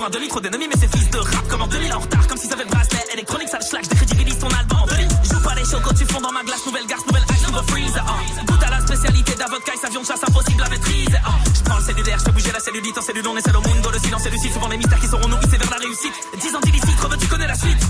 bois 0.06 0.10
2 0.10 0.18
litres 0.20 0.40
d'ennemis, 0.40 0.68
mais 0.68 0.78
c'est 0.78 0.94
fils 0.96 1.10
de 1.10 1.18
rap 1.18 1.48
comme 1.48 1.62
en 1.62 1.66
2000 1.66 1.92
en 1.92 1.98
retard, 1.98 2.26
comme 2.28 2.38
s'ils 2.38 2.52
avaient 2.52 2.64
le 2.64 2.70
bracelet 2.70 3.04
électronique, 3.12 3.48
ça 3.48 3.58
le 3.58 3.66
schlag, 3.66 3.82
je 3.84 3.88
décrédibilise 3.88 4.38
ton 4.38 4.48
album 4.48 4.86
Joue 5.24 5.40
pas 5.40 5.54
les 5.54 5.64
chocos, 5.64 5.94
tu 5.94 6.06
fonds 6.06 6.20
dans 6.20 6.32
ma 6.32 6.42
glace, 6.44 6.64
nouvelle 6.64 6.86
garce, 6.86 7.04
nouvelle 7.06 7.24
ice, 7.34 7.46
nouveau 7.46 7.62
freezer. 7.66 8.04
Hein. 8.06 8.16
Ah. 8.38 8.44
Goûte 8.46 8.62
à 8.62 8.70
la 8.70 8.80
spécialité 8.80 9.34
d'avocat, 9.34 9.72
avion 9.82 10.02
de 10.02 10.06
chasse 10.06 10.22
impossible 10.28 10.62
à 10.62 10.68
maîtriser. 10.68 11.16
Hein. 11.16 11.34
Je 11.54 11.62
prends 11.62 11.78
le 11.78 11.84
cellulaire, 11.84 12.18
je 12.18 12.24
fais 12.24 12.32
bouger 12.32 12.52
la 12.52 12.60
cellulite 12.60 12.98
en 12.98 13.02
cellule, 13.02 13.26
on 13.26 13.36
est 13.36 13.42
seul 13.42 13.56
au 13.56 13.62
monde, 13.62 13.88
le 13.92 13.98
silence 13.98 14.26
est 14.26 14.30
lucide, 14.30 14.52
souvent 14.52 14.68
les 14.68 14.76
mystères 14.76 15.00
qui 15.00 15.08
seront 15.08 15.28
nourrissés 15.28 15.56
vers 15.56 15.70
la 15.70 15.76
réussite. 15.76 16.14
10 16.40 16.54
ans 16.54 16.60
d'illicite, 16.60 16.96
creveux, 16.96 17.16
tu 17.16 17.26
connais 17.26 17.48
la 17.48 17.56
suite. 17.56 17.82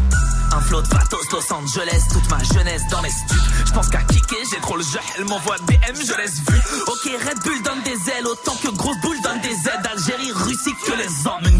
Un 0.53 0.61
flot 0.61 0.81
de 0.81 0.89
pathos, 0.89 1.27
Los 1.33 1.53
Angeles, 1.53 2.03
toute 2.12 2.31
ma 2.31 2.43
jeunesse 2.43 2.83
dans 2.91 3.03
les 3.03 3.11
stups. 3.11 3.43
Je 3.67 3.73
pense 3.73 3.89
qu'à 3.89 4.03
kicker, 4.05 4.39
j'ai 4.51 4.61
trop 4.61 4.77
le 4.77 4.85
jeu, 4.85 5.01
elle 5.19 5.25
m'envoie 5.25 5.57
DM, 5.59 5.97
je 5.97 6.17
laisse 6.17 6.39
vu. 6.49 6.59
Ok, 6.87 7.11
Red 7.29 7.43
Bull 7.45 7.62
donne 7.62 7.83
des 7.83 8.11
ailes, 8.11 8.27
autant 8.27 8.57
que 8.62 8.69
grosse 8.69 8.97
boule 9.03 9.21
donne 9.23 9.41
des 9.41 9.53
aides. 9.69 9.87
Algérie, 9.93 10.33
Russie, 10.33 10.75
que 10.87 10.93
les 10.93 11.29
emmène 11.29 11.56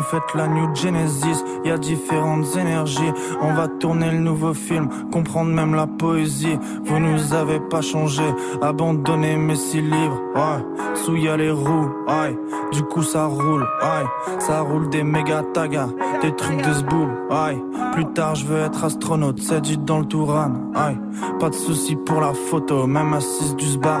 on 0.00 0.02
fête 0.02 0.34
la 0.34 0.48
New 0.48 0.74
Genesis. 0.74 1.44
Y 1.64 1.70
a 1.70 1.78
différentes 1.78 2.56
énergies. 2.56 3.12
On 3.42 3.52
va 3.52 3.68
tourner 3.68 4.10
le 4.10 4.18
nouveau 4.18 4.54
film, 4.54 4.88
comprendre 5.12 5.50
même 5.50 5.74
la 5.74 5.86
poésie. 5.86 6.58
Vous 6.84 6.98
nous 6.98 7.34
avez 7.34 7.60
pas 7.60 7.82
changé, 7.82 8.22
abandonné 8.62 9.36
mes 9.36 9.56
six 9.56 9.82
livres. 9.82 10.20
Ouais, 10.34 10.64
sous 10.94 11.14
les 11.14 11.50
roues. 11.50 11.90
Ouais, 12.08 12.38
du 12.72 12.82
coup 12.82 13.02
ça 13.02 13.26
roule. 13.26 13.62
Ouais, 13.82 14.38
ça 14.38 14.60
roule 14.60 14.88
des 14.88 15.02
méga 15.02 15.42
tagas, 15.52 15.88
des 16.22 16.34
trucs 16.34 16.62
de 16.62 16.72
zboul. 16.72 17.08
Ouais, 17.30 17.62
plus 17.92 18.06
tard 18.06 18.34
je 18.34 18.46
veux 18.46 18.60
être 18.60 18.84
astronaute. 18.84 19.38
C'est 19.40 19.60
dit 19.60 19.76
dans 19.76 19.98
le 19.98 20.06
Touran. 20.06 20.52
Ouais, 20.74 20.96
pas 21.38 21.50
de 21.50 21.54
souci 21.54 21.96
pour 21.96 22.20
la 22.20 22.32
photo, 22.32 22.86
même 22.86 23.12
assise 23.12 23.54
du 23.56 23.66
sbar. 23.66 24.00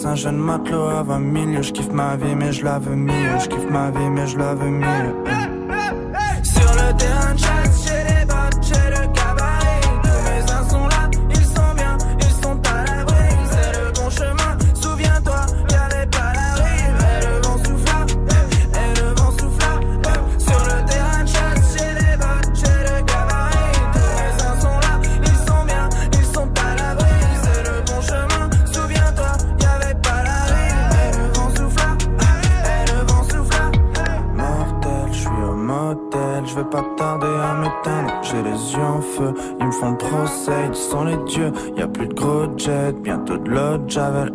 laisse 0.00 0.06
un 0.06 0.14
jeune 0.14 0.38
matelot 0.38 0.88
à 0.88 1.02
20 1.02 1.52
000 1.52 1.62
Je 1.62 1.72
kiffe 1.72 1.92
ma 1.92 2.16
vie 2.16 2.34
mais 2.34 2.52
je 2.52 2.64
la 2.64 2.78
veux 2.78 2.96
mieux. 2.96 3.38
Je 3.38 3.48
kiffe 3.48 3.70
ma 3.70 3.90
vie 3.90 4.10
mais 4.10 4.26
je 4.26 4.38
la 4.38 4.54
veux 4.54 4.70
mieux. 4.70 5.39
bientôt 43.02 43.36
de 43.36 43.50
l'autre 43.50 43.88
Javel. 43.88 44.32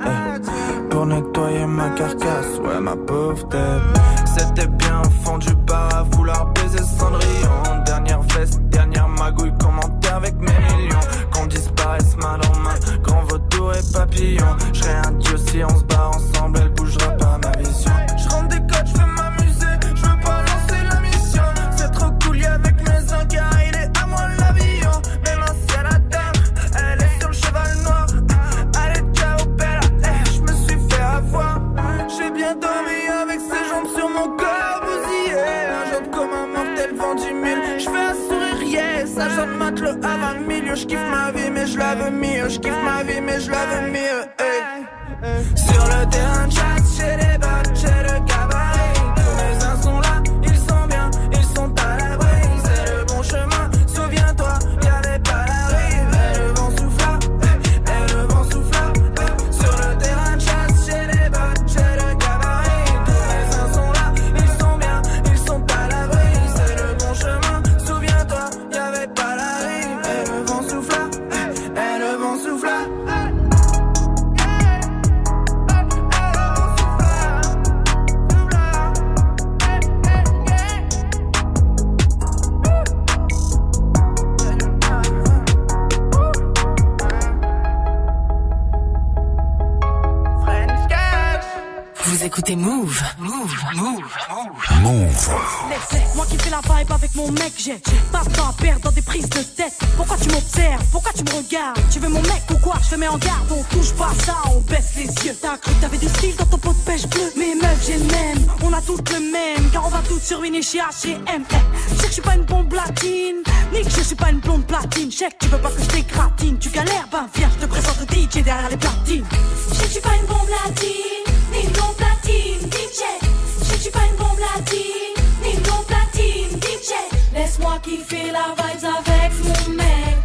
Moi 96.15 96.25
qui 96.29 96.37
fais 96.37 96.49
la 96.49 96.59
vibe 96.61 96.91
avec 96.91 97.15
mon 97.15 97.31
mec, 97.31 97.53
j'ai 97.57 97.81
pas 98.11 98.19
à 98.19 98.53
perdre 98.53 98.81
dans 98.81 98.91
des 98.91 99.01
prises 99.01 99.29
de 99.29 99.41
tête. 99.41 99.73
Pourquoi 99.95 100.17
tu 100.17 100.29
m'observes? 100.29 100.83
Pourquoi 100.91 101.11
tu 101.13 101.23
me 101.23 101.37
regardes? 101.37 101.79
Tu 101.91 101.99
veux 101.99 102.09
mon 102.09 102.21
mec 102.21 102.43
ou 102.51 102.57
quoi? 102.57 102.75
Je 102.83 102.95
te 102.95 102.95
mets 102.95 103.07
en 103.07 103.17
garde, 103.17 103.49
on 103.51 103.63
touche 103.75 103.93
pas 103.93 104.11
ça, 104.25 104.35
on 104.53 104.59
baisse 104.61 104.91
les 104.97 105.05
yeux. 105.25 105.35
T'as 105.41 105.57
cru 105.57 105.73
que 105.73 105.81
t'avais 105.81 105.97
du 105.97 106.07
style 106.09 106.35
dans 106.35 106.45
ton 106.45 106.57
pot 106.57 106.73
de 106.73 106.79
pêche 106.79 107.07
bleu 107.07 107.31
Mais 107.37 107.55
meuf, 107.55 107.85
j'ai 107.85 107.97
le 107.97 108.05
même, 108.05 108.45
on 108.63 108.73
a 108.73 108.81
toutes 108.81 109.09
le 109.11 109.19
même, 109.19 109.69
car 109.71 109.85
on 109.85 109.89
va 109.89 109.99
toutes 110.07 110.23
sur 110.23 110.43
une 110.43 110.61
chez 110.61 110.79
H&M. 110.79 111.17
Eh, 111.27 111.55
Je 111.89 111.95
sais 111.95 112.01
que 112.01 112.07
je 112.07 112.13
suis 112.13 112.21
pas 112.21 112.35
une 112.35 112.43
bombe 112.45 112.73
latine, 112.73 113.37
ni 113.73 113.83
que 113.83 113.89
je 113.89 114.01
suis 114.01 114.15
pas 114.15 114.29
une 114.29 114.39
blonde 114.39 114.65
platine. 114.65 115.11
Je 115.11 115.25
que 115.25 115.33
tu 115.39 115.47
veux 115.47 115.57
pas 115.57 115.71
que 115.71 115.81
je 115.81 115.87
t'égratine, 115.87 116.57
tu 116.59 116.69
galères, 116.69 117.07
ben 117.11 117.27
viens, 117.35 117.49
je 117.57 117.65
te 117.65 117.69
présente 117.69 117.99
DJ 118.11 118.43
derrière 118.43 118.69
les 118.69 118.77
platines. 118.77 119.25
Je 119.71 119.79
que 119.79 119.85
je 119.85 119.91
suis 119.91 120.01
pas 120.01 120.15
une 120.19 120.27
bombe 120.27 120.49
latine, 120.65 121.23
ni 121.51 121.63
une 121.63 121.71
blonde 121.71 121.95
platine, 121.95 122.69
DJ. 122.69 123.34
Je 123.67 123.81
suis 123.81 123.91
pas 123.91 124.05
une 124.09 124.15
bombe 124.15 124.39
latine, 124.39 125.15
ni 125.43 125.53
une 125.53 125.59
blonde 125.61 125.85
platine, 125.85 126.59
DJ. 126.61 126.91
Laisse-moi 127.33 127.79
kiffer 127.83 128.31
la 128.31 128.53
vibes 128.57 128.85
avec 128.99 129.31
mon 129.43 129.73
mec. 129.73 130.17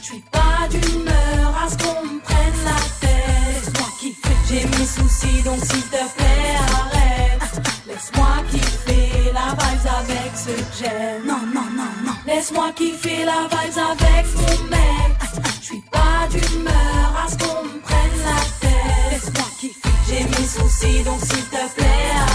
Je 0.00 0.06
suis 0.06 0.24
pas 0.30 0.68
d'humeur 0.70 1.54
à 1.64 1.68
ce 1.70 1.76
qu'on 1.78 2.04
me 2.04 2.20
prenne 2.20 2.60
la 2.64 2.80
tête. 3.00 3.54
Laisse-moi 3.54 3.88
kiffer, 4.00 4.36
j'ai 4.48 4.64
mes 4.66 4.86
soucis 4.86 5.42
donc 5.42 5.60
s'il 5.64 5.82
te 5.82 6.02
plaît 6.16 6.56
arrête. 6.78 7.62
Laisse-moi 7.86 8.28
kiffer 8.50 9.32
la 9.32 9.54
vibes 9.58 9.90
avec 10.00 10.32
ce 10.36 10.50
que 10.50 10.84
j'aime. 10.84 11.26
Non, 11.26 11.40
non, 11.54 11.68
non, 11.76 11.92
non. 12.04 12.12
Laisse-moi 12.26 12.72
kiffer 12.74 13.24
la 13.24 13.48
vibes 13.50 13.78
avec 13.78 14.26
mon 14.36 14.64
mec. 14.68 15.12
Je 15.60 15.64
suis 15.64 15.82
pas 15.90 16.26
d'humeur 16.30 17.24
à 17.24 17.30
ce 17.30 17.36
qu'on 17.38 17.64
me 17.64 17.80
prenne 17.80 18.18
la 18.24 18.40
tête. 18.60 19.10
Laisse-moi 19.12 19.46
kiffer, 19.60 19.88
j'ai 20.08 20.24
mes 20.24 20.46
soucis 20.46 21.02
donc 21.04 21.20
s'il 21.20 21.44
te 21.44 21.74
plaît 21.74 22.10
arrête. 22.14 22.27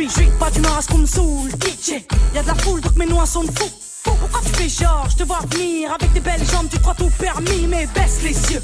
Suis, 0.00 0.26
pas 0.40 0.46
à 0.46 0.82
ce 0.82 0.88
qu'on 0.88 0.98
me 0.98 1.06
saoule, 1.06 1.50
DJ. 1.50 2.02
Y'a 2.34 2.42
de 2.42 2.48
la 2.48 2.54
foule 2.56 2.80
donc 2.80 2.96
mes 2.96 3.06
noix 3.06 3.26
sont 3.26 3.42
fous. 3.42 3.70
Pourquoi 4.02 4.40
tu 4.44 4.50
fais 4.50 4.68
genre, 4.68 5.06
je 5.08 5.16
te 5.16 5.22
vois 5.22 5.38
venir 5.50 5.92
avec 5.92 6.12
des 6.12 6.20
belles 6.20 6.44
jambes, 6.50 6.66
tu 6.70 6.78
crois 6.80 6.94
tout 6.94 7.10
permis, 7.18 7.66
mais 7.68 7.86
baisse 7.94 8.20
les 8.22 8.52
yeux. 8.52 8.62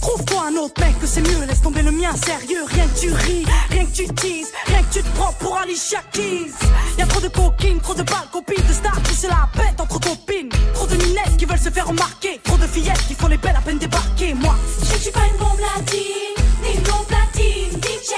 Trouve-toi 0.00 0.44
un 0.48 0.56
autre 0.56 0.80
mec 0.80 0.98
que 0.98 1.06
c'est 1.06 1.20
mieux, 1.20 1.44
laisse 1.46 1.60
tomber 1.60 1.82
le 1.82 1.90
mien 1.90 2.10
sérieux. 2.16 2.64
Rien 2.66 2.86
que 2.86 2.98
tu 2.98 3.12
ris, 3.12 3.44
rien 3.68 3.84
que 3.84 3.90
tu 3.94 4.06
teases, 4.14 4.52
rien 4.66 4.82
que 4.82 4.92
tu 4.94 5.02
te 5.02 5.16
prends 5.16 5.32
pour 5.34 5.58
Alicia 5.58 6.00
Keys. 6.12 6.52
Y'a 6.98 7.06
trop 7.06 7.20
de 7.20 7.28
coquines, 7.28 7.80
trop 7.80 7.94
de 7.94 8.02
balles, 8.02 8.28
copines 8.32 8.66
de 8.66 8.72
stars 8.72 9.02
qui 9.02 9.14
se 9.14 9.26
la 9.26 9.48
pètent 9.54 9.80
entre 9.80 10.00
copines. 10.00 10.48
Trop 10.72 10.86
de 10.86 10.96
minettes 10.96 11.36
qui 11.36 11.44
veulent 11.44 11.58
se 11.58 11.70
faire 11.70 11.88
remarquer, 11.88 12.40
trop 12.42 12.56
de 12.56 12.66
fillettes 12.66 13.06
qui 13.06 13.14
font 13.14 13.28
les 13.28 13.36
belles 13.36 13.56
à 13.56 13.60
peine 13.60 13.78
débarquer. 13.78 14.32
Moi, 14.32 14.54
Je 14.82 14.98
suis 14.98 15.12
pas 15.12 15.26
une 15.30 15.38
bombe 15.38 15.60
latine, 15.60 16.44
ni 16.62 16.74
une 16.74 16.82
platine, 16.82 17.80
DJ. 17.82 18.14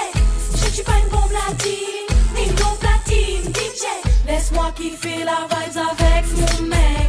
Je 0.55 0.71
suis 0.73 0.85
pas 0.85 0.99
une 1.05 1.11
bombe 1.11 1.33
latine, 1.33 2.12
Laisse-moi 4.27 4.71
kiffer 4.77 5.25
la 5.25 5.47
vibes 5.51 5.79
avec 5.79 6.25
mon 6.37 6.67
mec. 6.67 7.09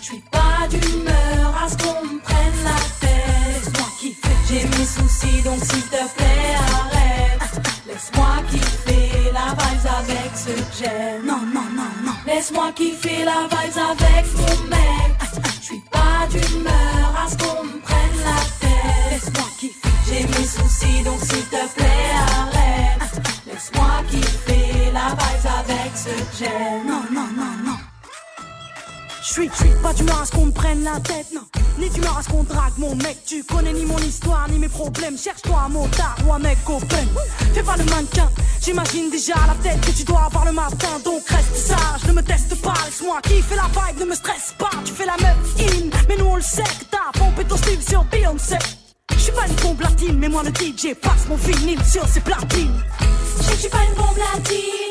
Je 0.00 0.06
suis 0.06 0.22
pas 0.30 0.68
d'humeur 0.68 1.62
à 1.64 1.68
ce 1.68 1.76
qu'on 1.78 2.04
me 2.04 2.20
prenne 2.20 2.64
la 2.64 2.76
tête. 3.00 3.48
Laisse-moi 3.48 3.88
kiffer, 3.98 4.36
j'ai 4.48 4.64
mes 4.66 4.84
soucis 4.84 5.42
donc 5.42 5.58
s'il 5.64 5.82
te 5.88 6.04
plaît 6.16 6.54
arrête. 6.56 7.66
Laisse-moi 7.86 8.26
kiffer 8.50 9.32
la 9.32 9.54
vibes 9.54 9.90
avec 10.00 10.30
ce 10.36 10.50
que 10.50 10.84
j'aime. 10.84 11.26
Non, 11.26 11.40
non, 11.54 11.68
non, 11.74 11.90
non. 12.04 12.12
Laisse-moi 12.26 12.72
kiffer 12.74 13.24
la 13.24 13.48
vibes 13.50 13.78
avec 13.90 14.26
mon 14.36 14.68
mec. 14.68 15.12
Je 15.60 15.64
suis 15.64 15.82
pas 15.90 16.26
d'humeur 16.30 17.24
à 17.24 17.30
ce 17.30 17.36
qu'on 17.38 17.64
me 17.64 17.80
prenne 17.80 18.18
la 18.22 18.40
tête. 18.60 19.12
Laisse-moi 19.12 19.48
kiffer, 19.58 19.88
j'ai 20.06 20.26
mes 20.26 20.46
soucis 20.46 21.02
donc 21.04 21.20
s'il 21.20 21.46
te 21.46 21.74
plaît 21.74 22.10
arrête. 22.38 22.61
Non, 26.04 27.04
non, 27.12 27.28
non, 27.36 27.64
non. 27.64 27.76
Je 29.22 29.32
suis, 29.32 29.48
pas 29.80 29.92
d'humeur 29.92 30.20
à 30.20 30.26
ce 30.26 30.32
qu'on 30.32 30.46
me 30.46 30.50
prenne 30.50 30.82
la 30.82 30.98
tête, 30.98 31.26
non. 31.32 31.42
Ni 31.78 31.88
d'humeur 31.90 32.18
à 32.18 32.22
ce 32.24 32.28
qu'on 32.28 32.42
drague 32.42 32.76
mon 32.76 32.96
mec. 32.96 33.18
Tu 33.24 33.44
connais 33.44 33.72
ni 33.72 33.84
mon 33.84 33.98
histoire, 33.98 34.48
ni 34.50 34.58
mes 34.58 34.68
problèmes. 34.68 35.16
Cherche-toi 35.16 35.56
un 35.66 35.68
motard 35.68 36.16
ou 36.26 36.32
un 36.32 36.40
mec 36.40 36.58
open. 36.66 37.06
Fais 37.54 37.62
pas 37.62 37.76
le 37.76 37.84
mannequin, 37.84 38.28
j'imagine 38.60 39.10
déjà 39.10 39.34
la 39.46 39.54
tête 39.62 39.80
que 39.80 39.92
tu 39.92 40.02
dois 40.02 40.24
avoir 40.24 40.44
le 40.44 40.52
matin. 40.52 40.88
Donc 41.04 41.22
reste 41.28 41.54
sage, 41.54 42.04
ne 42.08 42.12
me 42.14 42.22
teste 42.22 42.60
pas. 42.60 42.74
Laisse-moi 42.84 43.20
kiffer 43.22 43.54
la 43.54 43.68
vibe, 43.68 44.00
ne 44.00 44.06
me 44.06 44.14
stresse 44.16 44.54
pas. 44.58 44.70
Tu 44.84 44.92
fais 44.92 45.06
la 45.06 45.16
meuf 45.18 45.36
in, 45.60 45.88
mais 46.08 46.16
nous 46.16 46.26
on 46.26 46.36
le 46.36 46.42
sait 46.42 46.64
que 46.64 46.84
t'as 46.90 47.16
pompé 47.16 47.44
ton 47.44 47.56
style 47.56 47.80
sur 47.80 48.02
Beyoncé. 48.06 48.58
Je 49.12 49.20
suis 49.20 49.32
pas 49.32 49.46
une 49.46 49.54
bombe 49.54 49.80
latine, 49.80 50.18
mais 50.18 50.28
moi 50.28 50.42
le 50.42 50.50
DJ 50.50 50.94
passe 51.00 51.28
mon 51.28 51.36
vinyle 51.36 51.84
sur 51.84 52.08
ses 52.08 52.20
platines. 52.20 52.74
Je 53.38 53.54
suis 53.54 53.68
pas 53.68 53.84
une 53.88 53.94
bombe 53.94 54.18
latine, 54.18 54.81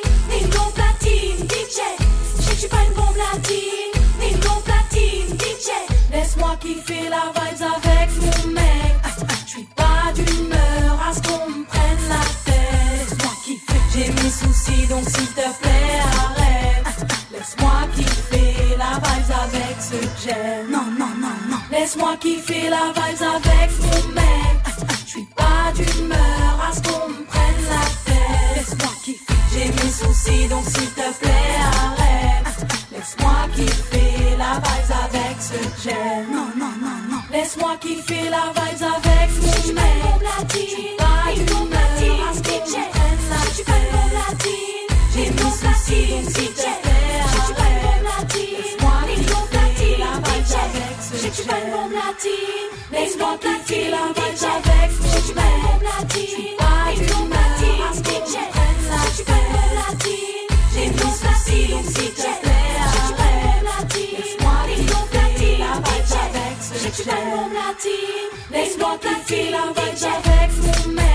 Je 1.74 2.54
suis 2.58 2.68
pas 2.68 2.84
une 2.86 2.94
bombe 2.94 3.16
latine, 3.16 4.02
ni 4.20 4.32
une 4.32 4.40
blonde 4.40 4.62
platine, 4.64 5.38
DJ. 5.40 5.72
Laisse-moi 6.12 6.58
kiffer 6.60 7.08
la 7.08 7.32
vibes 7.32 7.64
avec 7.64 8.10
mon 8.20 8.52
mec. 8.52 8.96
Je 9.46 9.52
suis 9.52 9.68
pas 9.74 10.12
d'humeur 10.14 11.00
à 11.08 11.14
ce 11.14 11.22
qu'on 11.22 11.50
me 11.50 11.64
prenne 11.64 12.10
la 12.10 12.20
tête. 12.44 13.08
Laisse-moi 13.08 13.32
kiffer, 13.46 13.80
j'ai 13.94 14.12
mes 14.12 14.30
soucis 14.30 14.86
donc 14.88 15.08
s'il 15.08 15.28
te 15.28 15.48
plaît 15.62 16.02
arrête. 16.20 17.08
Laisse-moi 17.32 17.72
kiffer 17.96 18.76
la 18.78 19.00
vibes 19.00 19.36
avec 19.44 19.78
ce 19.80 20.26
j'aime. 20.26 20.70
Non, 20.70 20.84
non, 21.00 21.14
non, 21.22 21.36
non. 21.50 21.58
Laisse-moi 21.72 22.18
kiffer 22.20 22.70
la 22.70 22.92
vibes 22.92 23.24
avec 23.24 23.72
mon 23.80 24.14
mec. 24.14 24.61
Soucis 30.32 30.48
donc 30.48 30.66
s'il 30.66 30.90
te 30.92 31.08
plaît 31.20 31.56
arrête. 31.60 32.68
Laisse-moi 32.92 33.34
kiffer 33.56 34.38
la 34.38 34.54
vibes 34.66 34.96
avec 35.06 35.36
ce 35.40 35.54
que 35.54 35.90
j'aime. 35.90 36.28
Non, 36.32 36.48
non, 36.58 36.74
non, 36.82 36.98
non. 37.12 37.22
Laisse-moi 37.32 37.76
kiffer 37.80 38.30
la 38.30 38.46
vibes 38.56 38.84
avec 38.84 39.30
mon 39.42 39.74
mec. 39.74 39.92
Je 40.54 40.60
suis 40.60 40.96
pas 40.98 41.24
d'humeur 41.98 42.30
à 42.30 42.34
ce 42.34 42.42
qu'on 42.42 42.60
me 42.60 42.90
prenne 42.92 43.24
la 43.30 43.42
Je 43.48 43.54
suis 43.56 43.64
pas 43.64 43.74
une 43.74 44.18
J'ai 45.14 45.30
mes 45.32 45.52
soucis 45.52 46.08
donc 46.12 46.26
s'il 46.36 46.54
te 46.54 46.62
plaît 46.62 47.22
une 47.92 48.08
Laisse-moi 48.62 48.94
une 49.16 49.26
kiffer 49.26 49.98
la 49.98 50.14
vibes 50.26 50.56
avec 50.66 50.96
ce 51.02 51.10
que 51.12 51.18
je 51.18 51.34
suis 51.34 51.44
que 51.44 51.48
pas 51.48 51.60
une 51.66 51.72
j'aime. 51.74 52.30
une 52.92 52.98
Laisse-moi 52.98 53.38
kiffer 53.42 53.90
la 53.90 54.04
vibes 54.16 54.38
DJ. 54.38 54.44
avec 54.46 54.71
Laisse-moi 68.52 68.98
kiffer 69.02 69.50
la 69.52 69.66
vibes 69.76 70.04
avec 70.04 70.52
mon 70.62 70.94
mec. 70.94 71.06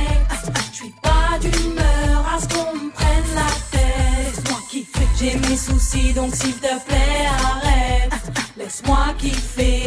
Je 0.73 0.77
suis 0.77 0.95
pas 1.03 1.39
d'humeur 1.41 2.27
à 2.35 2.41
ce 2.41 2.49
qu'on 2.49 2.75
me 2.75 2.91
prenne 2.91 3.31
la 3.35 3.51
tête. 3.71 4.37
Laisse-moi 4.37 4.59
kiffer, 4.71 5.07
j'ai 5.19 5.35
mes 5.37 5.57
soucis 5.57 6.13
donc 6.13 6.35
s'il 6.35 6.55
te 6.55 6.75
plaît 6.87 7.27
arrête. 7.29 8.13
Laisse-moi 8.57 9.15
kiffer 9.19 9.86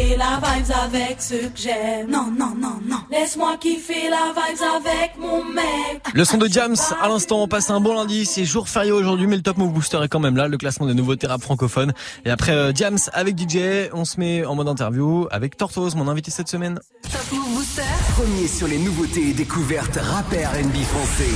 avec 0.72 1.16
ceux 1.20 1.48
que 1.48 1.58
j'aime. 1.58 2.10
Non, 2.10 2.26
non, 2.30 2.54
non, 2.56 2.80
non. 2.86 2.98
Laisse-moi 3.10 3.56
kiffer 3.58 4.08
la 4.10 4.32
vibes 4.34 4.62
avec 4.76 5.18
mon 5.18 5.44
mec. 5.44 6.02
Le 6.14 6.24
son 6.24 6.38
de 6.38 6.48
Jams, 6.48 6.76
à 7.02 7.08
l'instant, 7.08 7.42
on 7.42 7.48
passe 7.48 7.70
un 7.70 7.80
bon 7.80 7.94
lundi. 7.94 8.26
C'est 8.26 8.44
jour 8.44 8.68
férié 8.68 8.92
aujourd'hui, 8.92 9.26
mais 9.26 9.36
le 9.36 9.42
Top 9.42 9.58
Move 9.58 9.72
Booster 9.72 9.98
est 10.02 10.08
quand 10.08 10.20
même 10.20 10.36
là. 10.36 10.48
Le 10.48 10.58
classement 10.58 10.86
des 10.86 10.94
nouveautés 10.94 11.26
rap 11.26 11.42
francophones. 11.42 11.92
Et 12.24 12.30
après 12.30 12.52
euh, 12.52 12.72
Jams 12.74 12.98
avec 13.12 13.38
DJ, 13.38 13.90
on 13.92 14.04
se 14.04 14.18
met 14.18 14.44
en 14.44 14.54
mode 14.54 14.68
interview 14.68 15.26
avec 15.30 15.56
Tortoise, 15.56 15.94
mon 15.94 16.08
invité 16.08 16.30
cette 16.30 16.48
semaine. 16.48 16.80
Top 17.02 17.12
Move 17.32 17.54
Booster. 17.54 17.82
Premier 18.16 18.48
sur 18.48 18.68
les 18.68 18.78
nouveautés 18.78 19.30
et 19.30 19.32
découvertes 19.32 19.96
rap 19.96 20.32
et 20.32 20.44
R&B 20.44 20.76
français. 20.84 21.30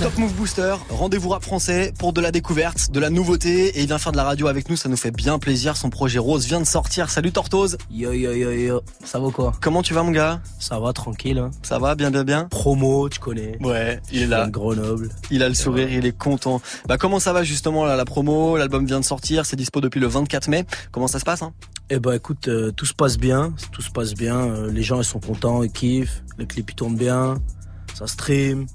Top 0.00 0.16
Move 0.18 0.32
Booster, 0.34 0.74
rendez-vous 0.90 1.30
rap 1.30 1.42
français 1.42 1.92
pour 1.98 2.12
de 2.12 2.20
la 2.20 2.30
découverte, 2.30 2.90
de 2.90 3.00
la 3.00 3.10
nouveauté. 3.10 3.68
Et 3.78 3.80
il 3.80 3.86
vient 3.86 3.98
faire 3.98 4.12
de 4.12 4.16
la 4.16 4.24
radio 4.24 4.46
avec 4.46 4.68
nous, 4.70 4.76
ça 4.76 4.88
nous 4.88 4.96
fait 4.96 5.10
bien 5.10 5.38
plaisir. 5.38 5.76
Son 5.76 5.90
projet 5.90 6.18
Rose 6.18 6.46
vient 6.46 6.60
de 6.60 6.66
sortir. 6.66 7.10
Salut 7.10 7.32
Tortoise. 7.32 7.76
Yo 7.90 8.12
yo 8.12 8.32
yo 8.32 8.50
yo, 8.50 8.61
ça 9.04 9.18
va 9.18 9.30
quoi? 9.30 9.52
Comment 9.60 9.82
tu 9.82 9.94
vas 9.94 10.02
mon 10.02 10.10
gars? 10.10 10.40
Ça 10.58 10.78
va 10.78 10.92
tranquille. 10.92 11.38
Hein. 11.38 11.50
Ça 11.62 11.78
va, 11.78 11.94
bien 11.94 12.10
bien 12.10 12.24
bien? 12.24 12.44
Promo, 12.44 13.08
tu 13.08 13.18
connais. 13.20 13.56
Ouais, 13.60 14.00
il 14.12 14.22
est 14.22 14.26
là. 14.26 14.48
Grenoble. 14.50 15.08
Il 15.30 15.42
a 15.42 15.48
le 15.48 15.54
sourire, 15.54 15.90
il 15.92 16.04
est 16.06 16.16
content. 16.16 16.60
Bah 16.86 16.98
comment 16.98 17.20
ça 17.20 17.32
va 17.32 17.42
justement 17.44 17.84
là, 17.84 17.96
la 17.96 18.04
promo? 18.04 18.56
L'album 18.56 18.86
vient 18.86 19.00
de 19.00 19.04
sortir, 19.04 19.46
c'est 19.46 19.56
dispo 19.56 19.80
depuis 19.80 20.00
le 20.00 20.06
24 20.06 20.48
mai. 20.48 20.64
Comment 20.90 21.08
ça 21.08 21.18
se 21.18 21.24
passe 21.24 21.42
hein? 21.42 21.52
Eh 21.90 21.98
ben 21.98 22.12
écoute, 22.12 22.48
euh, 22.48 22.70
tout 22.70 22.86
se 22.86 22.94
passe 22.94 23.18
bien, 23.18 23.52
tout 23.72 23.82
se 23.82 23.90
passe 23.90 24.14
bien. 24.14 24.36
euh, 24.36 24.70
les 24.72 24.82
gens 24.82 24.98
ils 25.00 25.04
sont 25.04 25.20
contents, 25.20 25.62
ils 25.62 25.70
kiffent, 25.70 26.22
le 26.38 26.46
clip 26.46 26.70
il 26.70 26.74
tourne 26.74 26.96
bien, 26.96 27.34
ça 27.94 28.06
stream, 28.06 28.66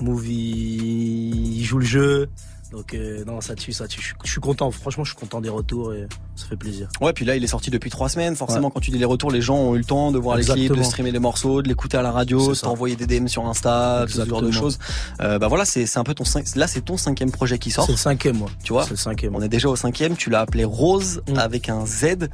movie 0.00 1.56
il 1.56 1.64
joue 1.64 1.78
le 1.78 1.84
jeu. 1.86 2.28
Donc 2.72 2.94
euh, 2.94 3.24
non, 3.24 3.40
ça 3.40 3.54
tue, 3.56 3.72
ça 3.72 3.88
tue. 3.88 4.14
Je 4.24 4.30
suis- 4.30 4.40
content, 4.40 4.70
franchement, 4.70 5.02
je 5.04 5.10
suis 5.10 5.18
content 5.18 5.40
des 5.40 5.48
retours 5.48 5.92
et 5.92 6.06
ça 6.36 6.46
fait 6.46 6.56
plaisir. 6.56 6.88
Ouais, 7.00 7.12
puis 7.12 7.24
là 7.24 7.34
il 7.36 7.42
est 7.42 7.48
sorti 7.48 7.68
depuis 7.70 7.90
trois 7.90 8.08
semaines. 8.08 8.36
Forcément, 8.36 8.70
quand 8.70 8.80
tu 8.80 8.90
dis 8.92 8.98
les 8.98 9.04
retours, 9.04 9.30
les 9.32 9.42
gens 9.42 9.56
ont 9.56 9.74
eu 9.74 9.78
le 9.78 9.84
temps 9.84 10.12
de 10.12 10.18
voir 10.18 10.36
les 10.36 10.44
clips, 10.54 10.68
de 10.78 10.82
streamer 10.84 11.10
les 11.10 11.18
morceaux, 11.18 11.62
de 11.62 11.68
l'écouter 11.68 11.96
à 11.96 12.02
la 12.02 12.12
radio, 12.12 12.38
de 12.38 12.54
t'envoyer 12.68 12.96
des 12.96 13.06
DM 13.06 13.26
sur 13.26 13.44
Insta, 13.46 14.02
tout 14.06 14.12
ce 14.12 14.28
genre 14.30 14.40
de 14.42 14.46
choses. 14.60 14.78
Euh, 15.20 15.38
bah 15.38 15.48
voilà, 15.48 15.64
c'est 15.64 15.84
c'est 15.86 15.98
un 15.98 16.04
peu 16.04 16.14
ton 16.14 16.24
cinq- 16.24 16.54
là 16.54 16.66
c'est 16.68 16.82
ton 16.82 16.96
cinquième 16.96 17.32
projet 17.32 17.58
qui 17.58 17.70
sort. 17.72 17.86
C'est 17.86 17.92
le 17.92 17.98
cinquième, 17.98 18.36
moi. 18.38 18.48
Tu 18.62 18.72
vois 18.72 18.84
C'est 18.84 18.90
le 18.90 18.96
cinquième. 18.96 19.34
On 19.34 19.42
est 19.42 19.48
déjà 19.48 19.68
au 19.68 19.76
cinquième. 19.76 20.16
Tu 20.16 20.30
l'as 20.30 20.40
appelé 20.40 20.64
Rose 20.64 21.22
avec 21.36 21.68
un 21.68 21.84
Z. 21.86 22.28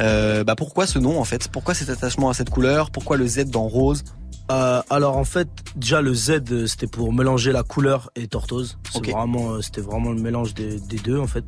Euh, 0.00 0.42
bah 0.44 0.56
pourquoi 0.56 0.86
ce 0.86 0.98
nom 0.98 1.20
en 1.20 1.24
fait? 1.24 1.48
Pourquoi 1.48 1.74
cet 1.74 1.90
attachement 1.90 2.30
à 2.30 2.34
cette 2.34 2.50
couleur? 2.50 2.90
Pourquoi 2.90 3.16
le 3.16 3.26
Z 3.26 3.44
dans 3.50 3.68
Rose? 3.68 4.04
Euh, 4.50 4.82
alors 4.90 5.16
en 5.16 5.24
fait, 5.24 5.48
déjà 5.76 6.02
le 6.02 6.12
Z 6.12 6.42
euh, 6.50 6.66
c'était 6.66 6.86
pour 6.86 7.12
mélanger 7.12 7.52
la 7.52 7.62
couleur 7.62 8.10
et 8.16 8.26
tortose. 8.26 8.76
C'est 8.90 8.98
Ok. 8.98 9.10
vraiment, 9.10 9.52
euh, 9.52 9.60
c'était 9.62 9.80
vraiment 9.80 10.10
le 10.12 10.20
mélange 10.20 10.52
des, 10.54 10.78
des 10.80 10.98
deux 10.98 11.18
en 11.18 11.26
fait. 11.26 11.44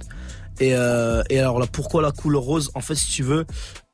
Et, 0.60 0.74
euh, 0.74 1.22
et 1.30 1.40
alors 1.40 1.58
là, 1.58 1.66
pourquoi 1.70 2.00
la 2.00 2.12
couleur 2.12 2.42
rose? 2.42 2.70
En 2.74 2.80
fait, 2.80 2.94
si 2.94 3.10
tu 3.10 3.22
veux, 3.24 3.44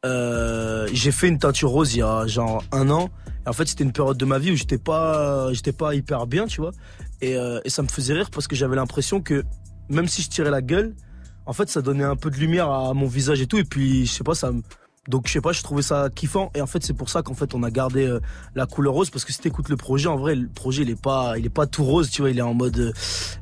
euh, 0.05 0.87
j'ai 0.93 1.11
fait 1.11 1.29
une 1.29 1.39
teinture 1.39 1.71
rose 1.71 1.95
il 1.95 2.01
y 2.01 2.03
a 2.03 2.27
genre 2.27 2.63
un 2.73 2.91
an. 2.91 3.09
Et 3.47 3.49
en 3.49 3.53
fait, 3.55 3.67
c'était 3.67 3.85
une 3.85 3.93
période 3.93 4.19
de 4.19 4.25
ma 4.27 4.39
vie 4.39 4.53
où 4.53 4.57
j'étais 4.57 4.77
pas, 4.79 5.51
j'étais 5.55 5.73
pas 5.73 5.95
hyper 5.95 6.27
bien, 6.27 6.47
tu 6.47 6.61
vois. 6.61 6.73
Et, 7.23 7.37
euh, 7.37 7.61
et 7.65 7.71
ça 7.71 7.83
me 7.83 7.89
faisait 7.89 8.13
rire 8.13 8.31
parce 8.31 8.47
que 8.47 8.55
j'avais 8.55 8.77
l'impression 8.77 9.23
que 9.23 9.43
même 9.89 10.07
si 10.07 10.21
je 10.23 10.29
tirais 10.29 10.51
la 10.51 10.61
gueule, 10.61 10.95
en 11.47 11.55
fait, 11.55 11.71
ça 11.71 11.81
donnait 11.81 12.05
un 12.05 12.17
peu 12.17 12.31
de 12.31 12.37
lumière 12.37 12.71
à 12.71 12.93
mon 12.93 13.07
visage 13.07 13.41
et 13.41 13.47
tout. 13.47 13.57
Et 13.57 13.65
puis, 13.65 14.05
je 14.05 14.13
sais 14.13 14.25
pas, 14.25 14.35
ça 14.35 14.53
me 14.53 14.61
donc 15.09 15.27
je 15.27 15.33
sais 15.33 15.41
pas, 15.41 15.53
je 15.53 15.63
trouvais 15.63 15.83
ça 15.83 16.09
kiffant. 16.15 16.51
Et 16.55 16.61
en 16.61 16.67
fait 16.67 16.85
c'est 16.85 16.93
pour 16.93 17.09
ça 17.09 17.23
qu'en 17.23 17.35
fait 17.35 17.55
on 17.55 17.63
a 17.63 17.71
gardé 17.71 18.07
euh, 18.07 18.21
la 18.55 18.67
couleur 18.67 18.95
rose. 18.95 19.11
Parce 19.11 19.25
que 19.25 19.33
si 19.33 19.41
t'écoutes 19.41 19.69
le 19.69 19.77
projet 19.77 20.09
en 20.09 20.17
vrai 20.17 20.35
le 20.35 20.49
projet 20.49 20.83
il 20.83 20.91
est 20.91 21.01
pas 21.01 21.39
il 21.39 21.47
est 21.47 21.51
pas 21.51 21.67
tout 21.67 21.85
rose 21.85 22.11
tu 22.11 22.23
vois. 22.23 22.31
Il 22.31 22.39
est 22.39 22.43
en 22.43 22.55
mode 22.55 22.79
euh, 22.79 22.93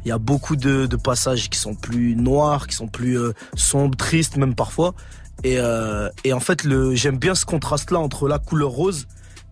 il 0.05 0.09
y 0.09 0.13
a 0.13 0.19
beaucoup 0.19 0.57
de, 0.57 0.87
de 0.87 0.97
passages 0.97 1.51
qui 1.51 1.59
sont 1.59 1.75
plus 1.75 2.15
noirs 2.15 2.67
qui 2.67 2.77
sont 2.77 2.89
plus 2.89 3.19
euh, 3.19 3.33
sombres 3.55 3.97
tristes 3.97 4.37
même 4.37 4.55
parfois. 4.55 4.95
Et 5.45 5.59
et 6.25 6.33
en 6.33 6.41
fait 6.41 6.65
le 6.65 6.97
j'aime 6.97 7.17
bien 7.17 7.37
ce 7.37 7.47
contraste 7.47 7.93
là 7.93 8.01
entre 8.01 8.27
la 8.27 8.41
couleur 8.41 8.71
rose 8.71 9.07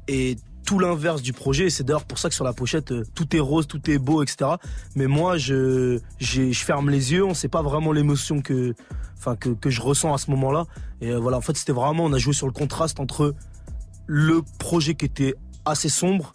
et 0.08 0.36
tout 0.66 0.78
l'inverse 0.78 1.22
du 1.22 1.32
projet 1.32 1.66
et 1.66 1.70
c'est 1.70 1.84
d'ailleurs 1.84 2.04
pour 2.04 2.18
ça 2.18 2.28
que 2.28 2.34
sur 2.34 2.44
la 2.44 2.52
pochette 2.52 2.90
euh, 2.92 3.04
tout 3.14 3.34
est 3.34 3.40
rose 3.40 3.66
tout 3.66 3.80
est 3.90 3.98
beau 3.98 4.22
etc 4.22 4.50
mais 4.96 5.06
moi 5.06 5.38
je 5.38 6.00
je 6.18 6.52
ferme 6.52 6.90
les 6.90 7.12
yeux 7.12 7.24
on 7.24 7.34
sait 7.34 7.48
pas 7.48 7.62
vraiment 7.62 7.92
l'émotion 7.92 8.42
que 8.42 8.74
enfin 9.16 9.36
que, 9.36 9.50
que 9.50 9.70
je 9.70 9.80
ressens 9.80 10.12
à 10.12 10.18
ce 10.18 10.30
moment 10.30 10.50
là 10.50 10.66
et 11.00 11.10
euh, 11.10 11.18
voilà 11.18 11.38
en 11.38 11.40
fait 11.40 11.56
c'était 11.56 11.72
vraiment 11.72 12.04
on 12.04 12.12
a 12.12 12.18
joué 12.18 12.34
sur 12.34 12.46
le 12.48 12.52
contraste 12.52 13.00
entre 13.00 13.34
le 14.06 14.42
projet 14.58 14.94
qui 14.94 15.04
était 15.06 15.34
assez 15.64 15.88
sombre 15.88 16.32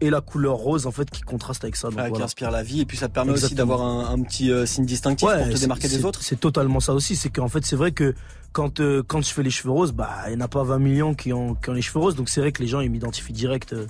et 0.00 0.10
la 0.10 0.20
couleur 0.20 0.54
rose 0.54 0.86
en 0.86 0.92
fait 0.92 1.10
qui 1.10 1.22
contraste 1.22 1.64
avec 1.64 1.74
ça 1.74 1.88
donc 1.88 1.98
Ah, 2.00 2.10
qui 2.10 2.22
inspire 2.22 2.50
la 2.52 2.62
vie 2.62 2.80
et 2.82 2.84
puis 2.84 2.96
ça 2.96 3.08
te 3.08 3.14
permet 3.14 3.32
aussi 3.32 3.54
d'avoir 3.54 3.82
un, 3.82 4.14
un 4.14 4.22
petit 4.22 4.52
euh, 4.52 4.64
signe 4.66 4.84
distinctif 4.86 5.28
Ouais, 5.28 5.42
pour 5.44 5.54
te 5.54 5.58
démarquer 5.58 5.88
des 5.88 6.04
autres. 6.04 6.22
C'est 6.22 6.38
totalement 6.38 6.78
ça 6.78 6.94
aussi. 6.94 7.16
C'est 7.16 7.30
qu'en 7.30 7.48
fait, 7.48 7.64
c'est 7.66 7.74
vrai 7.74 7.90
que 7.90 8.14
quand, 8.52 8.80
euh, 8.80 9.02
quand 9.06 9.20
je 9.22 9.32
fais 9.32 9.42
les 9.42 9.50
cheveux 9.50 9.70
roses, 9.70 9.92
bah, 9.92 10.10
il 10.26 10.30
n'y 10.36 10.42
en 10.42 10.44
a 10.44 10.48
pas 10.48 10.62
20 10.64 10.78
millions 10.78 11.14
qui 11.14 11.32
ont, 11.32 11.54
qui 11.54 11.70
ont 11.70 11.74
les 11.74 11.82
cheveux 11.82 12.00
roses. 12.00 12.16
Donc 12.16 12.28
c'est 12.28 12.40
vrai 12.40 12.50
que 12.52 12.62
les 12.62 12.68
gens, 12.68 12.80
ils 12.80 12.90
m'identifient 12.90 13.32
direct 13.32 13.72
euh, 13.72 13.86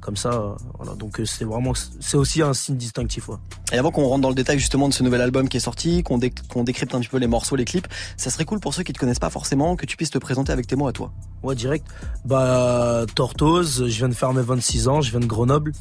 comme 0.00 0.16
ça. 0.16 0.30
euh, 0.32 0.52
voilà. 0.78 0.94
Donc 0.94 1.20
c'est 1.24 1.44
vraiment, 1.44 1.72
c'est 2.00 2.16
aussi 2.16 2.42
un 2.42 2.54
signe 2.54 2.76
distinctif. 2.76 3.28
Ouais. 3.28 3.36
Et 3.72 3.78
avant 3.78 3.90
qu'on 3.90 4.04
rentre 4.06 4.20
dans 4.22 4.28
le 4.28 4.34
détail 4.34 4.58
justement 4.58 4.88
de 4.88 4.94
ce 4.94 5.02
nouvel 5.02 5.20
album 5.22 5.48
qui 5.48 5.56
est 5.56 5.60
sorti, 5.60 6.02
qu'on 6.02 6.18
dé- 6.18 6.32
qu'on 6.48 6.62
décrypte 6.62 6.94
un 6.94 7.00
petit 7.00 7.08
peu 7.08 7.16
les 7.18 7.26
morceaux, 7.26 7.56
les 7.56 7.64
clips, 7.64 7.88
ça 8.16 8.30
serait 8.30 8.44
cool 8.44 8.60
pour 8.60 8.74
ceux 8.74 8.82
qui 8.82 8.92
te 8.92 8.98
connaissent 8.98 9.18
pas 9.18 9.30
forcément 9.30 9.74
que 9.76 9.86
tu 9.86 9.96
puisses 9.96 10.10
te 10.10 10.18
présenter 10.18 10.52
avec 10.52 10.66
tes 10.66 10.76
mots 10.76 10.86
à 10.88 10.92
toi. 10.92 11.10
Ouais, 11.42 11.54
direct. 11.54 11.86
Bah, 12.24 13.04
Tortoise, 13.14 13.86
je 13.86 13.96
viens 13.98 14.08
de 14.08 14.14
faire 14.14 14.32
mes 14.32 14.42
26 14.42 14.88
ans, 14.88 15.00
je 15.00 15.10
viens 15.10 15.20
de 15.20 15.26
Grenoble. 15.26 15.72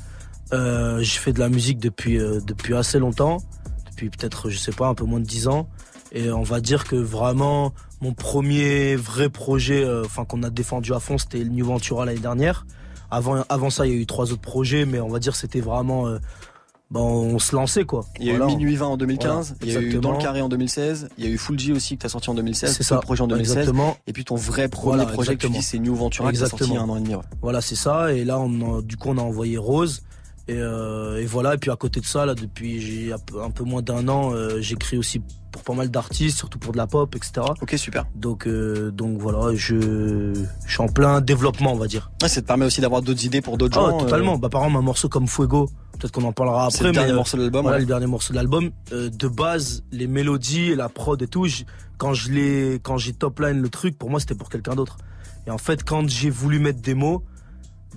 Je 0.51 1.17
fais 1.19 1.31
de 1.33 1.39
la 1.39 1.49
musique 1.49 1.77
depuis, 1.79 2.17
depuis 2.17 2.75
assez 2.75 2.97
longtemps. 2.99 3.37
Depuis 3.89 4.09
peut-être, 4.09 4.49
je 4.49 4.57
sais 4.57 4.71
pas, 4.71 4.87
un 4.87 4.95
peu 4.95 5.05
moins 5.05 5.19
de 5.19 5.25
10 5.25 5.47
ans. 5.47 5.69
Et 6.11 6.29
on 6.31 6.43
va 6.43 6.59
dire 6.61 6.83
que 6.85 6.95
vraiment, 6.95 7.73
mon 8.01 8.13
premier 8.13 8.95
vrai 8.95 9.29
projet, 9.29 9.83
euh, 9.83 10.03
enfin, 10.05 10.25
qu'on 10.25 10.43
a 10.43 10.49
défendu 10.49 10.93
à 10.93 10.99
fond, 10.99 11.17
c'était 11.17 11.39
le 11.39 11.49
New 11.49 11.65
Ventura 11.65 12.05
l'année 12.05 12.19
dernière. 12.19 12.65
Avant, 13.09 13.43
avant 13.49 13.69
ça, 13.69 13.85
il 13.85 13.93
y 13.93 13.95
a 13.95 13.99
eu 13.99 14.05
trois 14.05 14.31
autres 14.31 14.41
projets, 14.41 14.85
mais 14.85 14.99
on 14.99 15.07
va 15.09 15.19
dire 15.19 15.33
que 15.33 15.37
c'était 15.37 15.61
vraiment, 15.61 16.07
euh, 16.07 16.17
bah, 16.89 16.99
on 16.99 17.39
se 17.39 17.55
lançait, 17.55 17.85
quoi. 17.85 18.05
Il 18.19 18.25
y 18.25 18.29
a 18.29 18.37
Voilà. 18.37 18.51
eu 18.51 18.55
Minuit 18.57 18.75
20 18.75 18.85
en 18.87 18.97
2015, 18.97 19.55
Voilà, 19.59 19.65
il 19.65 19.67
y 19.67 19.71
a 19.71 19.73
eu 19.73 19.75
Dans 19.75 19.79
le 19.81 19.85
exactement. 19.87 20.17
Carré 20.17 20.41
en 20.41 20.49
2016, 20.49 21.09
il 21.17 21.23
y 21.25 21.27
a 21.27 21.29
eu 21.29 21.37
Full 21.37 21.57
G 21.59 21.71
aussi 21.73 21.95
que 21.95 22.01
tu 22.01 22.05
as 22.05 22.09
sorti 22.09 22.29
en 22.29 22.33
2016, 22.35 22.75
C'est 22.75 22.83
ça, 22.83 22.95
le 22.95 23.01
projet 23.01 23.21
en 23.21 23.27
2016. 23.27 23.57
exactement. 23.57 23.97
Et 24.07 24.13
puis 24.13 24.25
ton 24.25 24.35
vrai 24.35 24.67
premier 24.67 24.97
Voilà, 24.97 25.11
projet 25.13 25.35
que 25.35 25.41
tu 25.41 25.45
exactement. 25.47 25.59
dis 25.59 25.65
c'est 25.65 25.79
New 25.79 25.95
Ventura 25.95 26.31
qui 26.31 26.37
est 26.41 26.45
sorti 26.47 26.65
il 26.65 26.73
y 26.73 26.77
a 26.77 26.81
un 26.81 26.89
an 26.89 26.97
et 26.97 27.01
demi. 27.01 27.15
ouais. 27.15 27.21
Voilà, 27.41 27.61
c'est 27.61 27.75
ça. 27.75 28.13
Et 28.13 28.25
là, 28.25 28.39
on 28.39 28.79
a- 28.79 28.81
du 28.81 28.97
coup, 28.97 29.09
on 29.09 29.17
a 29.17 29.21
envoyé 29.21 29.57
Rose. 29.57 30.03
Et, 30.47 30.55
euh, 30.57 31.21
et 31.21 31.25
voilà. 31.25 31.53
Et 31.53 31.57
puis 31.57 31.71
à 31.71 31.75
côté 31.75 31.99
de 31.99 32.05
ça, 32.05 32.25
là, 32.25 32.35
depuis 32.35 33.11
un 33.41 33.51
peu, 33.51 33.63
moins 33.63 33.81
d'un 33.81 34.07
an, 34.07 34.33
euh, 34.33 34.59
j'écris 34.59 34.97
aussi 34.97 35.21
pour 35.51 35.63
pas 35.63 35.73
mal 35.73 35.89
d'artistes, 35.91 36.37
surtout 36.37 36.59
pour 36.59 36.71
de 36.71 36.77
la 36.77 36.87
pop, 36.87 37.13
etc. 37.15 37.41
Ok, 37.61 37.73
super. 37.77 38.05
Donc, 38.15 38.47
euh, 38.47 38.89
donc 38.91 39.17
voilà, 39.19 39.53
je, 39.55 40.33
je 40.65 40.71
suis 40.71 40.81
en 40.81 40.87
plein 40.87 41.21
développement, 41.21 41.73
on 41.73 41.77
va 41.77 41.87
dire. 41.87 42.09
Ouais, 42.21 42.29
ça 42.29 42.41
te 42.41 42.47
permet 42.47 42.65
aussi 42.65 42.81
d'avoir 42.81 43.01
d'autres 43.01 43.25
idées 43.25 43.41
pour 43.41 43.57
d'autres 43.57 43.77
Ah, 43.79 43.91
gens. 43.91 43.97
totalement. 43.99 44.35
euh, 44.35 44.37
Bah, 44.37 44.49
par 44.49 44.61
exemple, 44.63 44.79
un 44.79 44.81
morceau 44.81 45.09
comme 45.09 45.27
Fuego, 45.27 45.69
peut-être 45.99 46.11
qu'on 46.13 46.23
en 46.23 46.31
parlera 46.31 46.69
C'est 46.69 46.77
après. 46.77 46.85
le 46.87 46.91
mais, 46.91 46.97
dernier 46.99 47.11
euh, 47.11 47.15
morceau 47.15 47.37
de 47.37 47.41
l'album, 47.43 47.61
Voilà, 47.63 47.77
ouais. 47.77 47.81
le 47.81 47.87
dernier 47.87 48.07
morceau 48.07 48.31
de 48.33 48.37
l'album. 48.37 48.71
Euh, 48.93 49.09
de 49.09 49.27
base, 49.27 49.83
les 49.91 50.07
mélodies 50.07 50.73
la 50.75 50.87
prod 50.89 51.21
et 51.21 51.27
tout, 51.27 51.47
quand 51.97 52.13
je 52.13 52.31
l'ai, 52.31 52.79
quand 52.81 52.97
j'ai 52.97 53.13
top 53.13 53.39
line 53.41 53.61
le 53.61 53.69
truc, 53.69 53.97
pour 53.97 54.09
moi, 54.09 54.19
c'était 54.21 54.35
pour 54.35 54.49
quelqu'un 54.49 54.75
d'autre. 54.75 54.97
Et 55.47 55.51
en 55.51 55.57
fait, 55.57 55.83
quand 55.83 56.07
j'ai 56.09 56.29
voulu 56.29 56.59
mettre 56.59 56.81
des 56.81 56.93
mots, 56.93 57.23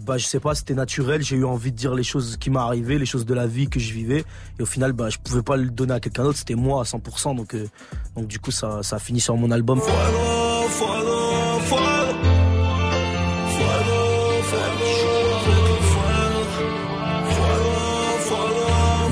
bah, 0.01 0.19
je 0.19 0.27
sais 0.27 0.41
pas, 0.41 0.55
c'était 0.55 0.75
naturel. 0.75 1.23
J'ai 1.23 1.37
eu 1.37 1.45
envie 1.45 1.71
de 1.73 1.77
dire 1.77 1.95
les 1.95 2.03
choses 2.03 2.37
qui 2.37 2.51
m'arrivaient, 2.51 2.99
les 2.99 3.07
choses 3.07 3.25
de 3.25 3.35
la 3.35 3.47
vie 3.47 3.69
que 3.69 3.79
je 3.79 3.93
vivais. 3.93 4.25
Et 4.59 4.63
au 4.63 4.67
final, 4.67 4.93
bah, 4.93 5.09
je 5.09 5.19
pouvais 5.19 5.43
pas 5.43 5.57
le 5.57 5.71
donner 5.71 5.95
à 5.95 6.01
quelqu'un 6.01 6.25
d'autre. 6.25 6.39
C'était 6.39 6.55
moi 6.55 6.81
à 6.81 6.85
100%. 6.85 7.37
Donc, 7.37 7.55
euh, 7.55 7.67
donc 8.17 8.27
du 8.27 8.39
coup, 8.39 8.51
ça, 8.51 8.83
ça 8.83 8.97
a 8.97 8.99
fini 8.99 9.21
sur 9.21 9.37
mon 9.37 9.51
album. 9.51 9.81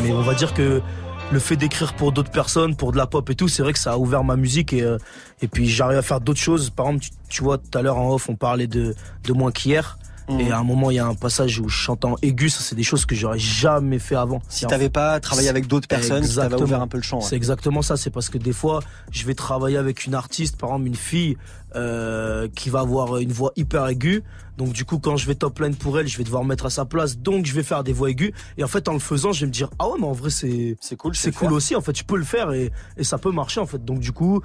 Mais 0.03 0.12
on 0.12 0.22
va 0.22 0.35
dire 0.35 0.53
que 0.53 0.83
le 1.30 1.39
fait 1.39 1.57
d'écrire 1.57 1.95
pour 1.95 2.12
d'autres 2.12 2.30
personnes, 2.30 2.76
pour 2.76 2.93
de 2.93 2.99
la 2.99 3.07
pop 3.07 3.30
et 3.30 3.35
tout, 3.35 3.49
c'est 3.49 3.62
vrai 3.62 3.72
que 3.72 3.78
ça 3.78 3.93
a 3.93 3.97
ouvert 3.97 4.22
ma 4.22 4.37
musique 4.37 4.74
et, 4.74 4.83
euh, 4.83 4.99
et 5.41 5.49
puis 5.49 5.66
j'arrive 5.66 5.97
à 5.99 6.03
faire 6.03 6.20
d'autres 6.20 6.41
choses. 6.41 6.68
Par 6.68 6.87
exemple, 6.87 7.05
tu, 7.05 7.11
tu 7.28 7.43
vois, 7.43 7.57
tout 7.57 7.78
à 7.78 7.83
l'heure 7.83 7.97
en 7.97 8.12
off, 8.12 8.28
on 8.28 8.37
parlait 8.37 8.66
de, 8.66 8.95
de 9.24 9.33
moins 9.33 9.51
qu'hier. 9.51 9.97
Mhm. 10.29 10.41
Et 10.41 10.51
à 10.53 10.59
un 10.59 10.62
moment, 10.64 10.91
il 10.91 10.95
y 10.95 10.99
a 10.99 11.07
un 11.07 11.14
passage 11.14 11.59
où 11.59 11.68
je 11.68 11.75
chante 11.77 12.05
en 12.05 12.16
aigu, 12.23 12.49
ça 12.49 12.61
c'est 12.62 12.75
des 12.77 12.83
choses 12.83 13.07
que 13.07 13.14
j'aurais 13.14 13.39
jamais 13.39 13.99
fait 13.99 14.14
avant. 14.14 14.41
Si 14.49 14.66
t'avais 14.66 14.89
pas 14.91 15.18
travaillé 15.20 15.49
avec 15.49 15.66
d'autres 15.66 15.89
personnes, 15.89 16.11
t'avaient 16.23 16.27
Exactement. 16.27 16.62
ouvert 16.62 16.81
un 16.83 16.89
peu 16.89 16.99
le 16.99 17.03
champ. 17.03 17.18
ouais. 17.18 17.25
C'est 17.29 17.37
exactement 17.37 17.83
ça. 17.83 17.97
C'est 17.97 18.11
parce 18.11 18.29
que 18.29 18.39
des 18.39 18.53
fois, 18.53 18.81
je 19.11 19.27
vais 19.27 19.35
travailler 19.35 19.77
avec 19.79 20.05
une 20.07 20.14
artiste, 20.14 20.57
par 20.57 20.70
exemple 20.70 20.87
une 20.87 20.95
fille 20.95 21.37
euh, 21.75 22.49
qui 22.55 22.70
va 22.70 22.81
avoir 22.81 23.16
une 23.16 23.33
voix 23.33 23.53
hyper 23.57 23.87
aiguë. 23.89 24.23
Donc 24.59 24.73
du 24.73 24.85
coup, 24.85 24.99
quand 24.99 25.16
je 25.16 25.27
vais 25.27 25.35
top 25.35 25.59
line 25.61 25.75
pour 25.75 25.99
elle, 25.99 26.07
je 26.07 26.18
vais 26.18 26.25
devoir 26.25 26.45
me 26.45 26.51
mettre 26.51 26.66
à 26.66 26.70
sa 26.70 26.85
place. 26.85 27.16
Donc 27.18 27.47
je 27.47 27.55
vais 27.55 27.62
faire 27.62 27.83
des 27.83 27.93
voix 27.95 28.11
aiguës. 28.11 28.33
Et 28.59 28.64
en 28.64 28.68
fait, 28.68 28.87
en 28.89 28.93
le 28.93 28.99
faisant, 28.99 29.33
je 29.33 29.41
vais 29.41 29.47
me 29.47 29.53
dire 29.53 29.70
ah 29.79 29.89
ouais, 29.89 29.97
mais 29.99 30.07
en 30.07 30.12
vrai 30.12 30.31
c'est 30.31 30.77
c'est 30.81 30.97
cool, 30.97 31.16
c'est 31.16 31.33
cool 31.33 31.49
faire. 31.49 31.53
aussi. 31.57 31.75
En 31.77 31.81
fait, 31.81 31.97
je 31.97 32.05
peux 32.05 32.16
le 32.16 32.25
faire 32.25 32.53
et, 32.53 32.70
et 32.97 33.05
ça 33.05 33.18
peut 33.18 33.33
marcher 33.33 33.61
en 33.61 33.66
fait. 33.66 33.83
Donc 33.85 33.99
du 34.01 34.12
coup, 34.12 34.41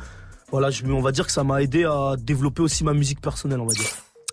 voilà, 0.50 0.70
je, 0.70 0.86
on 0.86 1.02
va 1.02 1.12
dire 1.12 1.26
que 1.26 1.32
ça 1.34 1.44
m'a 1.44 1.62
aidé 1.62 1.84
à 1.84 2.16
développer 2.18 2.62
aussi 2.62 2.86
ma 2.86 2.94
musique 2.94 3.20
personnelle, 3.20 3.60
on 3.60 3.66
va 3.68 3.74
dire. 3.74 3.86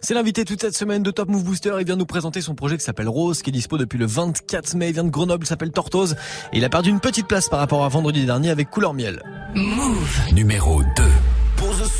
C'est 0.05 0.13
l'invité 0.13 0.45
toute 0.45 0.61
cette 0.61 0.77
semaine 0.77 1.03
de 1.03 1.11
Top 1.11 1.31
Move 1.31 1.45
Booster. 1.45 1.77
Il 1.81 1.87
vient 1.87 1.97
nous 1.97 2.05
présenter 2.05 2.43
son 2.43 2.55
projet 2.55 2.77
qui 2.77 2.85
s'appelle 2.85 3.09
Rose, 3.09 3.41
qui 3.41 3.49
est 3.49 3.53
dispo 3.55 3.79
depuis 3.79 3.97
le 3.97 4.05
24 4.05 4.75
mai. 4.75 4.89
Il 4.89 4.93
vient 4.93 5.05
de 5.05 5.09
Grenoble, 5.09 5.47
s'appelle 5.47 5.71
Tortoise. 5.71 6.15
Et 6.53 6.59
il 6.59 6.65
a 6.67 6.69
perdu 6.69 6.91
une 6.91 7.01
petite 7.01 7.27
place 7.27 7.49
par 7.49 7.59
rapport 7.59 7.87
à 7.87 7.89
vendredi 7.89 8.27
dernier 8.27 8.51
avec 8.51 8.69
Couleur 8.69 8.93
Miel. 8.93 9.23
Move 9.55 10.35
numéro 10.35 10.83
2. 10.83 11.05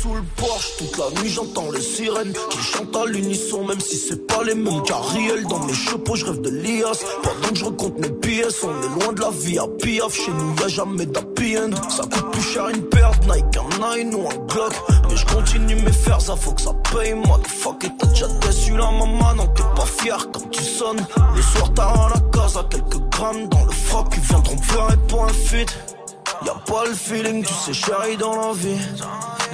Sous 0.05 0.13
le 0.13 0.21
porche, 0.35 0.77
toute 0.77 0.97
la 0.99 1.19
nuit 1.19 1.29
j'entends 1.29 1.71
les 1.71 1.81
sirènes 1.81 2.33
qui 2.51 2.57
chantent 2.59 2.95
à 2.95 3.05
l'unisson, 3.07 3.65
même 3.65 3.79
si 3.79 3.97
c'est 3.97 4.27
pas 4.27 4.43
les 4.43 4.53
mêmes 4.53 4.83
carriels. 4.83 5.47
Dans 5.47 5.57
mes 5.65 5.73
chapeaux, 5.73 6.15
je 6.15 6.25
rêve 6.25 6.41
de 6.41 6.49
l'IAS. 6.51 7.03
Pendant 7.23 7.49
que 7.49 7.55
je 7.55 7.65
recompte 7.65 7.99
mes 7.99 8.11
pièces, 8.11 8.63
on 8.63 8.83
est 8.83 9.03
loin 9.03 9.13
de 9.13 9.21
la 9.21 9.31
vie 9.31 9.57
à 9.57 9.67
piaf. 9.67 10.13
Chez 10.13 10.31
nous, 10.31 10.55
y'a 10.61 10.67
jamais 10.67 11.07
d'happy 11.07 11.57
end. 11.57 11.71
Ça 11.89 12.03
coûte 12.03 12.31
plus 12.33 12.41
cher 12.43 12.69
une 12.69 12.81
de 12.81 13.33
Nike, 13.33 13.57
un 13.57 13.95
Nine 13.95 14.13
ou 14.13 14.27
un 14.27 14.45
Glock. 14.45 14.73
Mais 15.09 15.17
je 15.17 15.25
continue 15.25 15.75
mes 15.75 15.91
fers, 15.91 16.21
ça 16.21 16.35
faut 16.35 16.51
que 16.51 16.61
ça 16.61 16.73
paye. 16.93 17.15
Motherfucker, 17.15 17.89
t'as 17.97 18.05
déjà 18.05 18.27
déçu 18.27 18.77
la 18.77 18.91
maman, 18.91 19.33
non, 19.35 19.47
t'es 19.55 19.63
pas 19.75 19.87
fier 19.87 20.29
quand 20.31 20.51
tu 20.51 20.61
sonnes. 20.61 21.03
Le 21.35 21.41
soir, 21.41 21.71
t'as 21.73 21.83
à 21.83 22.09
la 22.13 22.19
case 22.31 22.57
à 22.57 22.67
quelques 22.69 23.09
grammes 23.09 23.49
dans 23.49 23.65
le 23.65 23.71
froc. 23.71 24.05
Ils 24.15 24.21
viendront 24.21 24.57
pleurer 24.57 24.97
pour 25.07 25.25
un 25.25 25.33
feat. 25.33 25.94
Y'a 26.43 26.53
pas 26.65 26.85
le 26.85 26.93
feeling, 26.93 27.43
tu 27.43 27.53
sais, 27.53 27.73
chérie, 27.73 28.17
dans 28.17 28.35
la 28.35 28.53
vie. 28.53 28.77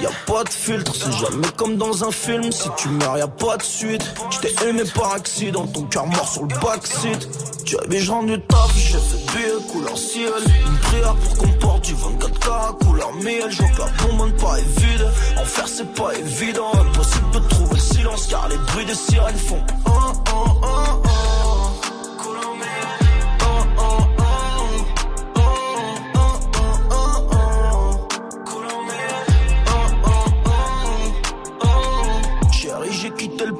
Y'a 0.00 0.10
pas 0.26 0.42
de 0.44 0.48
filtre, 0.48 0.92
c'est 0.94 1.12
jamais 1.12 1.48
comme 1.56 1.76
dans 1.76 2.04
un 2.04 2.10
film. 2.10 2.50
Si 2.50 2.68
tu 2.76 2.88
meurs, 2.88 3.18
y'a 3.18 3.28
pas 3.28 3.56
de 3.56 3.62
suite. 3.62 4.02
J't'ai 4.30 4.68
aimé 4.68 4.82
par 4.94 5.12
accident, 5.12 5.66
ton 5.66 5.82
cœur 5.84 6.06
mort 6.06 6.28
sur 6.28 6.42
le 6.42 6.48
backseat. 6.60 7.28
Tu 7.64 7.78
avais 7.78 8.00
genre 8.00 8.24
du 8.24 8.40
taf, 8.40 8.72
j'ai 8.74 8.98
fait 8.98 9.36
billet 9.36 9.72
couleur 9.72 9.96
ciel. 9.96 10.32
Une 10.66 10.78
prière 10.78 11.14
pour 11.14 11.36
qu'on 11.38 11.52
porte 11.58 11.84
du 11.84 11.94
24K 11.94 12.84
couleur 12.84 13.12
miel. 13.14 13.50
Je 13.50 13.62
vois 13.62 13.70
que 13.70 13.78
la 13.78 14.06
bombe 14.06 14.32
pas 14.40 14.58
est 14.58 14.80
vide. 14.80 15.06
En 15.38 15.66
c'est 15.66 15.94
pas 15.94 16.14
évident. 16.14 16.70
Impossible 16.74 17.30
de 17.32 17.38
trouver 17.48 17.74
le 17.74 17.80
silence 17.80 18.26
car 18.28 18.48
les 18.48 18.56
bruits 18.56 18.86
des 18.86 18.94
sirènes 18.94 19.36
font. 19.36 19.60
Oh, 19.86 19.90
oh, 20.34 20.60
oh, 20.62 21.02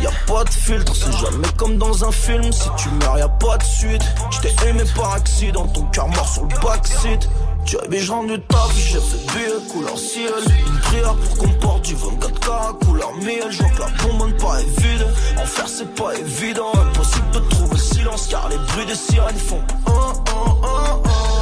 Y'a 0.00 0.10
pas 0.26 0.44
de 0.44 0.50
filtre, 0.50 0.94
c'est 0.94 1.12
jamais 1.12 1.48
comme 1.56 1.76
dans 1.76 2.04
un 2.04 2.12
film. 2.12 2.52
Si 2.52 2.68
tu 2.76 2.88
meurs, 3.00 3.18
y'a 3.18 3.28
pas 3.28 3.56
de 3.58 3.64
suite. 3.64 4.02
J't'ai 4.30 4.68
aimé 4.68 4.82
par 4.94 5.14
accident, 5.14 5.66
ton 5.66 5.82
cœur 5.86 6.08
mort 6.08 6.28
sur 6.28 6.42
le 6.44 6.54
backseat. 6.62 7.28
Tu 7.64 7.78
avais 7.78 8.00
genre 8.00 8.24
du 8.24 8.40
taf, 8.40 8.74
j'ai 8.76 8.98
fait 8.98 9.38
billet 9.38 9.68
couleur 9.70 9.98
ciel. 9.98 10.32
Une 10.66 10.78
prière 10.80 11.14
pour 11.14 11.36
qu'on 11.36 11.48
porte 11.60 11.84
du 11.84 11.94
24K 11.94 12.84
couleur 12.84 13.12
miel. 13.16 13.50
Je 13.50 13.58
que 13.58 13.80
la 13.80 13.88
bombe 14.02 14.32
pas 14.38 14.60
est 14.60 14.80
vide. 14.80 15.06
En 15.36 15.44
faire, 15.44 15.68
c'est 15.68 15.94
pas 15.94 16.14
évident. 16.14 16.72
Impossible 16.74 17.30
de 17.32 17.38
trouver 17.40 17.72
le 17.72 17.78
silence 17.78 18.26
car 18.30 18.48
les 18.48 18.56
bruits 18.56 18.86
des 18.86 18.94
sirènes 18.94 19.36
font. 19.36 19.62
Oh, 19.86 19.92
oh, 19.92 20.60
oh, 20.62 21.02
oh. 21.04 21.37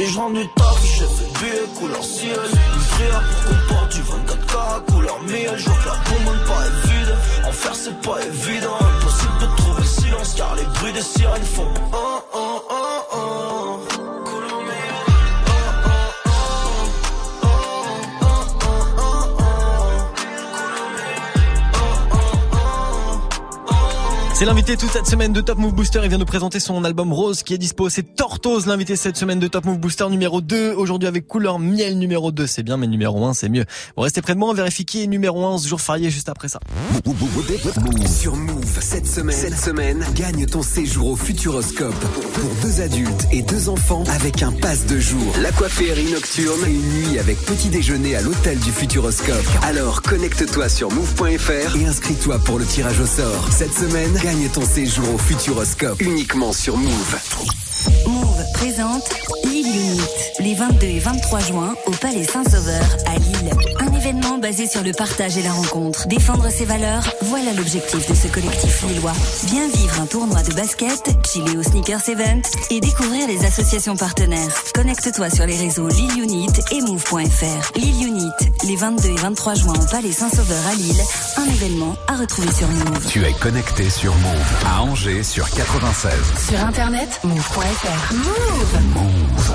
Tu 0.00 0.06
avais 0.06 0.14
genre 0.14 0.30
du 0.30 0.48
taf, 0.48 0.82
j'ai 0.82 1.04
fait 1.04 1.44
billet 1.44 1.66
couleur 1.78 2.02
ciel 2.02 2.30
Une 2.32 2.84
prière 2.84 3.22
pour 3.22 3.44
qu'on 3.44 3.74
porte 3.74 3.92
du 3.92 4.00
24K 4.00 4.49
C'est 24.40 24.46
l'invité 24.46 24.74
toute 24.78 24.90
cette 24.90 25.06
semaine 25.06 25.34
de 25.34 25.42
Top 25.42 25.58
Move 25.58 25.74
Booster. 25.74 26.00
Il 26.02 26.08
vient 26.08 26.16
nous 26.16 26.24
présenter 26.24 26.60
son 26.60 26.82
album 26.84 27.12
Rose 27.12 27.42
qui 27.42 27.52
est 27.52 27.58
dispo. 27.58 27.90
C'est 27.90 28.16
Tortoise, 28.16 28.64
l'invité 28.64 28.96
cette 28.96 29.18
semaine 29.18 29.38
de 29.38 29.46
Top 29.48 29.66
Move 29.66 29.78
Booster 29.78 30.08
numéro 30.08 30.40
2. 30.40 30.72
Aujourd'hui 30.72 31.06
avec 31.06 31.26
couleur 31.26 31.58
miel 31.58 31.98
numéro 31.98 32.32
2. 32.32 32.46
C'est 32.46 32.62
bien, 32.62 32.78
mais 32.78 32.86
numéro 32.86 33.22
1, 33.22 33.34
c'est 33.34 33.50
mieux. 33.50 33.66
Bon, 33.98 34.02
restez 34.02 34.22
près 34.22 34.32
de 34.32 34.38
moi. 34.38 34.48
On 34.48 34.54
vérifie 34.54 34.86
qui 34.86 35.02
est 35.02 35.06
numéro 35.06 35.44
1 35.44 35.58
ce 35.58 35.68
jour 35.68 35.82
férié 35.82 36.08
juste 36.08 36.30
après 36.30 36.48
ça. 36.48 36.58
Sur 38.08 38.34
Move, 38.34 38.78
cette 38.80 39.06
semaine, 39.06 39.36
cette 39.36 39.58
semaine, 39.58 40.06
gagne 40.14 40.46
ton 40.46 40.62
séjour 40.62 41.08
au 41.08 41.16
Futuroscope 41.16 41.92
pour 42.32 42.50
deux 42.62 42.80
adultes 42.80 43.26
et 43.32 43.42
deux 43.42 43.68
enfants 43.68 44.04
avec 44.08 44.42
un 44.42 44.52
pass 44.52 44.86
de 44.86 44.98
jour. 44.98 45.34
L'aquaférie 45.42 46.12
nocturne 46.12 46.66
et 46.66 46.70
une 46.70 47.10
nuit 47.10 47.18
avec 47.18 47.36
petit 47.44 47.68
déjeuner 47.68 48.16
à 48.16 48.22
l'hôtel 48.22 48.58
du 48.60 48.72
Futuroscope. 48.72 49.36
Alors 49.64 50.00
connecte-toi 50.00 50.70
sur 50.70 50.90
move.fr 50.90 51.76
et 51.76 51.84
inscris-toi 51.84 52.38
pour 52.38 52.58
le 52.58 52.64
tirage 52.64 53.00
au 53.00 53.06
sort. 53.06 53.46
Cette 53.50 53.74
semaine, 53.74 54.14
gagne 54.22 54.29
ton 54.52 54.64
séjour 54.64 55.12
au 55.12 55.18
Futuroscope 55.18 56.00
uniquement 56.00 56.52
sur 56.52 56.76
Move. 56.76 57.16
Move 58.06 58.44
présente 58.54 59.10
Lille 59.62 59.76
Unit 59.76 60.00
les 60.40 60.54
22 60.54 60.86
et 60.86 60.98
23 61.00 61.40
juin 61.40 61.74
au 61.84 61.90
Palais 61.90 62.24
Saint-Sauveur 62.24 62.82
à 63.06 63.18
Lille. 63.18 63.50
Un 63.78 63.92
événement 63.94 64.38
basé 64.38 64.66
sur 64.66 64.82
le 64.82 64.92
partage 64.92 65.36
et 65.36 65.42
la 65.42 65.52
rencontre. 65.52 66.08
Défendre 66.08 66.48
ses 66.48 66.64
valeurs, 66.64 67.02
voilà 67.22 67.52
l'objectif 67.52 68.08
de 68.08 68.14
ce 68.14 68.28
collectif 68.28 68.82
lillois. 68.84 69.12
Bien 69.50 69.68
vivre 69.68 70.00
un 70.00 70.06
tournoi 70.06 70.42
de 70.44 70.54
basket, 70.54 71.10
chiller 71.30 71.58
au 71.58 71.62
Sneakers 71.62 72.08
Event 72.08 72.40
et 72.70 72.80
découvrir 72.80 73.28
les 73.28 73.44
associations 73.44 73.96
partenaires. 73.96 74.48
Connecte-toi 74.74 75.28
sur 75.28 75.44
les 75.44 75.56
réseaux 75.56 75.88
Lille 75.88 76.22
Unit 76.22 76.52
et 76.72 76.80
Move.fr. 76.80 77.78
Lille 77.78 78.06
Unit 78.06 78.30
les 78.66 78.76
22 78.76 79.08
et 79.10 79.14
23 79.16 79.54
juin 79.54 79.74
au 79.74 79.90
Palais 79.90 80.12
Saint-Sauveur 80.12 80.66
à 80.66 80.74
Lille. 80.74 81.02
Un 81.36 81.44
événement 81.44 81.94
à 82.08 82.16
retrouver 82.16 82.50
sur 82.52 82.68
Move. 82.68 83.06
Tu 83.08 83.24
es 83.24 83.32
connecté 83.34 83.90
sur 83.90 84.14
Move 84.16 84.64
à 84.66 84.82
Angers 84.82 85.22
sur 85.22 85.50
96. 85.50 86.12
Sur 86.48 86.64
internet, 86.64 87.20
move.fr. 87.24 88.14
Move. 88.14 88.80
Move. 88.94 89.49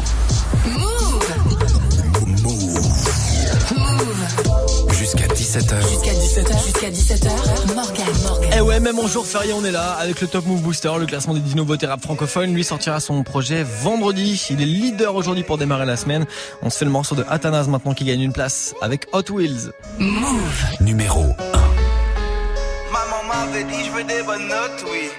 Move. 0.66 1.26
Jusqu'à 4.92 5.28
17h. 5.28 5.82
Jusqu'à 5.88 6.12
17h. 6.12 6.64
Jusqu'à 6.64 6.90
17h. 6.90 7.30
Morgan, 7.76 8.06
Morgan. 8.24 8.50
Eh 8.58 8.62
ouais, 8.62 8.80
même 8.80 9.00
en 9.00 9.08
jour 9.08 9.26
férié, 9.26 9.54
on 9.54 9.64
est 9.64 9.72
là 9.72 9.92
avec 9.94 10.22
le 10.22 10.28
Top 10.28 10.46
Move 10.46 10.62
Booster, 10.62 10.92
le 11.00 11.06
classement 11.06 11.34
des 11.34 11.40
10 11.40 11.56
nouveautés 11.56 11.86
rap 11.86 12.02
francophones. 12.02 12.54
Lui 12.54 12.64
sortira 12.64 13.00
son 13.00 13.24
projet 13.24 13.64
vendredi. 13.64 14.48
Il 14.50 14.62
est 14.62 14.66
leader 14.66 15.16
aujourd'hui 15.16 15.44
pour 15.44 15.58
démarrer 15.58 15.86
la 15.86 15.98
semaine. 15.98 16.26
On 16.62 16.70
se 16.70 16.78
fait 16.78 16.86
le 16.86 16.92
morceau 16.92 17.16
de 17.16 17.24
Athanase 17.30 17.68
maintenant 17.68 17.94
qui 17.94 18.06
gagne 18.06 18.22
une 18.22 18.34
place 18.34 18.74
avec 18.82 19.08
Hot 19.14 19.32
Wheels. 19.32 19.72
Move. 20.00 20.66
Numéro 20.82 21.22
1. 21.22 21.26
Maman 22.92 23.24
m'avait 23.28 23.64
dit 23.66 23.86
je 23.86 23.92
veux 23.92 24.04
des 24.04 24.24
bonnes 24.24 24.48
notes, 24.48 24.86
oui. 24.92 25.10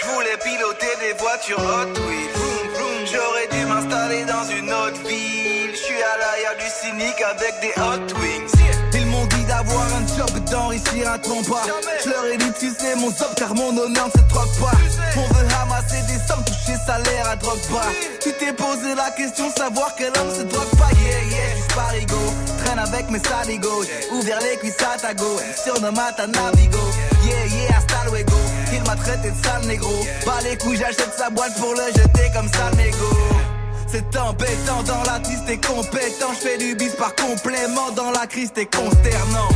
Je 0.00 0.06
voulais 0.08 0.36
piloter 0.42 0.86
des 1.00 1.18
voitures 1.18 1.58
Hot 1.58 2.00
Wheels. 2.08 2.43
Cynique 6.84 7.22
avec 7.22 7.54
des 7.60 7.72
Hot 7.80 8.20
Wings. 8.20 8.54
Ils 8.92 9.06
m'ont 9.06 9.26
dit 9.26 9.44
d'avoir 9.44 9.82
un 9.82 10.06
job 10.16 10.30
et 10.36 10.50
d'enrichir 10.50 11.10
un 11.10 11.18
trompe 11.18 11.48
pas. 11.48 11.66
Je 12.04 12.10
leur 12.10 12.24
ai 12.26 12.36
dit 12.36 12.52
tu 12.58 12.70
sais 12.70 12.94
mon 12.96 13.08
job 13.08 13.32
car 13.36 13.54
mon 13.54 13.70
honneur 13.76 14.06
ne 14.06 14.20
se 14.20 14.24
troque 14.28 14.54
pas. 14.60 14.76
On 15.16 15.34
veut 15.34 15.46
ramasser 15.58 16.02
des 16.06 16.20
sommes, 16.28 16.44
toucher 16.44 16.76
salaire 16.86 17.28
à 17.30 17.36
drogue 17.36 17.66
pas. 17.72 17.88
Tu 18.20 18.32
t'es 18.34 18.52
posé 18.52 18.94
la 18.94 19.10
question 19.10 19.50
savoir 19.56 19.94
quel 19.96 20.12
homme 20.18 20.34
se 20.36 20.42
drogue 20.42 20.74
pas. 20.78 20.90
Yeah 21.02 21.24
yeah, 21.24 21.56
j'suis 21.56 21.74
parigo. 21.74 22.22
Traîne 22.64 22.78
avec 22.78 23.10
mes 23.10 23.20
saligos. 23.20 23.84
Ouvert 24.12 24.40
les 24.40 24.56
cuisses 24.58 24.82
à 24.82 24.98
ta 24.98 25.14
go. 25.14 25.40
Surnomme 25.64 25.98
à 25.98 26.12
ta 26.12 26.26
navigo. 26.26 26.84
Yeah 27.24 27.46
yeah, 27.46 27.78
hasta 27.78 28.10
luego. 28.10 28.36
Il 28.72 28.82
m'a 28.82 28.96
traité 28.96 29.30
de 29.30 29.44
sale 29.44 29.66
négro. 29.66 30.04
Pas 30.24 30.40
les 30.42 30.56
couilles, 30.58 30.76
j'achète 30.76 31.14
sa 31.16 31.30
boîte 31.30 31.54
pour 31.58 31.74
le 31.74 31.86
jeter 31.86 32.30
comme 32.34 32.48
sale 32.48 32.74
négo. 32.76 33.43
C'est 33.94 34.18
embêtant 34.18 34.82
dans 34.82 35.04
la 35.04 35.20
triste 35.20 35.44
t'es 35.46 35.56
compétent. 35.56 36.32
Je 36.32 36.48
fais 36.48 36.58
du 36.58 36.74
bis 36.74 36.96
par 36.98 37.14
complément 37.14 37.92
dans 37.94 38.10
la 38.10 38.26
crise 38.26 38.50
t'es 38.52 38.66
consternant. 38.66 39.48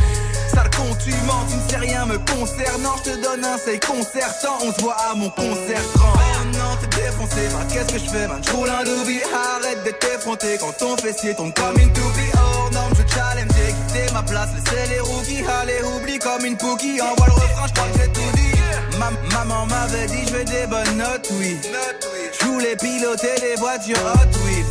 Sale 0.53 0.69
con, 0.77 0.95
tu 1.03 1.11
mens, 1.27 1.43
tu 1.49 1.57
ne 1.57 1.69
sais 1.69 1.75
rien 1.75 2.05
me 2.05 2.17
concernant. 2.19 2.95
Je 3.03 3.11
te 3.11 3.21
donne 3.21 3.43
un 3.43 3.57
seil 3.57 3.81
concertant. 3.81 4.55
On 4.63 4.71
se 4.71 4.79
voit 4.79 4.95
à 5.11 5.13
mon 5.13 5.29
concert 5.29 5.83
grand. 5.93 6.13
Oh 6.15 6.45
non, 6.53 6.77
te 6.79 6.95
défoncer. 6.95 7.49
Bah, 7.51 7.65
qu'est-ce 7.69 7.91
que 7.91 7.99
je 7.99 8.09
fais, 8.09 8.27
man? 8.29 8.41
J'roule 8.41 8.69
un 8.69 8.85
doobie, 8.85 9.19
arrête 9.57 9.83
d'être 9.83 10.07
effronté. 10.15 10.57
Quand 10.57 10.71
ton 10.71 10.95
fessier 10.95 11.35
tombe 11.35 11.53
comme 11.53 11.77
une 11.77 11.91
toupie, 11.91 12.31
hors 12.35 12.71
norme, 12.71 12.93
je 12.95 13.13
challenge. 13.13 13.51
J'ai 13.57 13.73
quitté 13.73 14.13
ma 14.13 14.23
place, 14.23 14.51
laissez 14.55 14.87
les 14.89 15.01
rookies. 15.01 15.43
Allez, 15.61 15.83
oublie 15.97 16.19
comme 16.19 16.45
une 16.45 16.55
pookie. 16.55 17.01
Envoie 17.01 17.27
le 17.27 17.33
refrain, 17.33 17.67
j'crois 17.67 17.89
que 17.91 17.99
j'ai. 17.99 18.18
Ma- 18.99 19.11
maman 19.39 19.65
m'avait 19.67 20.07
dit, 20.07 20.27
je 20.27 20.33
veux 20.33 20.43
des 20.45 20.67
bonnes 20.67 20.97
notes, 20.97 21.29
oui. 21.39 21.57
Je 22.39 22.45
voulais 22.45 22.75
piloter 22.75 23.35
des 23.39 23.55
voitures 23.57 23.97
Hot 23.97 24.37
Wheels. 24.45 24.65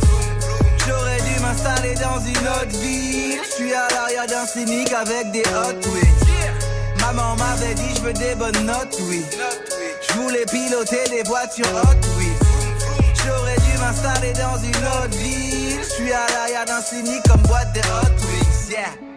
J'aurais 0.87 1.17
dû 1.21 1.39
m'installer 1.41 1.95
dans 1.95 2.19
une 2.19 2.47
autre 2.47 2.79
ville. 2.79 3.39
Je 3.43 3.55
suis 3.55 3.73
à 3.73 3.87
l'arrière 3.91 4.27
d'un 4.27 4.45
cynique 4.45 4.93
avec 4.93 5.31
des 5.31 5.41
Hot 5.41 5.79
Wheels. 5.89 7.01
Maman 7.01 7.35
m'avait 7.37 7.73
dit, 7.73 7.89
je 7.95 8.01
veux 8.01 8.13
des 8.13 8.35
bonnes 8.35 8.65
notes, 8.65 8.97
oui. 9.09 9.25
Je 10.07 10.13
voulais 10.19 10.45
piloter 10.45 11.03
des 11.09 11.23
voitures 11.23 11.65
Hot 11.73 12.17
Wheels. 12.17 13.13
J'aurais 13.25 13.55
dû 13.57 13.77
m'installer 13.79 14.33
dans 14.33 14.57
une 14.57 14.85
autre 14.87 15.17
ville. 15.17 15.79
Je 15.81 15.89
suis 16.03 16.13
à 16.13 16.27
l'arrière 16.33 16.65
d'un 16.65 16.81
cynique 16.81 17.23
comme 17.27 17.41
boîte 17.41 17.73
de 17.73 17.79
Hot. 17.79 18.69
Yeah. 18.69 19.08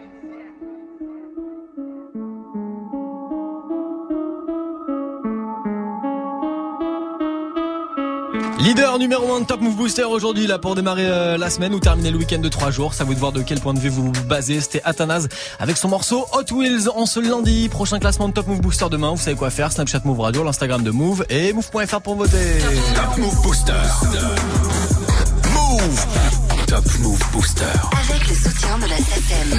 Leader 8.58 8.98
numéro 8.98 9.34
1 9.34 9.40
de 9.40 9.46
Top 9.46 9.60
Move 9.60 9.76
Booster 9.76 10.04
aujourd'hui 10.04 10.46
là 10.46 10.58
pour 10.58 10.74
démarrer 10.74 11.06
euh, 11.06 11.36
la 11.36 11.50
semaine 11.50 11.74
ou 11.74 11.80
terminer 11.80 12.10
le 12.10 12.18
week-end 12.18 12.38
de 12.38 12.48
3 12.48 12.70
jours. 12.70 12.94
Ça 12.94 13.04
vous 13.04 13.14
de 13.14 13.18
voir 13.18 13.32
de 13.32 13.42
quel 13.42 13.60
point 13.60 13.74
de 13.74 13.78
vue 13.78 13.88
vous 13.88 14.12
vous 14.12 14.24
basez. 14.24 14.60
C'était 14.60 14.82
Athanase 14.84 15.28
avec 15.58 15.76
son 15.76 15.88
morceau 15.88 16.26
Hot 16.32 16.54
Wheels 16.54 16.88
en 16.94 17.06
ce 17.06 17.20
lundi. 17.20 17.68
Prochain 17.68 17.98
classement 17.98 18.28
de 18.28 18.34
Top 18.34 18.46
Move 18.46 18.60
Booster 18.60 18.86
demain. 18.90 19.10
Vous 19.10 19.16
savez 19.18 19.36
quoi 19.36 19.50
faire. 19.50 19.72
Snapchat 19.72 20.00
Move 20.04 20.20
Radio, 20.20 20.44
l'Instagram 20.44 20.82
de 20.82 20.90
Move 20.90 21.24
et 21.28 21.52
Move.fr 21.52 22.00
pour 22.00 22.14
voter. 22.16 22.58
Top 22.94 23.16
Move 23.18 23.42
Booster. 23.42 23.72
Move. 25.52 26.06
Top 26.66 26.84
Move 27.00 27.20
Booster. 27.32 27.64
Avec 28.08 28.28
le 28.28 28.34
soutien 28.34 28.78
de 28.78 28.86
la 28.86 28.96
SACEM. 28.98 29.58